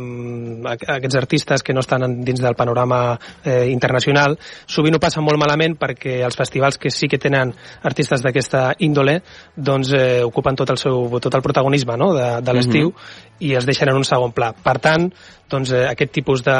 aquests 0.99 1.17
artistes 1.17 1.63
que 1.63 1.75
no 1.75 1.81
estan 1.81 2.21
dins 2.25 2.41
del 2.41 2.55
panorama 2.55 3.19
eh, 3.45 3.69
internacional 3.71 4.37
sovint 4.67 4.97
ho 4.97 5.03
passen 5.03 5.25
molt 5.25 5.41
malament 5.41 5.77
perquè 5.79 6.19
els 6.27 6.37
festivals 6.39 6.79
que 6.81 6.93
sí 6.95 7.09
que 7.11 7.21
tenen 7.21 7.53
artistes 7.89 8.23
d'aquesta 8.25 8.73
índole 8.85 9.19
doncs 9.55 9.93
eh, 9.97 10.23
ocupen 10.27 10.59
tot 10.59 10.71
el, 10.75 10.81
seu, 10.81 11.21
tot 11.21 11.35
el 11.35 11.45
protagonisme 11.45 11.97
no? 12.01 12.13
de, 12.17 12.29
de 12.43 12.55
l'estiu 12.55 12.91
mm 12.91 12.95
-hmm. 12.95 13.47
i 13.49 13.55
es 13.55 13.67
deixen 13.67 13.89
en 13.89 13.97
un 13.97 14.05
segon 14.05 14.18
pla. 14.35 14.53
Per 14.53 14.79
tant, 14.83 15.09
doncs, 15.49 15.71
eh, 15.73 15.87
aquest 15.89 16.13
tipus 16.13 16.43
de, 16.45 16.55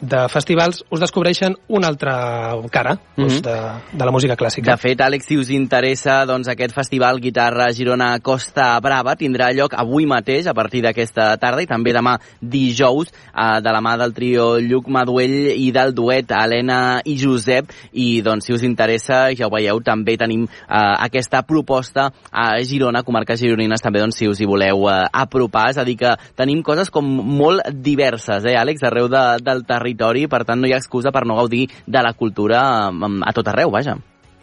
de 0.00 0.20
festivals 0.32 0.80
us 0.88 1.00
descobreixen 1.02 1.56
una 1.68 1.90
altra 1.92 2.56
cara 2.72 2.96
doncs, 3.16 3.34
Mhm. 3.34 3.42
de, 3.42 3.56
de 3.98 4.04
la 4.04 4.10
música 4.10 4.36
clàssica. 4.36 4.72
De 4.72 4.76
fet, 4.80 5.00
Àlex, 5.00 5.26
si 5.26 5.36
us 5.36 5.50
interessa, 5.50 6.24
doncs 6.24 6.48
aquest 6.48 6.74
festival 6.74 7.20
Guitarra 7.20 7.70
Girona 7.72 8.18
Costa 8.20 8.78
Brava 8.80 9.14
tindrà 9.16 9.52
lloc 9.52 9.74
avui 9.76 10.06
mateix, 10.06 10.46
a 10.46 10.54
partir 10.54 10.82
d'aquesta 10.82 11.36
tarda, 11.36 11.62
i 11.62 11.66
també 11.66 11.92
demà 11.92 12.18
dijous, 12.40 13.12
eh, 13.12 13.60
de 13.60 13.72
la 13.72 13.80
mà 13.80 13.96
del 13.98 14.14
trio 14.14 14.58
Lluc 14.58 14.88
Maduell 14.88 15.52
i 15.56 15.70
del 15.70 15.92
duet 15.94 16.30
Helena 16.32 17.00
i 17.04 17.16
Josep, 17.18 17.70
i 17.92 18.22
doncs 18.22 18.46
si 18.46 18.54
us 18.54 18.62
interessa, 18.62 19.28
ja 19.36 19.46
ho 19.46 19.50
veieu, 19.50 19.80
també 19.84 20.16
tenim 20.16 20.44
eh, 20.44 20.94
aquesta 21.04 21.42
proposta 21.42 22.10
a 22.32 22.62
Girona, 22.62 23.02
comarques 23.02 23.40
gironines, 23.40 23.82
també 23.82 24.00
doncs 24.00 24.16
si 24.16 24.28
us 24.28 24.40
hi 24.40 24.46
voleu 24.46 24.88
eh, 24.88 25.04
apropar, 25.12 25.68
és 25.70 25.78
a 25.78 25.84
dir 25.84 25.96
que 25.96 26.16
tenim 26.34 26.62
coses 26.68 26.92
com 26.94 27.08
molt 27.08 27.64
diverses, 27.72 28.44
eh, 28.44 28.58
Àlex, 28.60 28.84
arreu 28.84 29.08
de, 29.12 29.24
del 29.44 29.64
territori, 29.68 30.28
per 30.28 30.44
tant 30.44 30.60
no 30.60 30.68
hi 30.68 30.76
ha 30.76 30.82
excusa 30.82 31.14
per 31.14 31.24
no 31.26 31.40
gaudir 31.40 31.66
de 31.86 32.04
la 32.04 32.12
cultura 32.12 32.62
eh, 32.92 33.18
a 33.24 33.34
tot 33.36 33.52
arreu, 33.54 33.72
vaja. 33.74 33.96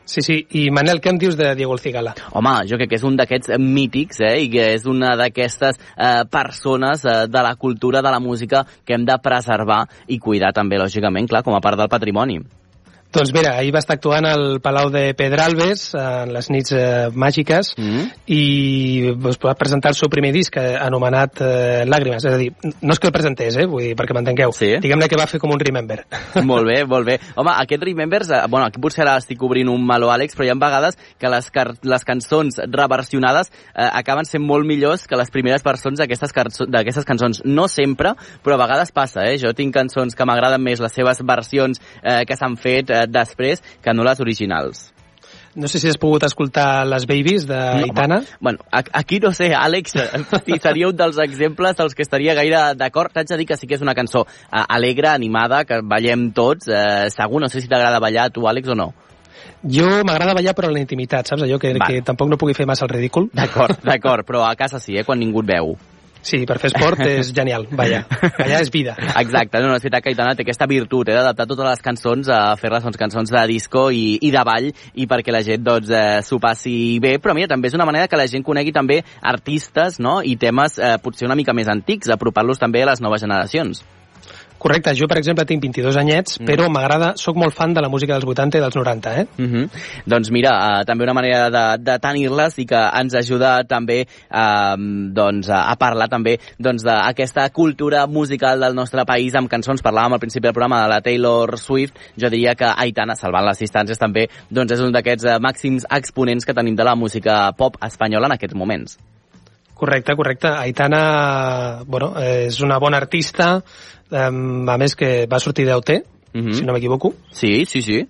Sí, 0.05 0.21
sí. 0.21 0.35
I 0.53 0.67
Manel, 0.69 0.99
què 1.01 1.09
em 1.09 1.17
dius 1.17 1.35
de 1.37 1.47
Diego 1.57 1.73
El 1.73 1.81
Cigala? 1.81 2.13
Home, 2.37 2.53
jo 2.69 2.77
crec 2.77 2.91
que 2.91 2.99
és 2.99 3.05
un 3.07 3.15
d'aquests 3.17 3.55
mítics, 3.61 4.21
eh, 4.21 4.35
i 4.45 4.51
que 4.53 4.67
és 4.75 4.85
una 4.89 5.15
d'aquestes 5.17 5.81
eh, 5.81 6.21
persones 6.29 7.05
eh, 7.09 7.15
de 7.25 7.45
la 7.45 7.55
cultura, 7.57 8.03
de 8.05 8.13
la 8.13 8.21
música, 8.21 8.63
que 8.85 8.93
hem 8.93 9.07
de 9.07 9.17
preservar 9.23 9.81
i 10.07 10.19
cuidar 10.21 10.53
també, 10.53 10.77
lògicament, 10.81 11.29
clar, 11.31 11.41
com 11.43 11.57
a 11.57 11.63
part 11.65 11.81
del 11.81 11.89
patrimoni. 11.89 12.37
Doncs 13.15 13.31
mira, 13.31 13.53
ahir 13.55 13.71
va 13.71 13.79
estar 13.79 13.95
actuant 13.95 14.25
al 14.27 14.59
Palau 14.59 14.89
de 14.91 15.13
Pedralbes 15.15 15.85
en 15.95 16.33
les 16.35 16.49
nits 16.51 16.73
eh, 16.75 17.07
màgiques 17.15 17.69
mm. 17.79 18.01
i 18.27 18.41
doncs, 19.15 19.37
va 19.39 19.53
presentar 19.55 19.93
el 19.93 19.95
seu 19.95 20.09
primer 20.11 20.33
disc 20.35 20.57
eh, 20.59 20.73
anomenat 20.75 21.39
eh, 21.39 21.85
Làgrimes, 21.87 22.25
és 22.27 22.35
a 22.35 22.39
dir, 22.41 22.49
no 22.81 22.91
és 22.91 22.99
que 22.99 23.07
el 23.07 23.13
presentés, 23.15 23.55
eh, 23.55 23.67
vull 23.71 23.85
dir, 23.85 23.93
perquè 23.95 24.17
m'entengueu, 24.17 24.51
sí. 24.55 24.73
diguem-ne 24.83 25.07
que 25.07 25.19
va 25.19 25.29
fer 25.31 25.39
com 25.39 25.53
un 25.55 25.63
Remember. 25.63 26.01
molt 26.49 26.67
bé, 26.67 26.81
molt 26.91 27.07
bé. 27.07 27.15
Home, 27.39 27.53
aquest 27.53 27.85
Remembers, 27.87 28.33
eh, 28.35 28.41
bueno, 28.51 28.67
aquí 28.67 28.83
potser 28.83 29.05
ara 29.05 29.15
estic 29.21 29.47
obrint 29.47 29.71
un 29.71 29.87
meló, 29.87 30.11
Àlex, 30.11 30.35
però 30.35 30.49
hi 30.49 30.51
ha 30.51 30.57
vegades 30.59 30.99
que 31.15 31.31
les, 31.31 31.49
les 31.87 32.05
cançons 32.11 32.59
reversionades 32.67 33.53
eh, 33.71 33.87
acaben 33.87 34.27
sent 34.27 34.43
molt 34.43 34.67
millors 34.67 35.07
que 35.07 35.15
les 35.15 35.31
primeres 35.31 35.63
versions 35.63 36.03
d'aquestes 36.03 37.07
cançons. 37.07 37.41
No 37.47 37.69
sempre, 37.71 38.11
però 38.43 38.59
a 38.59 38.63
vegades 38.65 38.91
passa, 38.91 39.23
eh? 39.29 39.39
Jo 39.39 39.55
tinc 39.55 39.71
cançons 39.79 40.19
que 40.19 40.27
m'agraden 40.27 40.63
més 40.67 40.83
les 40.83 40.99
seves 40.99 41.23
versions 41.23 41.79
eh, 42.03 42.23
que 42.27 42.35
s'han 42.35 42.59
fet 42.59 42.91
eh, 42.91 43.04
després 43.07 43.63
que 43.81 43.93
no 43.93 44.05
les 44.07 44.21
originals. 44.23 44.91
No 45.55 45.69
sé 45.71 45.79
si 45.79 45.87
has 45.87 45.95
pogut 45.95 46.23
escoltar 46.27 46.83
Les 46.85 47.05
Babies 47.07 47.45
d'Aitana. 47.47 48.17
No, 48.19 48.39
bueno, 48.41 48.65
aquí 48.71 49.21
no 49.23 49.31
sé, 49.31 49.53
Àlex, 49.55 49.95
si 50.45 50.57
seria 50.59 50.89
un 50.89 50.97
dels 50.99 51.17
exemples 51.23 51.77
dels 51.79 51.95
que 51.95 52.03
estaria 52.03 52.35
gaire 52.35 52.73
d'acord. 52.75 53.13
T'haig 53.15 53.31
de 53.31 53.37
dir 53.39 53.47
que 53.47 53.55
sí 53.55 53.67
que 53.67 53.79
és 53.79 53.85
una 53.85 53.95
cançó 53.95 54.25
uh, 54.25 54.65
alegre, 54.67 55.13
animada, 55.13 55.63
que 55.63 55.79
ballem 55.79 56.27
tots. 56.35 56.67
Uh, 56.67 57.07
segur, 57.13 57.39
no 57.39 57.47
sé 57.47 57.63
si 57.63 57.71
t'agrada 57.71 58.03
ballar 58.03 58.27
a 58.27 58.35
tu, 58.35 58.43
Àlex, 58.51 58.75
o 58.75 58.75
no. 58.75 58.91
Jo 59.63 59.87
m'agrada 60.03 60.35
ballar 60.35 60.53
però 60.57 60.67
en 60.69 60.75
la 60.75 60.83
intimitat, 60.83 61.31
saps? 61.31 61.47
Allò 61.47 61.57
que, 61.61 61.71
que 61.79 62.03
tampoc 62.03 62.29
no 62.29 62.37
pugui 62.41 62.53
fer 62.57 62.67
massa 62.67 62.83
el 62.85 62.91
ridícul. 62.91 63.31
D'acord, 63.33 63.79
d'acord, 63.87 64.27
però 64.27 64.43
a 64.43 64.55
casa 64.59 64.83
sí, 64.83 64.99
eh, 64.99 65.07
quan 65.07 65.23
ningú 65.23 65.45
et 65.45 65.53
veu. 65.55 65.77
Sí, 66.25 66.39
per 66.49 66.57
fer 66.57 66.71
esport 66.71 67.01
és 67.05 67.29
genial, 67.37 67.67
ballar. 67.69 68.01
Ballar 68.39 68.61
és 68.63 68.71
vida. 68.73 68.95
Exacte, 69.21 69.59
no, 69.61 69.69
no, 69.69 69.77
és 69.77 69.83
veritat 69.85 70.01
que 70.01 70.09
Aitana 70.09 70.33
té 70.37 70.41
aquesta 70.41 70.65
virtut 70.69 71.11
eh, 71.11 71.13
d'adaptar 71.13 71.45
totes 71.51 71.67
les 71.69 71.83
cançons 71.85 72.31
a 72.33 72.39
fer-les 72.57 72.87
doncs, 72.87 72.97
cançons 72.97 73.33
de 73.35 73.43
disco 73.51 73.87
i, 73.93 74.17
i 74.25 74.31
de 74.33 74.45
ball 74.47 74.71
i 74.71 75.05
perquè 75.11 75.35
la 75.35 75.43
gent 75.45 75.61
doncs, 75.65 75.91
eh, 75.93 76.23
s'ho 76.25 76.39
passi 76.41 76.97
bé, 77.03 77.19
però 77.21 77.35
mira, 77.37 77.51
també 77.53 77.69
és 77.69 77.77
una 77.77 77.85
manera 77.85 78.09
que 78.09 78.17
la 78.17 78.25
gent 78.31 78.45
conegui 78.45 78.73
també 78.73 79.03
artistes 79.21 79.99
no? 80.01 80.17
i 80.25 80.33
temes 80.41 80.79
eh, 80.79 80.95
potser 81.03 81.29
una 81.29 81.37
mica 81.37 81.53
més 81.53 81.69
antics, 81.69 82.09
apropar-los 82.09 82.61
també 82.61 82.81
a 82.81 82.89
les 82.89 83.05
noves 83.05 83.21
generacions. 83.21 83.85
Correcte, 84.65 84.95
jo 84.97 85.05
per 85.05 85.19
exemple 85.19 85.43
tinc 85.45 85.61
22 85.61 85.97
anyets, 86.01 86.39
mm. 86.39 86.47
però 86.49 86.65
m'agrada, 86.73 87.11
sóc 87.21 87.37
molt 87.37 87.53
fan 87.53 87.75
de 87.77 87.83
la 87.85 87.89
música 87.93 88.15
dels 88.15 88.25
80 88.25 88.57
i 88.57 88.63
dels 88.63 88.73
90, 88.79 89.11
eh? 89.13 89.25
Mm 89.37 89.45
-hmm. 89.51 89.83
Doncs 90.09 90.31
mira, 90.33 90.53
uh, 90.57 90.85
també 90.89 91.03
una 91.03 91.13
manera 91.13 91.51
de, 91.53 91.83
de 91.83 91.99
tenir-les 91.99 92.57
i 92.57 92.65
que 92.65 92.81
ens 93.01 93.13
ajuda 93.13 93.63
també 93.63 94.07
uh, 94.09 94.75
doncs, 95.13 95.49
a 95.49 95.75
parlar 95.77 96.09
també 96.09 96.39
doncs, 96.57 96.81
d'aquesta 96.81 97.49
cultura 97.51 98.07
musical 98.07 98.59
del 98.59 98.73
nostre 98.73 99.05
país 99.05 99.35
amb 99.35 99.47
cançons. 99.47 99.83
Parlàvem 99.83 100.13
al 100.13 100.19
principi 100.19 100.47
del 100.47 100.53
programa 100.53 100.81
de 100.81 100.89
la 100.89 101.01
Taylor 101.01 101.59
Swift, 101.59 101.93
jo 102.17 102.29
diria 102.29 102.55
que 102.55 102.65
Aitana, 102.65 103.15
salvant 103.15 103.45
les 103.45 103.59
distàncies 103.59 103.99
també, 103.99 104.29
doncs 104.49 104.71
és 104.71 104.79
un 104.79 104.91
d'aquests 104.91 105.25
uh, 105.25 105.39
màxims 105.39 105.85
exponents 105.91 106.43
que 106.43 106.55
tenim 106.55 106.75
de 106.75 106.83
la 106.83 106.95
música 106.95 107.51
pop 107.53 107.77
espanyola 107.83 108.25
en 108.25 108.31
aquests 108.31 108.55
moments. 108.55 108.97
Correcte, 109.75 110.15
correcte. 110.15 110.47
Aitana, 110.47 111.83
bueno, 111.85 112.13
és 112.23 112.61
una 112.63 112.79
bona 112.79 112.97
artista, 112.97 113.59
a 114.09 114.77
més 114.79 114.95
que 114.95 115.27
va 115.27 115.39
sortir 115.43 115.67
d'OT, 115.67 115.99
Mhm. 116.33 116.53
si 116.53 116.63
no 116.65 116.73
m'equivoco. 116.73 117.13
Sí, 117.31 117.65
sí, 117.65 117.81
sí. 117.81 118.07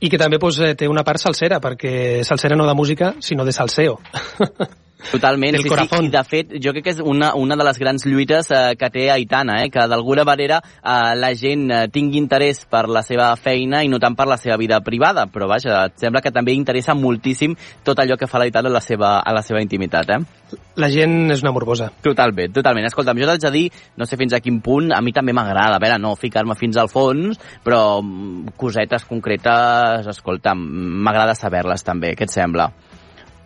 I 0.00 0.08
que 0.08 0.18
també 0.18 0.38
pues, 0.38 0.58
eh, 0.60 0.74
té 0.74 0.86
una 0.86 1.02
part 1.02 1.18
salsera, 1.18 1.60
perquè 1.60 2.22
salsera 2.22 2.54
no 2.56 2.66
de 2.66 2.74
música, 2.74 3.14
sinó 3.20 3.44
de 3.44 3.52
salseo. 3.52 3.98
Totalment, 4.98 5.54
Del 5.54 5.62
sí, 5.62 5.70
sí, 5.70 5.98
i 6.04 6.10
de 6.10 6.22
fet 6.26 6.54
jo 6.58 6.72
crec 6.74 6.84
que 6.88 6.92
és 6.96 7.00
una, 7.00 7.30
una 7.38 7.56
de 7.56 7.64
les 7.64 7.78
grans 7.78 8.04
lluites 8.04 8.50
eh, 8.50 8.74
que 8.78 8.90
té 8.90 9.06
Aitana, 9.14 9.60
eh, 9.62 9.70
que 9.70 9.84
d'alguna 9.88 10.24
manera 10.26 10.58
eh, 10.58 11.14
la 11.16 11.30
gent 11.38 11.68
eh, 11.70 11.84
tingui 11.94 12.18
interès 12.18 12.64
per 12.68 12.88
la 12.90 13.04
seva 13.06 13.30
feina 13.38 13.84
i 13.86 13.88
no 13.88 14.00
tant 14.02 14.16
per 14.18 14.26
la 14.28 14.36
seva 14.40 14.58
vida 14.58 14.80
privada, 14.84 15.28
però 15.30 15.46
vaja, 15.48 15.84
et 15.86 16.02
sembla 16.02 16.22
que 16.24 16.34
també 16.34 16.56
interessa 16.56 16.96
moltíssim 16.98 17.54
tot 17.86 18.02
allò 18.02 18.18
que 18.18 18.26
fa 18.26 18.42
l'Aitana 18.42 18.72
a 18.72 18.74
la 18.74 18.82
seva, 18.82 19.14
a 19.22 19.36
la 19.36 19.44
seva 19.46 19.62
intimitat, 19.62 20.10
eh? 20.16 20.58
La 20.80 20.90
gent 20.90 21.30
és 21.30 21.42
una 21.44 21.52
morbosa. 21.52 21.90
Totalment, 22.02 22.52
totalment. 22.56 22.86
Escolta'm, 22.88 23.18
jo 23.20 23.28
t'haig 23.28 23.42
de 23.44 23.54
dir, 23.54 23.64
no 24.00 24.06
sé 24.08 24.18
fins 24.18 24.34
a 24.34 24.42
quin 24.42 24.58
punt, 24.64 24.90
a 24.96 25.00
mi 25.04 25.14
també 25.14 25.34
m'agrada, 25.36 25.78
a 25.78 25.82
veure, 25.82 26.00
no 26.02 26.16
ficar-me 26.18 26.58
fins 26.58 26.78
al 26.80 26.90
fons, 26.90 27.38
però 27.62 28.00
mm, 28.02 28.58
cosetes 28.58 29.06
concretes, 29.06 30.10
escolta'm, 30.10 30.68
m'agrada 31.06 31.38
saber-les 31.38 31.86
també, 31.86 32.16
què 32.18 32.26
et 32.26 32.34
sembla? 32.34 32.72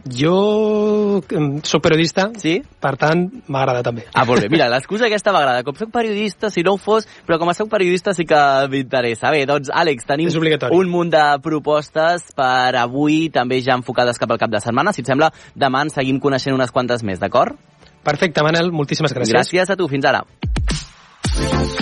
Jo 0.04 1.22
soc 1.62 1.82
periodista, 1.84 2.26
sí? 2.40 2.56
per 2.82 2.96
tant, 2.98 3.22
m'agrada 3.46 3.84
també. 3.86 4.02
Ah, 4.10 4.24
molt 4.26 4.42
bé. 4.42 4.48
Mira, 4.50 4.66
l'excusa 4.72 5.06
aquesta 5.06 5.30
m'agrada. 5.34 5.62
Com 5.66 5.76
soc 5.78 5.92
periodista, 5.94 6.50
si 6.50 6.64
no 6.66 6.74
ho 6.74 6.80
fos, 6.80 7.06
però 7.26 7.38
com 7.38 7.52
a 7.52 7.54
soc 7.54 7.70
periodista 7.70 8.14
sí 8.16 8.26
que 8.26 8.40
m'interessa. 8.72 9.30
Bé, 9.34 9.44
doncs, 9.46 9.70
Àlex, 9.70 10.06
tenim 10.08 10.32
un 10.32 10.90
munt 10.90 11.12
de 11.14 11.24
propostes 11.44 12.32
per 12.34 12.74
avui, 12.80 13.28
també 13.30 13.60
ja 13.62 13.78
enfocades 13.78 14.18
cap 14.18 14.34
al 14.34 14.42
cap 14.42 14.50
de 14.50 14.62
setmana. 14.64 14.92
Si 14.92 15.06
et 15.06 15.10
sembla, 15.10 15.30
demà 15.54 15.86
en 15.86 15.94
seguim 15.94 16.18
coneixent 16.18 16.56
unes 16.56 16.74
quantes 16.74 17.06
més, 17.06 17.22
d'acord? 17.22 17.54
Perfecte, 18.02 18.42
Manel, 18.42 18.72
moltíssimes 18.74 19.14
gràcies. 19.14 19.36
Gràcies 19.36 19.70
a 19.70 19.78
tu, 19.78 19.86
fins 19.86 20.10
ara. 20.10 20.24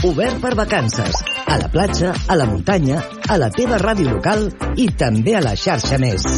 Obert 0.04 0.40
per 0.44 0.54
vacances. 0.56 1.24
A 1.48 1.56
la 1.58 1.72
platja, 1.72 2.12
a 2.28 2.36
la 2.36 2.46
muntanya, 2.46 3.00
a 3.28 3.40
la 3.40 3.50
teva 3.50 3.80
ràdio 3.80 4.12
local 4.12 4.50
i 4.76 4.90
també 4.92 5.36
a 5.36 5.44
la 5.44 5.56
xarxa 5.56 5.98
més. 6.00 6.28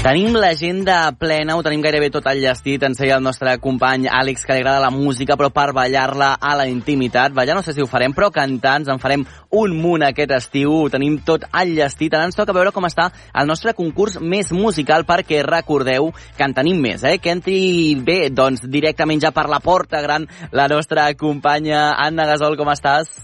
Tenim 0.00 0.32
l'agenda 0.32 1.10
plena, 1.12 1.58
ho 1.58 1.60
tenim 1.60 1.82
gairebé 1.84 2.06
tot 2.08 2.24
enllestit. 2.30 2.80
Ens 2.86 2.96
deia 3.02 3.18
el 3.18 3.24
nostre 3.24 3.52
company 3.60 4.06
Àlex 4.08 4.46
que 4.48 4.54
li 4.56 4.62
agrada 4.62 4.80
la 4.80 4.88
música, 4.94 5.36
però 5.36 5.50
per 5.52 5.74
ballar-la 5.76 6.30
a 6.40 6.54
la 6.56 6.64
intimitat. 6.72 7.34
Vaja, 7.36 7.52
no 7.52 7.60
sé 7.60 7.74
si 7.76 7.84
ho 7.84 7.88
farem, 7.90 8.14
però 8.16 8.30
cantar 8.32 8.78
ens 8.80 8.88
en 8.88 9.02
farem 9.02 9.26
un 9.60 9.74
munt 9.76 10.06
aquest 10.08 10.32
estiu. 10.38 10.72
Ho 10.86 10.88
tenim 10.88 11.18
tot 11.28 11.44
enllestit. 11.52 12.16
Ara 12.16 12.30
ens 12.30 12.40
toca 12.40 12.56
veure 12.56 12.72
com 12.72 12.88
està 12.88 13.10
el 13.12 13.52
nostre 13.52 13.76
concurs 13.76 14.16
més 14.24 14.54
musical, 14.56 15.04
perquè 15.04 15.42
recordeu 15.44 16.08
que 16.38 16.48
en 16.48 16.56
tenim 16.56 16.80
més, 16.80 17.04
eh? 17.04 17.18
Que 17.20 17.36
entri 17.36 17.60
bé, 18.00 18.30
doncs, 18.32 18.64
directament 18.72 19.20
ja 19.20 19.36
per 19.36 19.50
la 19.52 19.60
porta 19.60 20.00
gran 20.00 20.24
la 20.56 20.64
nostra 20.72 21.10
companya 21.12 21.90
Anna 22.00 22.24
Gasol, 22.32 22.56
com 22.56 22.72
estàs? 22.72 23.18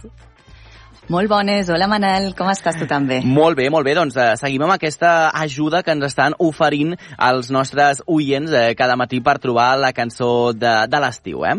Molt 1.07 1.31
bones, 1.31 1.69
hola 1.71 1.87
Manel, 1.87 2.33
com 2.35 2.49
estàs 2.51 2.81
tu 2.81 2.87
també? 2.91 3.21
Molt 3.23 3.55
bé, 3.55 3.69
molt 3.71 3.87
bé, 3.87 3.93
doncs 3.95 4.17
eh, 4.19 4.33
seguim 4.41 4.65
amb 4.67 4.75
aquesta 4.75 5.31
ajuda 5.39 5.85
que 5.87 5.95
ens 5.95 6.03
estan 6.09 6.35
oferint 6.43 6.97
els 7.23 7.53
nostres 7.55 8.01
oients 8.11 8.51
eh, 8.51 8.73
cada 8.75 8.97
matí 8.99 9.21
per 9.23 9.37
trobar 9.39 9.69
la 9.79 9.93
cançó 9.95 10.51
de, 10.51 10.73
de 10.91 11.03
l'estiu, 11.05 11.45
eh? 11.47 11.55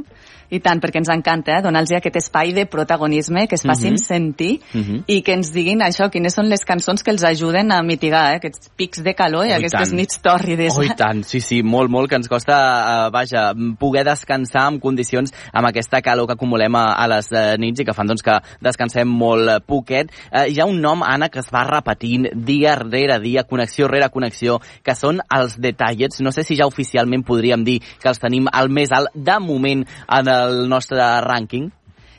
I 0.50 0.60
tant, 0.64 0.80
perquè 0.80 0.98
ens 1.02 1.10
encanta 1.10 1.58
eh, 1.58 1.62
donar-los 1.62 1.92
aquest 1.98 2.16
espai 2.16 2.54
de 2.54 2.66
protagonisme, 2.66 3.48
que 3.48 3.56
es 3.56 3.64
facin 3.64 3.94
Mhm. 3.94 3.98
sentir 3.98 4.62
Mhm. 4.74 5.04
i 5.08 5.22
que 5.22 5.34
ens 5.34 5.52
diguin 5.54 5.80
això, 5.80 6.10
quines 6.10 6.34
són 6.34 6.48
les 6.50 6.64
cançons 6.66 7.04
que 7.04 7.12
els 7.12 7.24
ajuden 7.24 7.72
a 7.72 7.82
mitigar 7.84 8.34
eh, 8.34 8.38
aquests 8.38 8.70
pics 8.76 9.04
de 9.04 9.14
calor 9.14 9.46
i 9.48 9.52
Oh, 9.52 9.56
aquestes 9.56 9.90
tant. 9.90 9.94
nits 10.00 10.22
tòrrides. 10.22 10.78
Oh, 10.78 10.84
i 10.84 10.90
tant, 10.96 11.24
sí, 11.24 11.40
sí, 11.42 11.62
molt, 11.64 11.90
molt, 11.90 12.10
que 12.10 12.16
ens 12.16 12.28
costa, 12.30 13.08
eh, 13.08 13.10
vaja, 13.12 13.54
poder 13.80 14.06
descansar 14.06 14.68
en 14.72 14.80
condicions 14.80 15.34
amb 15.54 15.68
aquesta 15.68 16.02
calor 16.02 16.28
que 16.28 16.34
acumulem 16.34 16.76
a, 16.76 16.94
a 16.94 17.08
les 17.08 17.32
eh, 17.32 17.56
nits 17.58 17.80
i 17.82 17.86
que 17.86 17.94
fan 17.94 18.08
doncs, 18.08 18.22
que 18.24 18.40
descansem 18.62 19.08
molt 19.08 19.50
eh, 19.50 19.60
poquet. 19.66 20.12
Eh, 20.32 20.48
hi 20.52 20.60
ha 20.60 20.66
un 20.66 20.80
nom, 20.82 21.04
Anna, 21.04 21.30
que 21.30 21.40
es 21.40 21.50
va 21.54 21.64
repetint 21.64 22.28
dia 22.46 22.76
rere 22.76 23.20
dia, 23.20 23.44
connexió 23.44 23.88
rere 23.88 24.10
connexió, 24.10 24.60
que 24.84 24.96
són 24.96 25.20
els 25.36 25.58
detallets. 25.60 26.22
No 26.22 26.32
sé 26.32 26.44
si 26.44 26.56
ja 26.56 26.66
oficialment 26.68 27.24
podríem 27.26 27.64
dir 27.64 27.80
que 28.02 28.08
els 28.10 28.20
tenim 28.20 28.48
al 28.52 28.70
més 28.70 28.92
alt 28.92 29.10
de 29.14 29.40
moment 29.40 29.86
en 30.08 30.28
el 30.46 30.68
nostre 30.70 31.02
rànquing. 31.26 31.72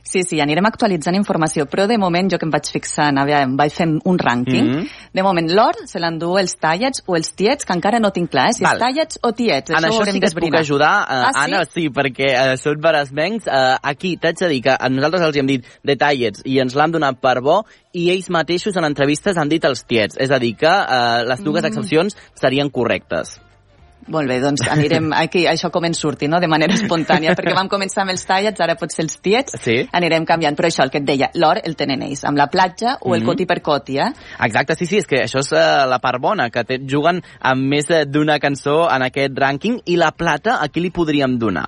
Sí, 0.08 0.22
sí, 0.24 0.38
anirem 0.40 0.64
actualitzant 0.64 1.12
informació, 1.18 1.66
però 1.68 1.84
de 1.86 1.98
moment 2.00 2.30
jo 2.32 2.38
que 2.40 2.46
em 2.46 2.50
vaig 2.54 2.64
fixant, 2.72 3.18
a 3.20 3.26
veure, 3.28 3.42
em 3.44 3.56
vaig 3.58 3.74
fent 3.76 3.98
un 4.08 4.16
rànquing, 4.16 4.68
Mhm. 4.70 4.86
de 5.12 5.22
moment 5.22 5.50
l'or 5.52 5.74
se 5.84 5.98
l'endú 6.00 6.38
els 6.38 6.54
tallets 6.56 7.02
o 7.06 7.14
els 7.14 7.34
tiets, 7.36 7.66
que 7.66 7.74
encara 7.74 7.98
no 8.00 8.10
tinc 8.10 8.30
clar, 8.30 8.46
eh, 8.48 8.52
si 8.54 8.64
Val. 8.64 8.78
tallets 8.78 9.18
o 9.22 9.32
tiets, 9.32 9.68
En 9.70 9.76
això, 9.76 10.00
això 10.00 10.10
sí 10.12 10.18
que 10.20 10.26
et 10.26 10.34
puc 10.34 10.54
ajudar, 10.54 11.02
eh, 11.02 11.12
ah, 11.26 11.30
sí? 11.34 11.40
Anna, 11.44 11.64
sí, 11.66 11.90
perquè 11.90 12.30
eh, 12.30 12.56
són 12.56 12.80
beresmencs. 12.80 13.46
Eh, 13.46 13.76
aquí 13.82 14.16
t'haig 14.16 14.38
de 14.38 14.48
dir 14.48 14.62
que 14.62 14.70
a 14.80 14.88
nosaltres 14.88 15.20
els 15.26 15.36
hi 15.36 15.40
hem 15.40 15.46
dit 15.46 15.66
detallets 15.84 16.40
i 16.46 16.58
ens 16.58 16.74
l'han 16.74 16.90
donat 16.90 17.20
per 17.20 17.42
bo 17.42 17.66
i 17.92 18.08
ells 18.08 18.30
mateixos 18.30 18.74
en 18.78 18.84
entrevistes 18.84 19.36
han 19.36 19.50
dit 19.50 19.62
els 19.62 19.84
tiets. 19.84 20.16
És 20.18 20.30
a 20.30 20.38
dir, 20.38 20.56
que 20.56 20.66
eh, 20.66 21.24
les 21.26 21.44
dues 21.44 21.62
Mm. 21.62 21.66
excepcions 21.66 22.16
serien 22.34 22.70
correctes. 22.70 23.38
Molt 24.08 24.28
bé, 24.28 24.38
doncs 24.40 24.62
anirem 24.72 25.10
aquí, 25.24 25.44
això 25.46 25.70
com 25.70 25.84
ens 25.84 25.98
surti, 26.00 26.28
no?, 26.28 26.40
de 26.40 26.48
manera 26.48 26.72
espontània, 26.74 27.34
perquè 27.36 27.54
vam 27.56 27.68
començar 27.68 28.02
amb 28.04 28.14
els 28.14 28.24
tallets, 28.24 28.60
ara 28.64 28.74
potser 28.80 29.04
els 29.04 29.18
tiets, 29.20 29.56
Sí. 29.60 29.82
anirem 29.92 30.24
canviant, 30.24 30.56
però 30.56 30.70
això, 30.70 30.82
el 30.86 30.90
que 30.90 30.98
et 31.02 31.04
deia, 31.08 31.30
l'or 31.34 31.60
el 31.64 31.76
tenen 31.76 32.02
ells, 32.06 32.24
amb 32.24 32.38
la 32.38 32.46
platja 32.48 32.96
o 33.02 33.14
el 33.14 33.20
Mhm. 33.20 33.26
coti 33.26 33.46
per 33.46 33.60
coti, 33.62 33.98
eh? 33.98 34.08
Exacte, 34.44 34.74
sí, 34.76 34.86
sí, 34.86 34.98
és 34.98 35.06
que 35.06 35.22
això 35.24 35.40
és 35.40 35.52
eh, 35.52 35.86
la 35.86 35.98
part 35.98 36.20
bona, 36.20 36.48
que 36.50 36.64
te, 36.64 36.78
juguen 36.78 37.22
amb 37.40 37.62
més 37.68 37.90
eh, 37.90 38.04
d'una 38.06 38.38
cançó 38.38 38.88
en 38.90 39.02
aquest 39.02 39.34
rànquing 39.36 39.82
i 39.86 39.96
la 39.96 40.10
plata 40.12 40.58
a 40.62 40.68
qui 40.68 40.80
li 40.80 40.90
podríem 40.90 41.38
donar? 41.38 41.66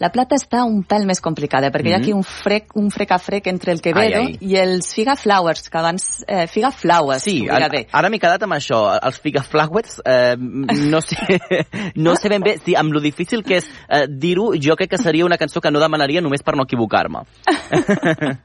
La 0.00 0.10
plata 0.10 0.34
està 0.34 0.64
un 0.64 0.82
pèl 0.84 1.06
més 1.06 1.20
complicada, 1.20 1.70
perquè 1.70 1.88
hi 1.88 1.92
ha 1.94 1.98
Mhm. 1.98 2.02
aquí 2.02 2.12
un 2.12 2.22
frec, 2.24 2.74
un 2.76 2.90
frec 2.90 3.12
a 3.12 3.18
frec 3.18 3.46
entre 3.46 3.72
el 3.72 3.80
Quevedo 3.80 4.18
Ai, 4.18 4.26
ai. 4.26 4.38
i 4.40 4.56
els 4.56 4.92
Figa 4.94 5.14
Flowers, 5.16 5.68
que 5.70 5.78
abans... 5.78 6.24
Eh, 6.26 6.46
Figa 6.48 6.70
Flowers, 6.70 7.22
Sí, 7.22 7.40
podria 7.46 7.66
a, 7.66 7.68
dir. 7.68 7.86
ara 7.92 8.08
m'he 8.10 8.18
quedat 8.18 8.42
amb 8.42 8.52
això. 8.54 8.98
Els 9.02 9.20
Figaflowers, 9.20 10.00
eh, 10.04 10.36
no, 10.38 11.00
sé, 11.00 11.16
no 11.94 12.16
sé 12.16 12.28
ben 12.28 12.42
bé, 12.42 12.58
sí, 12.64 12.74
amb 12.74 12.92
lo 12.92 13.00
difícil 13.00 13.42
que 13.44 13.56
és 13.58 13.68
eh, 13.88 14.06
dir-ho, 14.08 14.52
jo 14.60 14.74
crec 14.76 14.90
que 14.90 14.98
seria 14.98 15.24
una 15.24 15.38
cançó 15.38 15.60
que 15.60 15.70
no 15.70 15.78
demanaria 15.80 16.20
només 16.20 16.42
per 16.42 16.56
no 16.56 16.64
equivocar-me. 16.64 17.20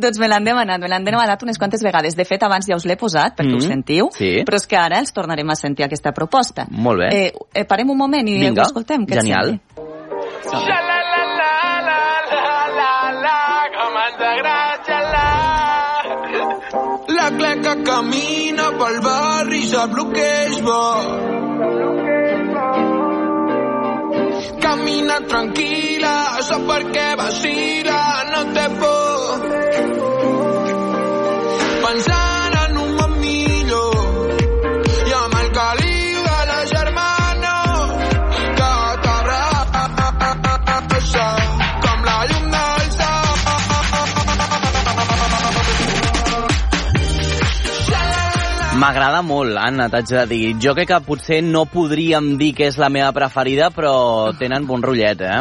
Doncs 0.00 0.18
me 0.18 0.26
l'han 0.28 0.44
demanat, 0.46 0.80
me 0.80 0.88
l'han 0.88 1.04
demanat 1.04 1.42
unes 1.44 1.58
quantes 1.60 1.82
vegades. 1.84 2.16
De 2.16 2.24
fet, 2.24 2.42
abans 2.42 2.66
ja 2.66 2.76
us 2.76 2.86
l'he 2.88 2.96
posat, 2.96 3.36
perquè 3.36 3.52
Mhm. 3.52 3.56
ho 3.56 3.60
sentiu, 3.60 4.08
Sí. 4.12 4.42
però 4.44 4.56
és 4.56 4.66
que 4.66 4.76
ara 4.76 4.98
els 4.98 5.12
tornarem 5.12 5.48
a 5.50 5.54
sentir 5.54 5.84
aquesta 5.84 6.12
proposta. 6.12 6.66
Molt 6.70 6.98
bé. 7.00 7.08
Eh, 7.26 7.32
eh, 7.54 7.64
parem 7.64 7.90
un 7.90 7.98
moment 7.98 8.26
i 8.26 8.38
Vinga, 8.38 8.62
ho 8.62 8.66
escoltem. 8.66 9.04
Què 9.06 9.12
et 9.16 9.20
genial. 9.20 9.60
com 9.73 9.73
xalar. 14.86 16.02
La 17.16 17.28
cleca 17.38 17.74
camina 17.88 18.66
pel 18.80 18.96
barri 19.06 19.60
i 19.64 19.70
sap 19.72 19.96
el 19.98 20.04
que 20.16 20.28
és 20.48 20.60
bo. 20.66 20.84
Camina 24.66 25.16
tranquil·la, 25.32 26.14
sap 26.50 26.68
per 26.68 26.82
què 26.92 27.08
vacila, 27.22 28.04
no 28.34 28.44
té 28.58 28.68
por. 28.84 29.48
Pensant 31.84 32.33
M'agrada 48.84 49.22
molt, 49.24 49.56
Anna, 49.56 49.86
t'haig 49.88 50.10
de 50.12 50.22
dir. 50.28 50.40
Jo 50.60 50.74
crec 50.76 50.90
que 50.90 50.98
potser 51.06 51.38
no 51.42 51.62
podríem 51.72 52.34
dir 52.36 52.50
que 52.52 52.66
és 52.68 52.76
la 52.76 52.90
meva 52.92 53.14
preferida, 53.16 53.70
però 53.72 54.34
tenen 54.36 54.66
bon 54.68 54.84
rotllet, 54.84 55.22
eh? 55.24 55.38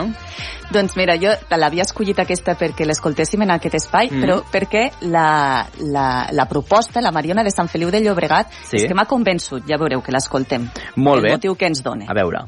Doncs 0.71 0.95
mira, 0.95 1.17
jo 1.19 1.33
te 1.49 1.59
l'havia 1.59 1.83
escollit 1.83 2.21
aquesta 2.23 2.55
perquè 2.55 2.87
l'escoltéssim 2.87 3.43
en 3.43 3.51
aquest 3.57 3.75
espai, 3.81 4.07
Mm. 4.09 4.21
però 4.23 4.39
perquè 4.47 4.85
la, 5.11 5.67
la, 5.81 6.07
la 6.31 6.45
proposta, 6.47 7.01
la 7.01 7.11
Mariona 7.11 7.43
de 7.43 7.51
Sant 7.51 7.67
Feliu 7.67 7.91
de 7.91 7.99
Llobregat, 7.99 8.47
Sí. 8.63 8.77
és 8.77 8.85
que 8.87 8.93
m'ha 8.95 9.05
convençut, 9.05 9.67
ja 9.67 9.75
veureu 9.77 10.01
que 10.01 10.13
l'escoltem. 10.15 10.69
Molt 10.95 11.17
el 11.19 11.23
bé. 11.23 11.31
motiu 11.35 11.55
que 11.55 11.65
ens 11.67 11.83
dona. 11.83 12.05
A 12.07 12.13
veure. 12.13 12.45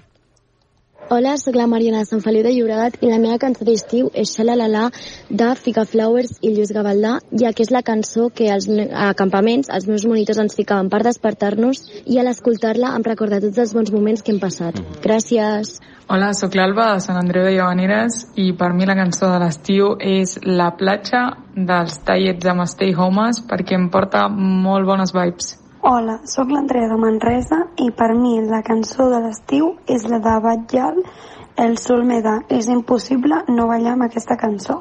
Hola, 1.08 1.38
sóc 1.38 1.54
la 1.54 1.68
Mariana 1.70 2.00
de 2.02 2.06
Sant 2.10 2.22
Feliu 2.26 2.42
de 2.42 2.50
Llobregat 2.50 2.96
i 3.06 3.12
la 3.12 3.20
meva 3.22 3.38
cançó 3.38 3.62
d'estiu 3.68 4.08
és 4.18 4.32
Xalalala 4.34 4.88
de 5.30 5.50
Fica 5.60 5.84
Flowers 5.86 6.40
i 6.42 6.50
Lluís 6.56 6.72
Gavaldà, 6.74 7.20
ja 7.30 7.52
que 7.54 7.62
és 7.62 7.70
la 7.70 7.84
cançó 7.86 8.32
que 8.34 8.48
als 8.50 8.66
ne- 8.66 8.88
a 8.90 9.12
campaments 9.14 9.70
els 9.70 9.86
meus 9.86 10.08
monitors 10.10 10.40
ens 10.42 10.56
ficaven 10.58 10.90
per 10.90 11.04
despertar-nos 11.06 11.84
i 12.10 12.18
a 12.18 12.24
l'escoltar-la 12.26 12.96
em 12.98 13.06
recorda 13.06 13.40
tots 13.40 13.62
els 13.62 13.76
bons 13.78 13.92
moments 13.94 14.24
que 14.24 14.34
hem 14.34 14.40
passat. 14.42 14.80
Gràcies. 15.04 15.76
Hola, 16.10 16.32
sóc 16.34 16.58
l'Alba 16.58 16.96
de 16.96 17.04
Sant 17.06 17.20
Andreu 17.22 17.46
de 17.46 17.54
Llavaneres 17.54 18.26
i 18.42 18.54
per 18.58 18.72
mi 18.74 18.90
la 18.90 18.98
cançó 18.98 19.30
de 19.30 19.38
l'estiu 19.46 19.94
és 20.02 20.40
La 20.42 20.72
platja 20.74 21.22
dels 21.54 22.00
tallets 22.02 22.50
amb 22.50 22.66
Stay 22.66 22.98
Homes 22.98 23.44
perquè 23.46 23.78
em 23.78 23.92
porta 23.94 24.26
molt 24.28 24.90
bones 24.90 25.14
vibes. 25.14 25.54
Hola, 25.86 26.16
sóc 26.26 26.50
l'Andrea 26.50 26.88
de 26.90 26.96
Manresa 26.98 27.60
i 27.78 27.92
per 27.94 28.16
mi 28.18 28.40
la 28.50 28.64
cançó 28.66 29.06
de 29.12 29.20
l'estiu 29.22 29.76
és 29.86 30.08
la 30.10 30.18
de 30.18 30.36
Batllal, 30.42 31.02
El 31.56 31.78
sol 31.80 32.02
me 32.04 32.18
da. 32.20 32.40
És 32.52 32.66
impossible 32.68 33.38
no 33.48 33.68
ballar 33.70 33.94
amb 33.94 34.04
aquesta 34.10 34.36
cançó. 34.36 34.76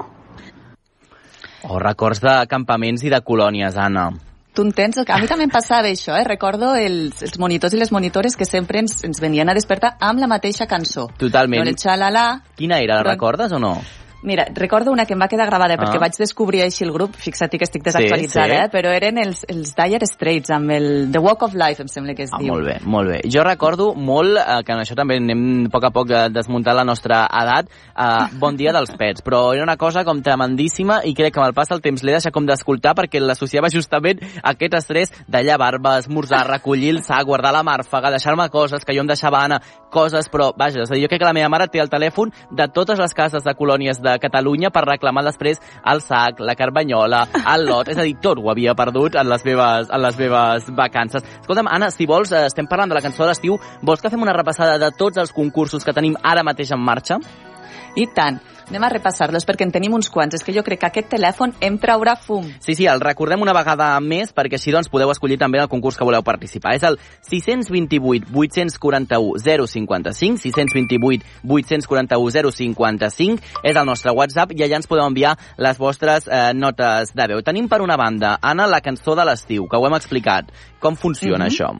O 1.70 1.78
records 1.78 2.18
de 2.24 2.32
campaments 2.50 3.04
i 3.04 3.12
de 3.12 3.20
colònies, 3.22 3.76
Anna. 3.78 4.08
Tu 4.54 4.62
entens? 4.66 4.98
A 5.06 5.18
mi 5.22 5.28
també 5.30 5.46
em 5.46 5.52
passava 5.52 5.86
això, 5.92 6.16
eh? 6.18 6.24
Recordo 6.26 6.72
els, 6.74 7.22
els 7.22 7.38
monitors 7.38 7.74
i 7.74 7.78
les 7.78 7.92
monitores 7.94 8.34
que 8.34 8.46
sempre 8.48 8.80
ens, 8.82 9.04
ens 9.06 9.20
venien 9.22 9.48
a 9.48 9.54
despertar 9.54 9.96
amb 10.00 10.18
la 10.18 10.26
mateixa 10.30 10.66
cançó. 10.66 11.08
Totalment. 11.18 11.62
No 11.62 11.70
el 11.70 11.78
xalala... 11.78 12.24
Quina 12.56 12.80
era, 12.82 12.96
la 12.96 13.04
Però- 13.04 13.14
recordes 13.14 13.52
o 13.52 13.62
no? 13.62 13.76
Mira, 14.24 14.46
recordo 14.54 14.90
una 14.90 15.04
que 15.06 15.12
em 15.14 15.20
va 15.20 15.28
quedar 15.28 15.46
gravada 15.46 15.76
perquè 15.76 15.96
Ah. 15.96 16.00
vaig 16.00 16.16
descobrir 16.18 16.62
així 16.62 16.82
el 16.84 16.90
grup, 16.92 17.14
fixa't 17.14 17.50
que 17.58 17.64
estic 17.64 17.82
desactualitzada, 17.84 18.46
Sí, 18.46 18.52
sí. 18.56 18.64
eh? 18.64 18.70
però 18.72 18.90
eren 18.96 19.18
els, 19.18 19.44
els 19.48 19.74
Dire 19.76 20.06
Straits 20.06 20.50
amb 20.50 20.70
el 20.70 21.10
The 21.12 21.18
Walk 21.20 21.42
of 21.42 21.54
Life, 21.54 21.82
em 21.82 21.88
sembla 21.88 22.14
que 22.14 22.24
es 22.24 22.30
Ah, 22.32 22.38
diu. 22.40 22.52
molt 22.54 22.64
bé, 22.66 22.78
molt 22.84 23.08
bé. 23.10 23.20
Jo 23.30 23.44
recordo 23.44 23.94
molt, 23.94 24.36
eh, 24.38 24.62
que 24.64 24.72
en 24.72 24.78
això 24.80 24.96
també 24.96 25.16
anem 25.18 25.66
a 25.66 25.68
poc 25.68 25.84
a 25.84 25.90
poc 25.90 26.08
desmuntant 26.32 26.74
la 26.76 26.84
nostra 26.84 27.26
edat, 27.30 27.66
eh, 27.68 28.34
Bon 28.38 28.56
dia 28.56 28.72
dels 28.72 28.90
pets, 28.96 29.22
però 29.22 29.52
era 29.54 29.62
una 29.62 29.76
cosa 29.76 30.04
com 30.04 30.20
tremendíssima 30.22 31.02
i 31.04 31.14
crec 31.14 31.34
que 31.34 31.40
amb 31.40 31.48
el 31.48 31.54
pas 31.54 31.68
del 31.68 31.80
temps 31.80 32.02
l'he 32.02 32.12
deixat 32.12 32.32
com 32.32 32.46
d'escoltar 32.46 32.94
perquè 32.94 33.20
l'associava 33.20 33.68
justament 33.70 34.20
a 34.42 34.50
aquest 34.54 34.74
estrès 34.74 35.12
de 35.28 35.42
llevar-me, 35.42 35.98
esmorzar, 35.98 36.46
recollir 36.48 36.90
el 36.90 37.02
sac, 37.02 37.24
guardar 37.26 37.52
la 37.52 37.62
màrfaga, 37.62 38.10
deixar-me 38.10 38.48
coses 38.48 38.84
que 38.84 38.94
jo 38.94 39.00
em 39.02 39.06
deixava 39.06 39.44
Anna, 39.44 39.60
coses, 39.90 40.28
però 40.30 40.52
vaja, 40.56 40.82
és 40.82 40.90
a 40.90 40.94
dir, 40.94 41.02
jo 41.02 41.08
crec 41.08 41.20
que 41.20 41.24
la 41.26 41.32
meva 41.32 41.48
mare 41.48 41.68
té 41.68 41.78
el 41.78 41.88
telèfon 41.88 42.32
de 42.50 42.66
totes 42.68 42.98
les 42.98 43.14
cases 43.14 43.44
de 43.44 43.54
colònies 43.54 44.00
de 44.00 44.13
Catalunya 44.22 44.70
per 44.74 44.84
reclamar 44.86 45.24
després 45.26 45.60
el 45.90 46.02
sac, 46.04 46.40
la 46.40 46.56
carbanyola, 46.58 47.24
el 47.54 47.66
lot, 47.68 47.90
és 47.92 47.98
a 47.98 48.06
dir, 48.06 48.16
tot 48.22 48.40
ho 48.40 48.50
havia 48.52 48.76
perdut 48.78 49.18
en 49.20 49.28
les 49.30 49.44
meves, 49.46 49.90
en 49.90 50.02
les 50.02 50.18
meves 50.20 50.70
vacances. 50.76 51.26
Escolta'm, 51.40 51.70
Anna, 51.70 51.90
si 51.90 52.06
vols, 52.06 52.32
eh, 52.32 52.46
estem 52.46 52.68
parlant 52.70 52.92
de 52.92 52.98
la 52.98 53.04
cançó 53.04 53.24
de 53.24 53.32
l'estiu, 53.32 53.58
vols 53.82 54.02
que 54.02 54.10
fem 54.10 54.22
una 54.22 54.36
repassada 54.36 54.78
de 54.78 54.90
tots 54.96 55.18
els 55.18 55.32
concursos 55.32 55.84
que 55.84 55.96
tenim 55.96 56.16
ara 56.22 56.46
mateix 56.46 56.72
en 56.72 56.82
marxa? 56.82 57.20
I 57.96 58.08
tant. 58.14 58.40
Anem 58.68 58.84
a 58.86 58.88
repassar-los 58.88 59.44
perquè 59.44 59.66
en 59.66 59.72
tenim 59.74 59.92
uns 59.96 60.08
quants. 60.12 60.34
És 60.34 60.44
que 60.44 60.54
jo 60.56 60.62
crec 60.64 60.80
que 60.80 60.88
aquest 60.88 61.10
telèfon 61.12 61.52
em 61.64 61.76
traurà 61.80 62.14
fum. 62.16 62.46
Sí, 62.64 62.74
sí, 62.78 62.86
el 62.88 63.02
recordem 63.02 63.42
una 63.44 63.52
vegada 63.56 63.90
més 64.00 64.32
perquè 64.32 64.56
així 64.56 64.72
doncs 64.72 64.88
podeu 64.92 65.12
escollir 65.12 65.38
també 65.40 65.60
el 65.60 65.68
concurs 65.68 65.98
que 65.98 66.06
voleu 66.06 66.24
participar. 66.24 66.74
És 66.78 66.86
el 66.88 66.98
628 67.28 68.32
841 68.32 69.42
055, 69.44 70.40
628 70.40 71.24
841 71.44 72.54
055, 72.56 73.54
és 73.62 73.76
el 73.76 73.88
nostre 73.88 74.14
WhatsApp 74.16 74.54
i 74.56 74.64
allà 74.64 74.80
ens 74.80 74.88
podeu 74.88 75.04
enviar 75.04 75.36
les 75.60 75.78
vostres 75.78 76.28
eh, 76.28 76.52
notes 76.56 77.12
de 77.12 77.28
veu. 77.34 77.44
Tenim 77.44 77.68
per 77.68 77.82
una 77.84 77.98
banda, 78.00 78.38
Anna, 78.40 78.68
la 78.70 78.80
cançó 78.84 79.16
de 79.18 79.28
l'estiu, 79.28 79.68
que 79.68 79.76
ho 79.76 79.88
hem 79.88 79.98
explicat. 79.98 80.48
Com 80.84 80.96
funciona 81.00 81.46
Mhm. 81.46 81.50
això? 81.50 81.70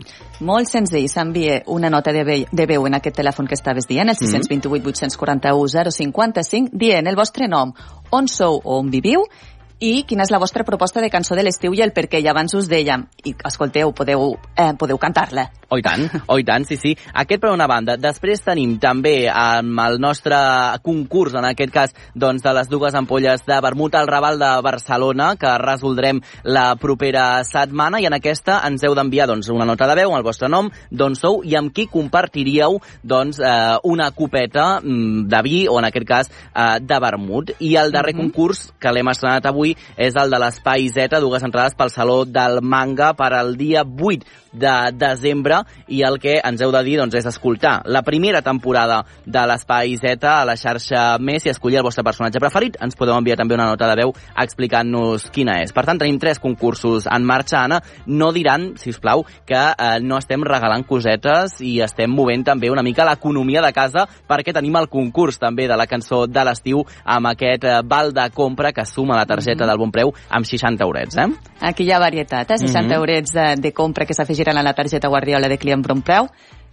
Molt 0.40 0.66
senzill, 0.66 1.10
s'envia 1.12 1.62
una 1.66 1.90
nota 1.90 2.10
de 2.10 2.24
veu, 2.24 2.46
de 2.50 2.66
veu 2.66 2.86
en 2.86 2.94
aquest 2.94 3.18
telèfon 3.18 3.46
que 3.46 3.54
estaves 3.54 3.86
dient, 3.86 4.08
el 4.08 4.16
628 4.16 4.88
841 4.88 5.92
055, 5.92 6.70
dient 6.72 7.06
el 7.06 7.16
vostre 7.16 7.46
nom, 7.46 7.74
on 8.10 8.28
sou 8.28 8.62
o 8.64 8.78
on 8.78 8.88
viviu, 8.90 9.26
i 9.78 10.04
quina 10.04 10.22
és 10.22 10.30
la 10.30 10.38
vostra 10.38 10.64
proposta 10.64 11.02
de 11.02 11.10
cançó 11.10 11.34
de 11.34 11.42
l'estiu 11.42 11.74
i 11.74 11.82
el 11.82 11.92
per 11.92 12.08
què. 12.08 12.22
I 12.22 12.28
abans 12.28 12.54
us 12.54 12.68
dèiem, 12.70 13.06
i 13.24 13.34
escolteu, 13.44 13.92
podeu, 13.92 14.38
eh, 14.56 14.72
podeu 14.78 14.96
cantar-la. 14.96 15.50
Oh, 15.74 15.78
i 15.78 15.82
tant, 15.82 16.04
oh, 16.30 16.36
i 16.38 16.44
tant, 16.46 16.62
sí, 16.68 16.76
sí. 16.78 16.92
Aquest 17.18 17.40
per 17.42 17.50
una 17.50 17.66
banda. 17.66 17.96
Després 17.98 18.44
tenim 18.44 18.76
també 18.78 19.26
amb 19.26 19.80
el 19.82 19.96
nostre 19.98 20.36
concurs, 20.86 21.34
en 21.34 21.48
aquest 21.48 21.72
cas, 21.74 21.94
doncs, 22.14 22.44
de 22.44 22.52
les 22.54 22.68
dues 22.70 22.94
ampolles 22.94 23.42
de 23.48 23.56
vermut 23.64 23.96
al 23.98 24.06
Raval 24.06 24.38
de 24.38 24.50
Barcelona, 24.62 25.32
que 25.40 25.50
resoldrem 25.58 26.20
la 26.46 26.76
propera 26.78 27.42
setmana, 27.48 27.98
i 27.98 28.06
en 28.06 28.14
aquesta 28.14 28.60
ens 28.68 28.84
heu 28.86 28.94
d'enviar 28.94 29.26
doncs, 29.32 29.48
una 29.50 29.66
nota 29.66 29.88
de 29.90 29.96
veu 29.98 30.12
amb 30.12 30.20
el 30.20 30.26
vostre 30.28 30.50
nom, 30.52 30.68
d'on 30.94 31.18
sou 31.18 31.40
i 31.42 31.56
amb 31.58 31.74
qui 31.74 31.88
compartiríeu 31.90 32.78
doncs, 33.02 33.42
eh, 33.42 33.74
una 33.90 34.12
copeta 34.14 34.78
mm, 34.78 35.26
de 35.32 35.42
vi, 35.42 35.56
o 35.66 35.80
en 35.82 35.90
aquest 35.90 36.06
cas, 36.06 36.30
eh, 36.54 36.78
de 36.86 37.00
vermut. 37.02 37.50
I 37.58 37.74
el 37.82 37.90
darrer 37.90 38.14
concurs, 38.14 38.68
que 38.78 38.94
l'hem 38.94 39.10
estrenat 39.10 39.50
avui, 39.50 39.74
és 39.98 40.14
el 40.22 40.30
de 40.30 40.42
l'Espai 40.44 40.86
Z, 40.86 41.18
dues 41.24 41.42
entrades 41.42 41.74
pel 41.74 41.90
Saló 41.90 42.22
del 42.22 42.62
Manga 42.62 43.10
per 43.18 43.32
al 43.34 43.56
dia 43.58 43.82
8 43.82 44.42
de 44.54 44.74
desembre 44.94 45.63
i 45.88 46.02
el 46.06 46.18
que 46.18 46.38
ens 46.44 46.60
heu 46.62 46.72
de 46.72 46.82
dir 46.86 46.98
doncs, 47.00 47.14
és 47.14 47.26
escoltar 47.26 47.82
la 47.86 48.02
primera 48.02 48.42
temporada 48.42 49.02
de 49.24 49.46
l'Espai 49.46 49.96
Z 49.96 50.24
a 50.28 50.44
la 50.44 50.56
xarxa 50.56 51.18
Més 51.18 51.46
i 51.46 51.50
escollir 51.52 51.78
el 51.78 51.86
vostre 51.86 52.04
personatge 52.04 52.40
preferit. 52.40 52.76
Ens 52.80 52.96
podeu 52.96 53.16
enviar 53.16 53.36
també 53.36 53.54
una 53.54 53.66
nota 53.70 53.88
de 53.90 53.96
veu 54.02 54.12
explicant-nos 54.36 55.28
quina 55.34 55.58
és. 55.62 55.72
Per 55.74 55.84
tant, 55.86 55.98
tenim 56.00 56.18
tres 56.22 56.38
concursos 56.38 57.06
en 57.10 57.24
marxa, 57.26 57.62
Anna. 57.64 57.80
No 58.06 58.30
diran, 58.32 58.72
si 58.80 58.90
us 58.90 59.00
plau, 59.02 59.24
que 59.46 59.58
eh, 59.58 59.98
no 60.00 60.18
estem 60.18 60.44
regalant 60.46 60.84
cosetes 60.86 61.58
i 61.64 61.80
estem 61.84 62.10
movent 62.10 62.44
també 62.44 62.70
una 62.70 62.82
mica 62.82 63.04
l'economia 63.04 63.62
de 63.64 63.72
casa 63.72 64.06
perquè 64.28 64.54
tenim 64.54 64.76
el 64.80 64.88
concurs 64.88 65.38
també 65.38 65.66
de 65.68 65.76
la 65.76 65.86
cançó 65.90 66.24
de 66.26 66.44
l'estiu 66.44 66.84
amb 67.04 67.32
aquest 67.32 67.64
eh, 67.64 67.80
val 67.84 68.12
de 68.14 68.28
compra 68.34 68.72
que 68.72 68.86
suma 68.86 69.16
la 69.18 69.26
targeta 69.26 69.66
del 69.66 69.78
bon 69.80 69.92
preu 69.92 70.12
amb 70.30 70.46
60 70.46 70.84
eurets, 70.84 71.16
eh? 71.18 71.28
Aquí 71.64 71.84
hi 71.84 71.92
ha 71.92 71.98
varietat, 72.02 72.50
eh? 72.50 72.58
60 72.58 72.84
Mhm. 72.88 72.92
eurets 72.98 73.32
de, 73.32 73.46
de 73.56 73.72
compra 73.72 74.06
que 74.06 74.14
s'afegiran 74.14 74.58
a 74.58 74.62
la 74.62 74.74
targeta 74.74 75.08
Guardiola 75.08 75.43
de 75.48 75.58
client 75.58 75.84
bon 75.84 76.02
preu, 76.04 76.28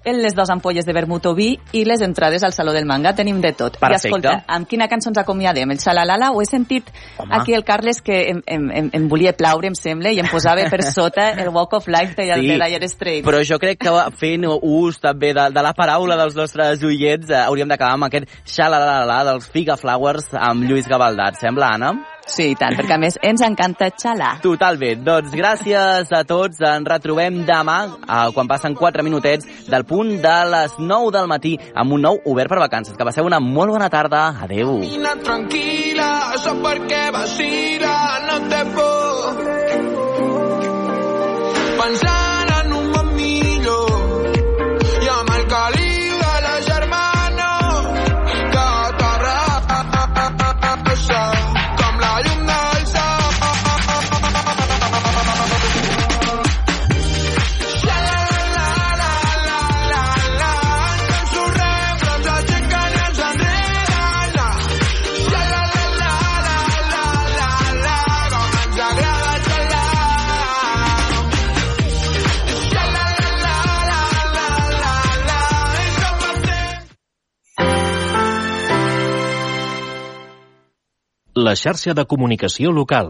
les 0.05 0.33
dues 0.33 0.49
ampolles 0.49 0.85
de 0.85 0.93
vermut 0.93 1.25
o 1.29 1.33
vi 1.35 1.51
i 1.77 1.83
les 1.85 2.01
entrades 2.01 2.43
al 2.43 2.53
Saló 2.53 2.73
del 2.73 2.85
Manga. 2.85 3.13
Tenim 3.13 3.41
de 3.41 3.51
tot. 3.53 3.77
Perfecte. 3.77 4.07
I 4.07 4.09
escolta, 4.09 4.33
amb 4.47 4.67
quina 4.67 4.87
cançó 4.89 5.11
ens 5.11 5.19
acomiadem? 5.21 5.69
El 5.71 5.79
Xalalala? 5.79 6.31
Ho 6.31 6.41
he 6.41 6.47
sentit 6.49 6.89
Home. 7.17 7.35
aquí 7.37 7.53
el 7.53 7.63
Carles 7.63 8.01
que 8.01 8.21
em, 8.31 8.41
em, 8.47 8.69
em, 8.71 8.89
em 8.93 9.07
volia 9.07 9.33
plaure, 9.33 9.67
em 9.67 9.75
sembla, 9.75 10.11
i 10.11 10.19
em 10.19 10.29
posava 10.31 10.65
per 10.69 10.81
sota 10.89 11.29
el 11.31 11.49
Walk 11.49 11.77
of 11.77 11.87
Life 11.87 12.15
de, 12.17 12.31
Sí, 12.33 12.47
de 12.47 12.57
Dire 12.57 12.89
Straits. 12.89 13.25
Però 13.27 13.43
jo 13.45 13.59
crec 13.59 13.81
que 13.83 13.93
fent 14.17 14.47
ús 14.47 14.97
també 15.01 15.33
de, 15.37 15.49
de 15.53 15.61
la 15.61 15.73
paraula 15.77 16.17
dels 16.17 16.35
nostres 16.35 16.81
oients 16.83 17.29
eh, 17.29 17.43
hauríem 17.45 17.69
d'acabar 17.69 17.99
amb 17.99 18.09
aquest 18.09 18.41
xalalala 18.45 19.23
dels 19.33 19.51
Figa 19.53 19.77
Flowers 19.77 20.33
amb 20.33 20.65
Lluís 20.65 20.89
Gavaldà. 20.89 21.29
Et 21.29 21.45
sembla, 21.45 21.75
Anna? 21.75 21.93
Sí, 22.25 22.51
i 22.51 22.55
tant, 22.55 22.75
perquè 22.77 22.95
a 22.95 23.01
més 23.01 23.17
ens 23.25 23.41
encanta 23.45 23.89
xalar. 23.91 24.35
Totalment. 24.43 25.03
Doncs 25.03 25.33
gràcies 25.35 26.11
a 26.13 26.23
tots. 26.27 26.61
Ens 26.61 26.87
retrobem 26.87 27.41
demà, 27.47 27.77
eh, 28.01 28.31
quan 28.33 28.47
passen 28.47 28.75
4 28.75 29.03
minutets 29.03 29.67
del 29.67 29.85
punt 29.85 30.21
de 30.21 30.37
les 30.53 30.77
9 30.79 31.11
del 31.11 31.27
matí, 31.27 31.57
amb 31.75 31.93
un 31.93 32.01
nou 32.01 32.21
Obert 32.25 32.49
per 32.49 32.59
Vacances. 32.59 32.95
Que 32.97 33.05
passeu 33.05 33.25
una 33.25 33.39
molt 33.39 33.71
bona 33.71 33.89
tarda. 33.89 34.29
Adeu. 34.41 34.79
Camina 34.81 35.15
tranquila, 35.23 36.31
eso 36.35 36.55
porque 36.61 37.11
vacila, 37.11 38.19
no 38.27 38.49
te 38.49 38.65
por. 38.75 39.11
Pensant 41.81 42.30
La 81.51 81.55
xarxa 81.59 81.91
de 81.91 82.03
comunicació 82.07 82.71
local. 82.71 83.07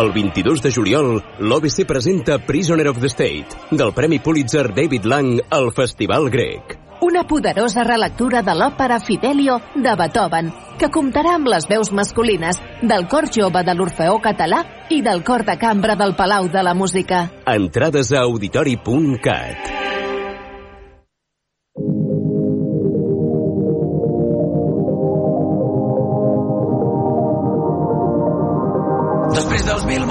El 0.00 0.10
22 0.12 0.60
de 0.64 0.72
juliol, 0.76 1.08
l'OBC 1.38 1.86
presenta 1.88 2.36
Prisoner 2.50 2.90
of 2.90 3.00
the 3.00 3.08
State, 3.08 3.56
del 3.70 3.94
Premi 3.96 4.18
Pulitzer 4.18 4.66
David 4.76 5.08
Lang 5.08 5.40
al 5.48 5.70
Festival 5.72 6.28
Grec. 6.34 6.76
Una 7.00 7.24
poderosa 7.30 7.86
relectura 7.88 8.42
de 8.44 8.52
l'òpera 8.58 9.00
Fidelio 9.00 9.56
de 9.74 9.94
Beethoven, 10.02 10.52
que 10.76 10.92
comptarà 10.92 11.38
amb 11.38 11.48
les 11.48 11.68
veus 11.70 11.88
masculines 11.96 12.60
del 12.82 13.08
cor 13.08 13.30
jove 13.32 13.64
de 13.64 13.76
l'Orfeó 13.78 14.18
Català 14.20 14.66
i 14.90 15.00
del 15.00 15.24
cor 15.24 15.46
de 15.48 15.56
cambra 15.56 15.96
del 15.96 16.12
Palau 16.18 16.52
de 16.52 16.66
la 16.68 16.76
Música. 16.76 17.30
Entrades 17.48 18.12
a 18.12 18.26
auditori.cat. 18.26 19.81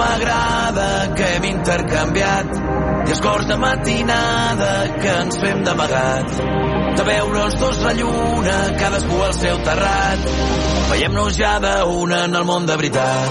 m'agrada 0.02 1.14
que 1.16 1.30
hem 1.36 1.44
intercanviat. 1.44 2.60
I 3.02 3.14
de 3.48 3.56
matinada 3.56 4.72
que 5.00 5.14
ens 5.22 5.38
fem 5.42 5.64
d'amagat 5.66 6.36
de 6.96 7.04
veure 7.08 7.42
els 7.46 7.56
dos 7.60 7.78
la 7.82 7.92
lluna 7.98 8.56
cadascú 8.78 9.22
al 9.26 9.34
seu 9.34 9.58
terrat. 9.66 10.26
Veiem-nos 10.90 11.38
ja 11.38 11.54
d'una 11.62 12.24
en 12.28 12.36
el 12.40 12.44
món 12.44 12.66
de 12.66 12.76
veritat. 12.76 13.30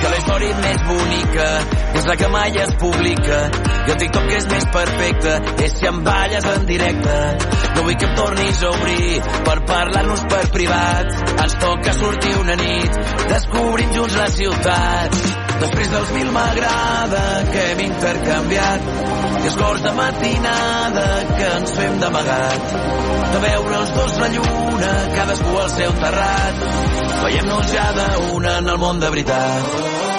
Que 0.00 0.12
la 0.12 0.20
història 0.20 0.62
més 0.62 0.86
bonica 0.92 1.50
és 1.96 2.06
la 2.06 2.16
que 2.16 2.28
mai 2.28 2.56
es 2.62 2.72
publica. 2.80 3.38
I 3.86 3.92
el 3.94 3.98
TikTok 4.02 4.32
és 4.36 4.46
més 4.50 4.66
perfecte 4.74 5.34
és 5.64 5.76
si 5.78 5.88
em 5.88 6.02
balles 6.04 6.48
en 6.52 6.66
directe. 6.68 7.16
No 7.76 7.84
vull 7.86 7.96
que 8.00 8.08
em 8.08 8.14
tornis 8.18 8.62
a 8.62 8.72
obrir 8.72 9.20
per 9.46 9.56
parlar-nos 9.70 10.24
per 10.32 10.42
privat. 10.56 11.12
Ens 11.44 11.56
toca 11.62 11.94
sortir 11.96 12.34
una 12.40 12.56
nit 12.60 12.98
descobrim 13.30 13.92
junts 13.96 14.16
la 14.16 14.28
ciutat. 14.34 15.20
Després 15.60 15.92
dels 15.92 16.10
mil 16.16 16.32
m'agrada 16.34 17.22
que 17.52 17.64
hem 17.70 17.84
intercanviat. 17.86 18.90
I 19.36 19.46
els 19.46 19.56
cors 19.60 19.82
de 19.84 19.94
matinada 19.96 21.06
que 21.32 21.48
ens 21.60 21.72
fem 21.78 21.96
d'amagat. 22.02 22.76
De 23.32 23.40
veure 23.46 23.80
els 23.80 23.96
dos 23.96 24.18
la 24.24 24.28
lluna 24.34 24.92
cadascú 25.14 25.56
al 25.62 25.72
seu 25.78 25.96
terrat. 26.04 26.68
Veiem-nos 27.24 27.72
ja 27.72 27.88
d'una 28.00 28.60
en 28.60 28.70
el 28.74 28.84
món 28.84 29.02
de 29.02 29.10
veritat 29.16 30.15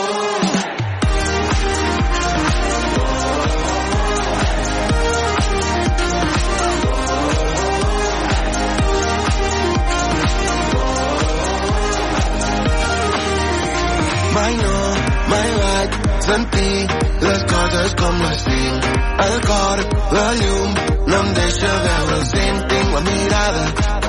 coses 17.88 17.96
com 17.96 18.20
les 18.22 18.44
tinc. 18.44 18.86
El 19.18 19.42
cor, 19.42 19.80
la 20.12 20.34
llum, 20.40 20.74
no 21.08 21.20
em 21.20 21.34
deixa 21.34 21.68
veure 21.86 22.18
el 22.18 22.26
cent. 22.26 22.60
Tinc 22.68 22.94
la 22.94 23.02
mirada 23.02 23.66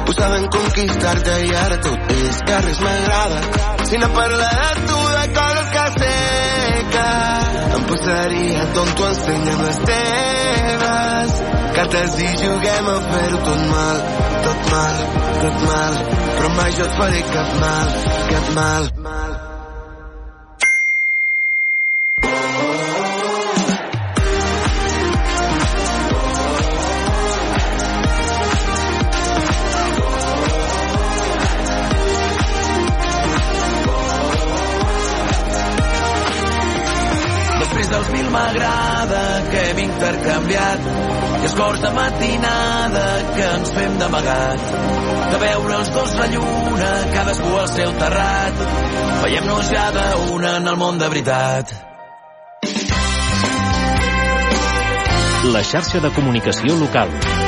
posada 0.07 0.39
en 0.39 0.49
conquistar-te 0.49 1.37
i 1.47 1.55
ara 1.55 1.79
tot 1.85 2.12
és 2.16 2.43
que 2.47 2.61
res 2.66 2.81
m'agrada. 2.81 3.41
Si 3.89 3.99
no 3.99 4.09
parla 4.16 4.49
de 4.59 4.87
tu, 4.89 5.01
de 5.16 5.24
coses 5.39 5.70
que 5.76 5.87
sé 5.99 6.14
que 6.95 7.09
em 7.79 7.85
posaria 7.91 8.66
tonto 8.74 9.09
ensenya'm 9.09 9.64
les 9.66 9.83
teves 9.91 11.43
cartes 11.79 12.16
i 12.24 12.31
juguem 12.43 12.89
a 12.95 12.97
fer-ho 13.11 13.43
tot 13.49 13.66
mal, 13.72 14.07
tot 14.47 14.70
mal, 14.72 15.03
tot 15.43 15.66
mal. 15.68 16.01
Però 16.39 16.55
mai 16.57 16.72
jo 16.79 16.89
et 16.89 17.03
faré 17.03 17.26
cap 17.35 17.61
mal, 17.66 18.01
cap 18.33 18.57
mal. 18.57 18.97
Cors 41.59 41.80
de 41.82 41.90
matinada 41.90 43.06
que 43.34 43.46
ens 43.56 43.72
fem 43.74 43.98
d'amagat. 43.98 44.70
De 45.32 45.40
veure 45.42 45.74
els 45.80 45.90
dos 45.96 46.14
la 46.20 46.28
lluna 46.34 46.92
cadascú 47.16 47.50
al 47.62 47.68
seu 47.72 47.92
terrat. 48.04 48.62
Veiem-nos 49.24 49.72
ja 49.74 49.88
d'una 49.98 50.54
en 50.62 50.72
el 50.74 50.80
món 50.84 51.02
de 51.02 51.11
veritat. 51.14 51.74
La 55.52 55.66
xarxa 55.72 56.02
de 56.04 56.14
comunicació 56.14 56.78
local. 56.78 57.47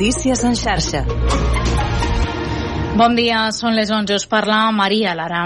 Notícies 0.00 0.42
en 0.44 0.54
xarxa. 0.56 1.02
Bon 2.96 3.12
dia, 3.12 3.42
són 3.52 3.74
les 3.76 3.90
11, 3.92 4.14
us 4.16 4.24
parla 4.32 4.70
Maria 4.72 5.12
Lara. 5.12 5.42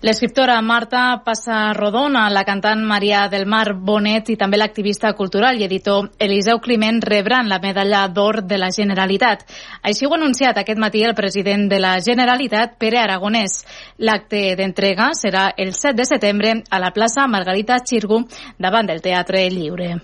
L'escriptora 0.00 0.54
Marta 0.64 1.02
Passarrodona, 1.26 2.22
la 2.32 2.46
cantant 2.48 2.80
Maria 2.88 3.26
del 3.28 3.44
Mar 3.44 3.74
Bonet 3.76 4.32
i 4.32 4.38
també 4.40 4.56
l'activista 4.56 5.12
cultural 5.12 5.60
i 5.60 5.68
editor 5.68 6.08
Eliseu 6.24 6.56
Climent 6.64 7.04
rebran 7.04 7.52
la 7.52 7.60
medalla 7.60 8.06
d'or 8.08 8.40
de 8.48 8.56
la 8.56 8.72
Generalitat. 8.72 9.44
Així 9.82 10.08
ho 10.08 10.16
ha 10.16 10.22
anunciat 10.22 10.56
aquest 10.56 10.80
matí 10.80 11.04
el 11.04 11.12
president 11.12 11.68
de 11.68 11.84
la 11.84 11.98
Generalitat, 12.00 12.78
Pere 12.80 13.04
Aragonès. 13.04 13.60
L'acte 13.98 14.54
d'entrega 14.56 15.12
serà 15.12 15.50
el 15.54 15.76
7 15.76 15.98
de 16.00 16.08
setembre 16.16 16.62
a 16.70 16.80
la 16.80 16.94
plaça 16.96 17.28
Margarita 17.28 17.84
Xirgu 17.84 18.24
davant 18.56 18.88
del 18.88 19.04
Teatre 19.04 19.50
Lliure. 19.52 19.98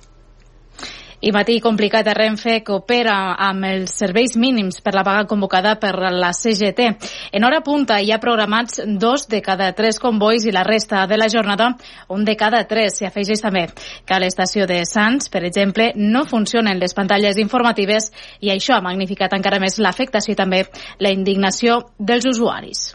I 1.25 1.31
matí 1.33 1.55
complicat 1.65 2.05
a 2.11 2.13
Renfe 2.13 2.59
que 2.61 2.75
opera 2.75 3.15
amb 3.41 3.65
els 3.65 3.95
serveis 3.97 4.35
mínims 4.37 4.83
per 4.85 4.93
la 4.93 5.05
vaga 5.07 5.23
convocada 5.25 5.71
per 5.81 5.95
la 6.13 6.35
CGT. 6.37 6.89
En 7.33 7.47
hora 7.49 7.63
punta 7.65 7.97
hi 8.03 8.11
ha 8.13 8.19
programats 8.21 8.83
dos 9.01 9.25
de 9.33 9.41
cada 9.41 9.71
tres 9.73 9.97
convois 10.03 10.45
i 10.45 10.53
la 10.53 10.67
resta 10.69 11.07
de 11.09 11.17
la 11.17 11.31
jornada 11.33 11.71
un 12.13 12.27
de 12.29 12.35
cada 12.37 12.61
tres. 12.69 12.99
S'hi 12.99 13.09
afegeix 13.09 13.41
també 13.41 13.63
que 14.05 14.13
a 14.13 14.19
l'estació 14.21 14.67
de 14.69 14.83
Sants, 14.85 15.31
per 15.33 15.47
exemple, 15.49 15.95
no 15.97 16.27
funcionen 16.29 16.77
les 16.83 16.93
pantalles 16.93 17.41
informatives 17.41 18.11
i 18.45 18.53
això 18.53 18.77
ha 18.77 18.85
magnificat 18.85 19.33
encara 19.33 19.63
més 19.65 19.81
l'afectació 19.81 20.37
i 20.37 20.41
també 20.43 20.67
la 21.01 21.15
indignació 21.17 21.81
dels 21.97 22.29
usuaris. 22.29 22.91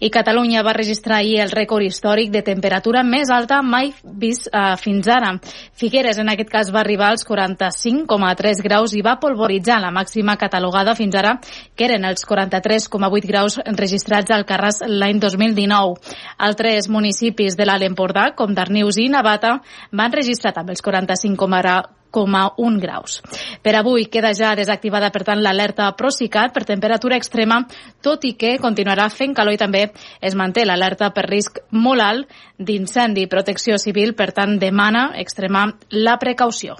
I 0.00 0.10
Catalunya 0.10 0.62
va 0.66 0.74
registrar 0.74 1.18
ahir 1.20 1.40
el 1.44 1.52
rècord 1.54 1.84
històric 1.86 2.30
de 2.34 2.42
temperatura 2.42 3.04
més 3.06 3.30
alta 3.30 3.60
mai 3.62 3.92
vist 4.04 4.48
eh, 4.50 4.74
fins 4.80 5.08
ara. 5.08 5.34
Figueres, 5.78 6.18
en 6.18 6.30
aquest 6.32 6.50
cas, 6.50 6.72
va 6.74 6.82
arribar 6.82 7.10
als 7.12 7.26
45,3 7.28 8.62
graus 8.64 8.94
i 8.94 9.02
va 9.04 9.18
polvoritzar 9.22 9.80
la 9.82 9.92
màxima 9.94 10.36
catalogada 10.40 10.96
fins 10.98 11.14
ara, 11.14 11.36
que 11.76 11.88
eren 11.88 12.04
els 12.04 12.26
43,8 12.26 13.28
graus 13.30 13.58
registrats 13.78 14.34
al 14.34 14.46
Carràs 14.48 14.82
l'any 14.86 15.20
2019. 15.22 16.14
Altres 16.38 16.88
municipis 16.88 17.56
de 17.56 17.66
l'Alt 17.68 17.86
Empordà, 17.86 18.30
com 18.36 18.54
Darnius 18.54 18.98
i 18.98 19.08
Navata, 19.08 19.58
van 19.92 20.12
registrar 20.12 20.54
també 20.54 20.74
els 20.74 20.84
45,1 20.84 22.03
1,1 22.16 22.80
graus. 22.80 23.20
Per 23.62 23.74
avui 23.74 24.06
queda 24.06 24.32
ja 24.34 24.54
desactivada, 24.54 25.10
per 25.10 25.24
tant, 25.24 25.42
l'alerta 25.42 25.90
Procicat 25.98 26.54
per 26.54 26.64
temperatura 26.64 27.16
extrema, 27.16 27.62
tot 28.02 28.24
i 28.24 28.34
que 28.38 28.56
continuarà 28.62 29.08
fent 29.10 29.34
calor 29.34 29.54
i 29.56 29.60
també 29.60 29.86
es 30.20 30.34
manté 30.38 30.64
l'alerta 30.64 31.10
per 31.14 31.26
risc 31.28 31.60
molt 31.70 32.00
alt 32.04 32.40
d'incendi. 32.58 33.26
Protecció 33.26 33.78
Civil, 33.78 34.14
per 34.14 34.32
tant, 34.32 34.58
demana 34.58 35.10
extremar 35.18 35.68
la 35.90 36.18
precaució. 36.18 36.76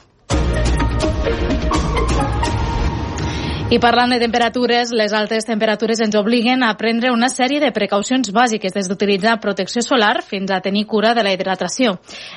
I 3.73 3.79
parlant 3.81 4.12
de 4.12 4.19
temperatures, 4.21 4.91
les 4.93 5.15
altes 5.17 5.47
temperatures 5.49 6.03
ens 6.05 6.15
obliguen 6.21 6.61
a 6.62 6.75
prendre 6.77 7.09
una 7.11 7.31
sèrie 7.33 7.62
de 7.62 7.71
precaucions 7.73 8.29
bàsiques, 8.29 8.75
des 8.77 8.91
d'utilitzar 8.91 9.39
protecció 9.41 9.81
solar 9.83 10.21
fins 10.23 10.53
a 10.53 10.61
tenir 10.61 10.85
cura 10.85 11.15
de 11.17 11.25
la 11.25 11.33
hidratació. 11.33 11.95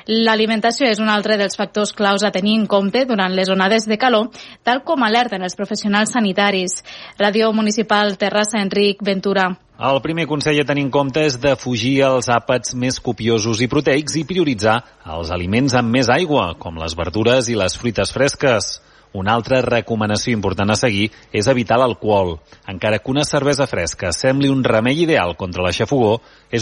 L'alimentació 0.07 0.87
és 0.87 1.03
un 1.03 1.11
altre 1.11 1.35
dels 1.37 1.59
factors 1.59 1.91
claus 1.91 2.23
a 2.23 2.31
tenir 2.31 2.55
en 2.61 2.65
compte 2.65 3.03
durant 3.05 3.35
les 3.35 3.51
onades 3.51 3.89
de 3.91 3.99
calor, 3.99 4.31
tal 4.63 4.85
com 4.87 5.03
alerten 5.03 5.43
els 5.43 5.59
professionals 5.59 6.15
sanitaris. 6.15 6.79
Ràdio 7.19 7.51
Municipal 7.51 8.15
Terrassa, 8.15 8.63
Enric 8.63 9.03
Ventura. 9.03 9.51
El 9.77 10.01
primer 10.01 10.29
consell 10.31 10.63
a 10.63 10.65
tenir 10.65 10.87
en 10.87 10.95
compte 10.95 11.27
és 11.27 11.35
de 11.43 11.57
fugir 11.59 11.99
els 12.07 12.31
àpats 12.31 12.71
més 12.73 13.03
copiosos 13.03 13.59
i 13.61 13.67
proteics 13.67 14.15
i 14.15 14.25
prioritzar 14.25 14.79
els 15.05 15.29
aliments 15.35 15.75
amb 15.75 15.91
més 15.91 16.07
aigua, 16.09 16.53
com 16.57 16.79
les 16.79 16.95
verdures 16.95 17.51
i 17.51 17.59
les 17.59 17.75
fruites 17.77 18.15
fresques. 18.15 18.77
Una 19.17 19.33
altra 19.33 19.63
recomanació 19.65 20.35
important 20.35 20.69
a 20.69 20.77
seguir 20.77 21.07
és 21.33 21.47
evitar 21.49 21.79
l'alcohol. 21.81 22.35
Encara 22.69 22.99
que 23.01 23.09
una 23.09 23.25
cervesa 23.25 23.65
fresca 23.65 24.11
sembli 24.13 24.51
un 24.53 24.61
remei 24.63 25.01
ideal 25.01 25.33
contra 25.35 25.65
la 25.65 25.73
xafogó, 25.73 26.19
és 26.53 26.55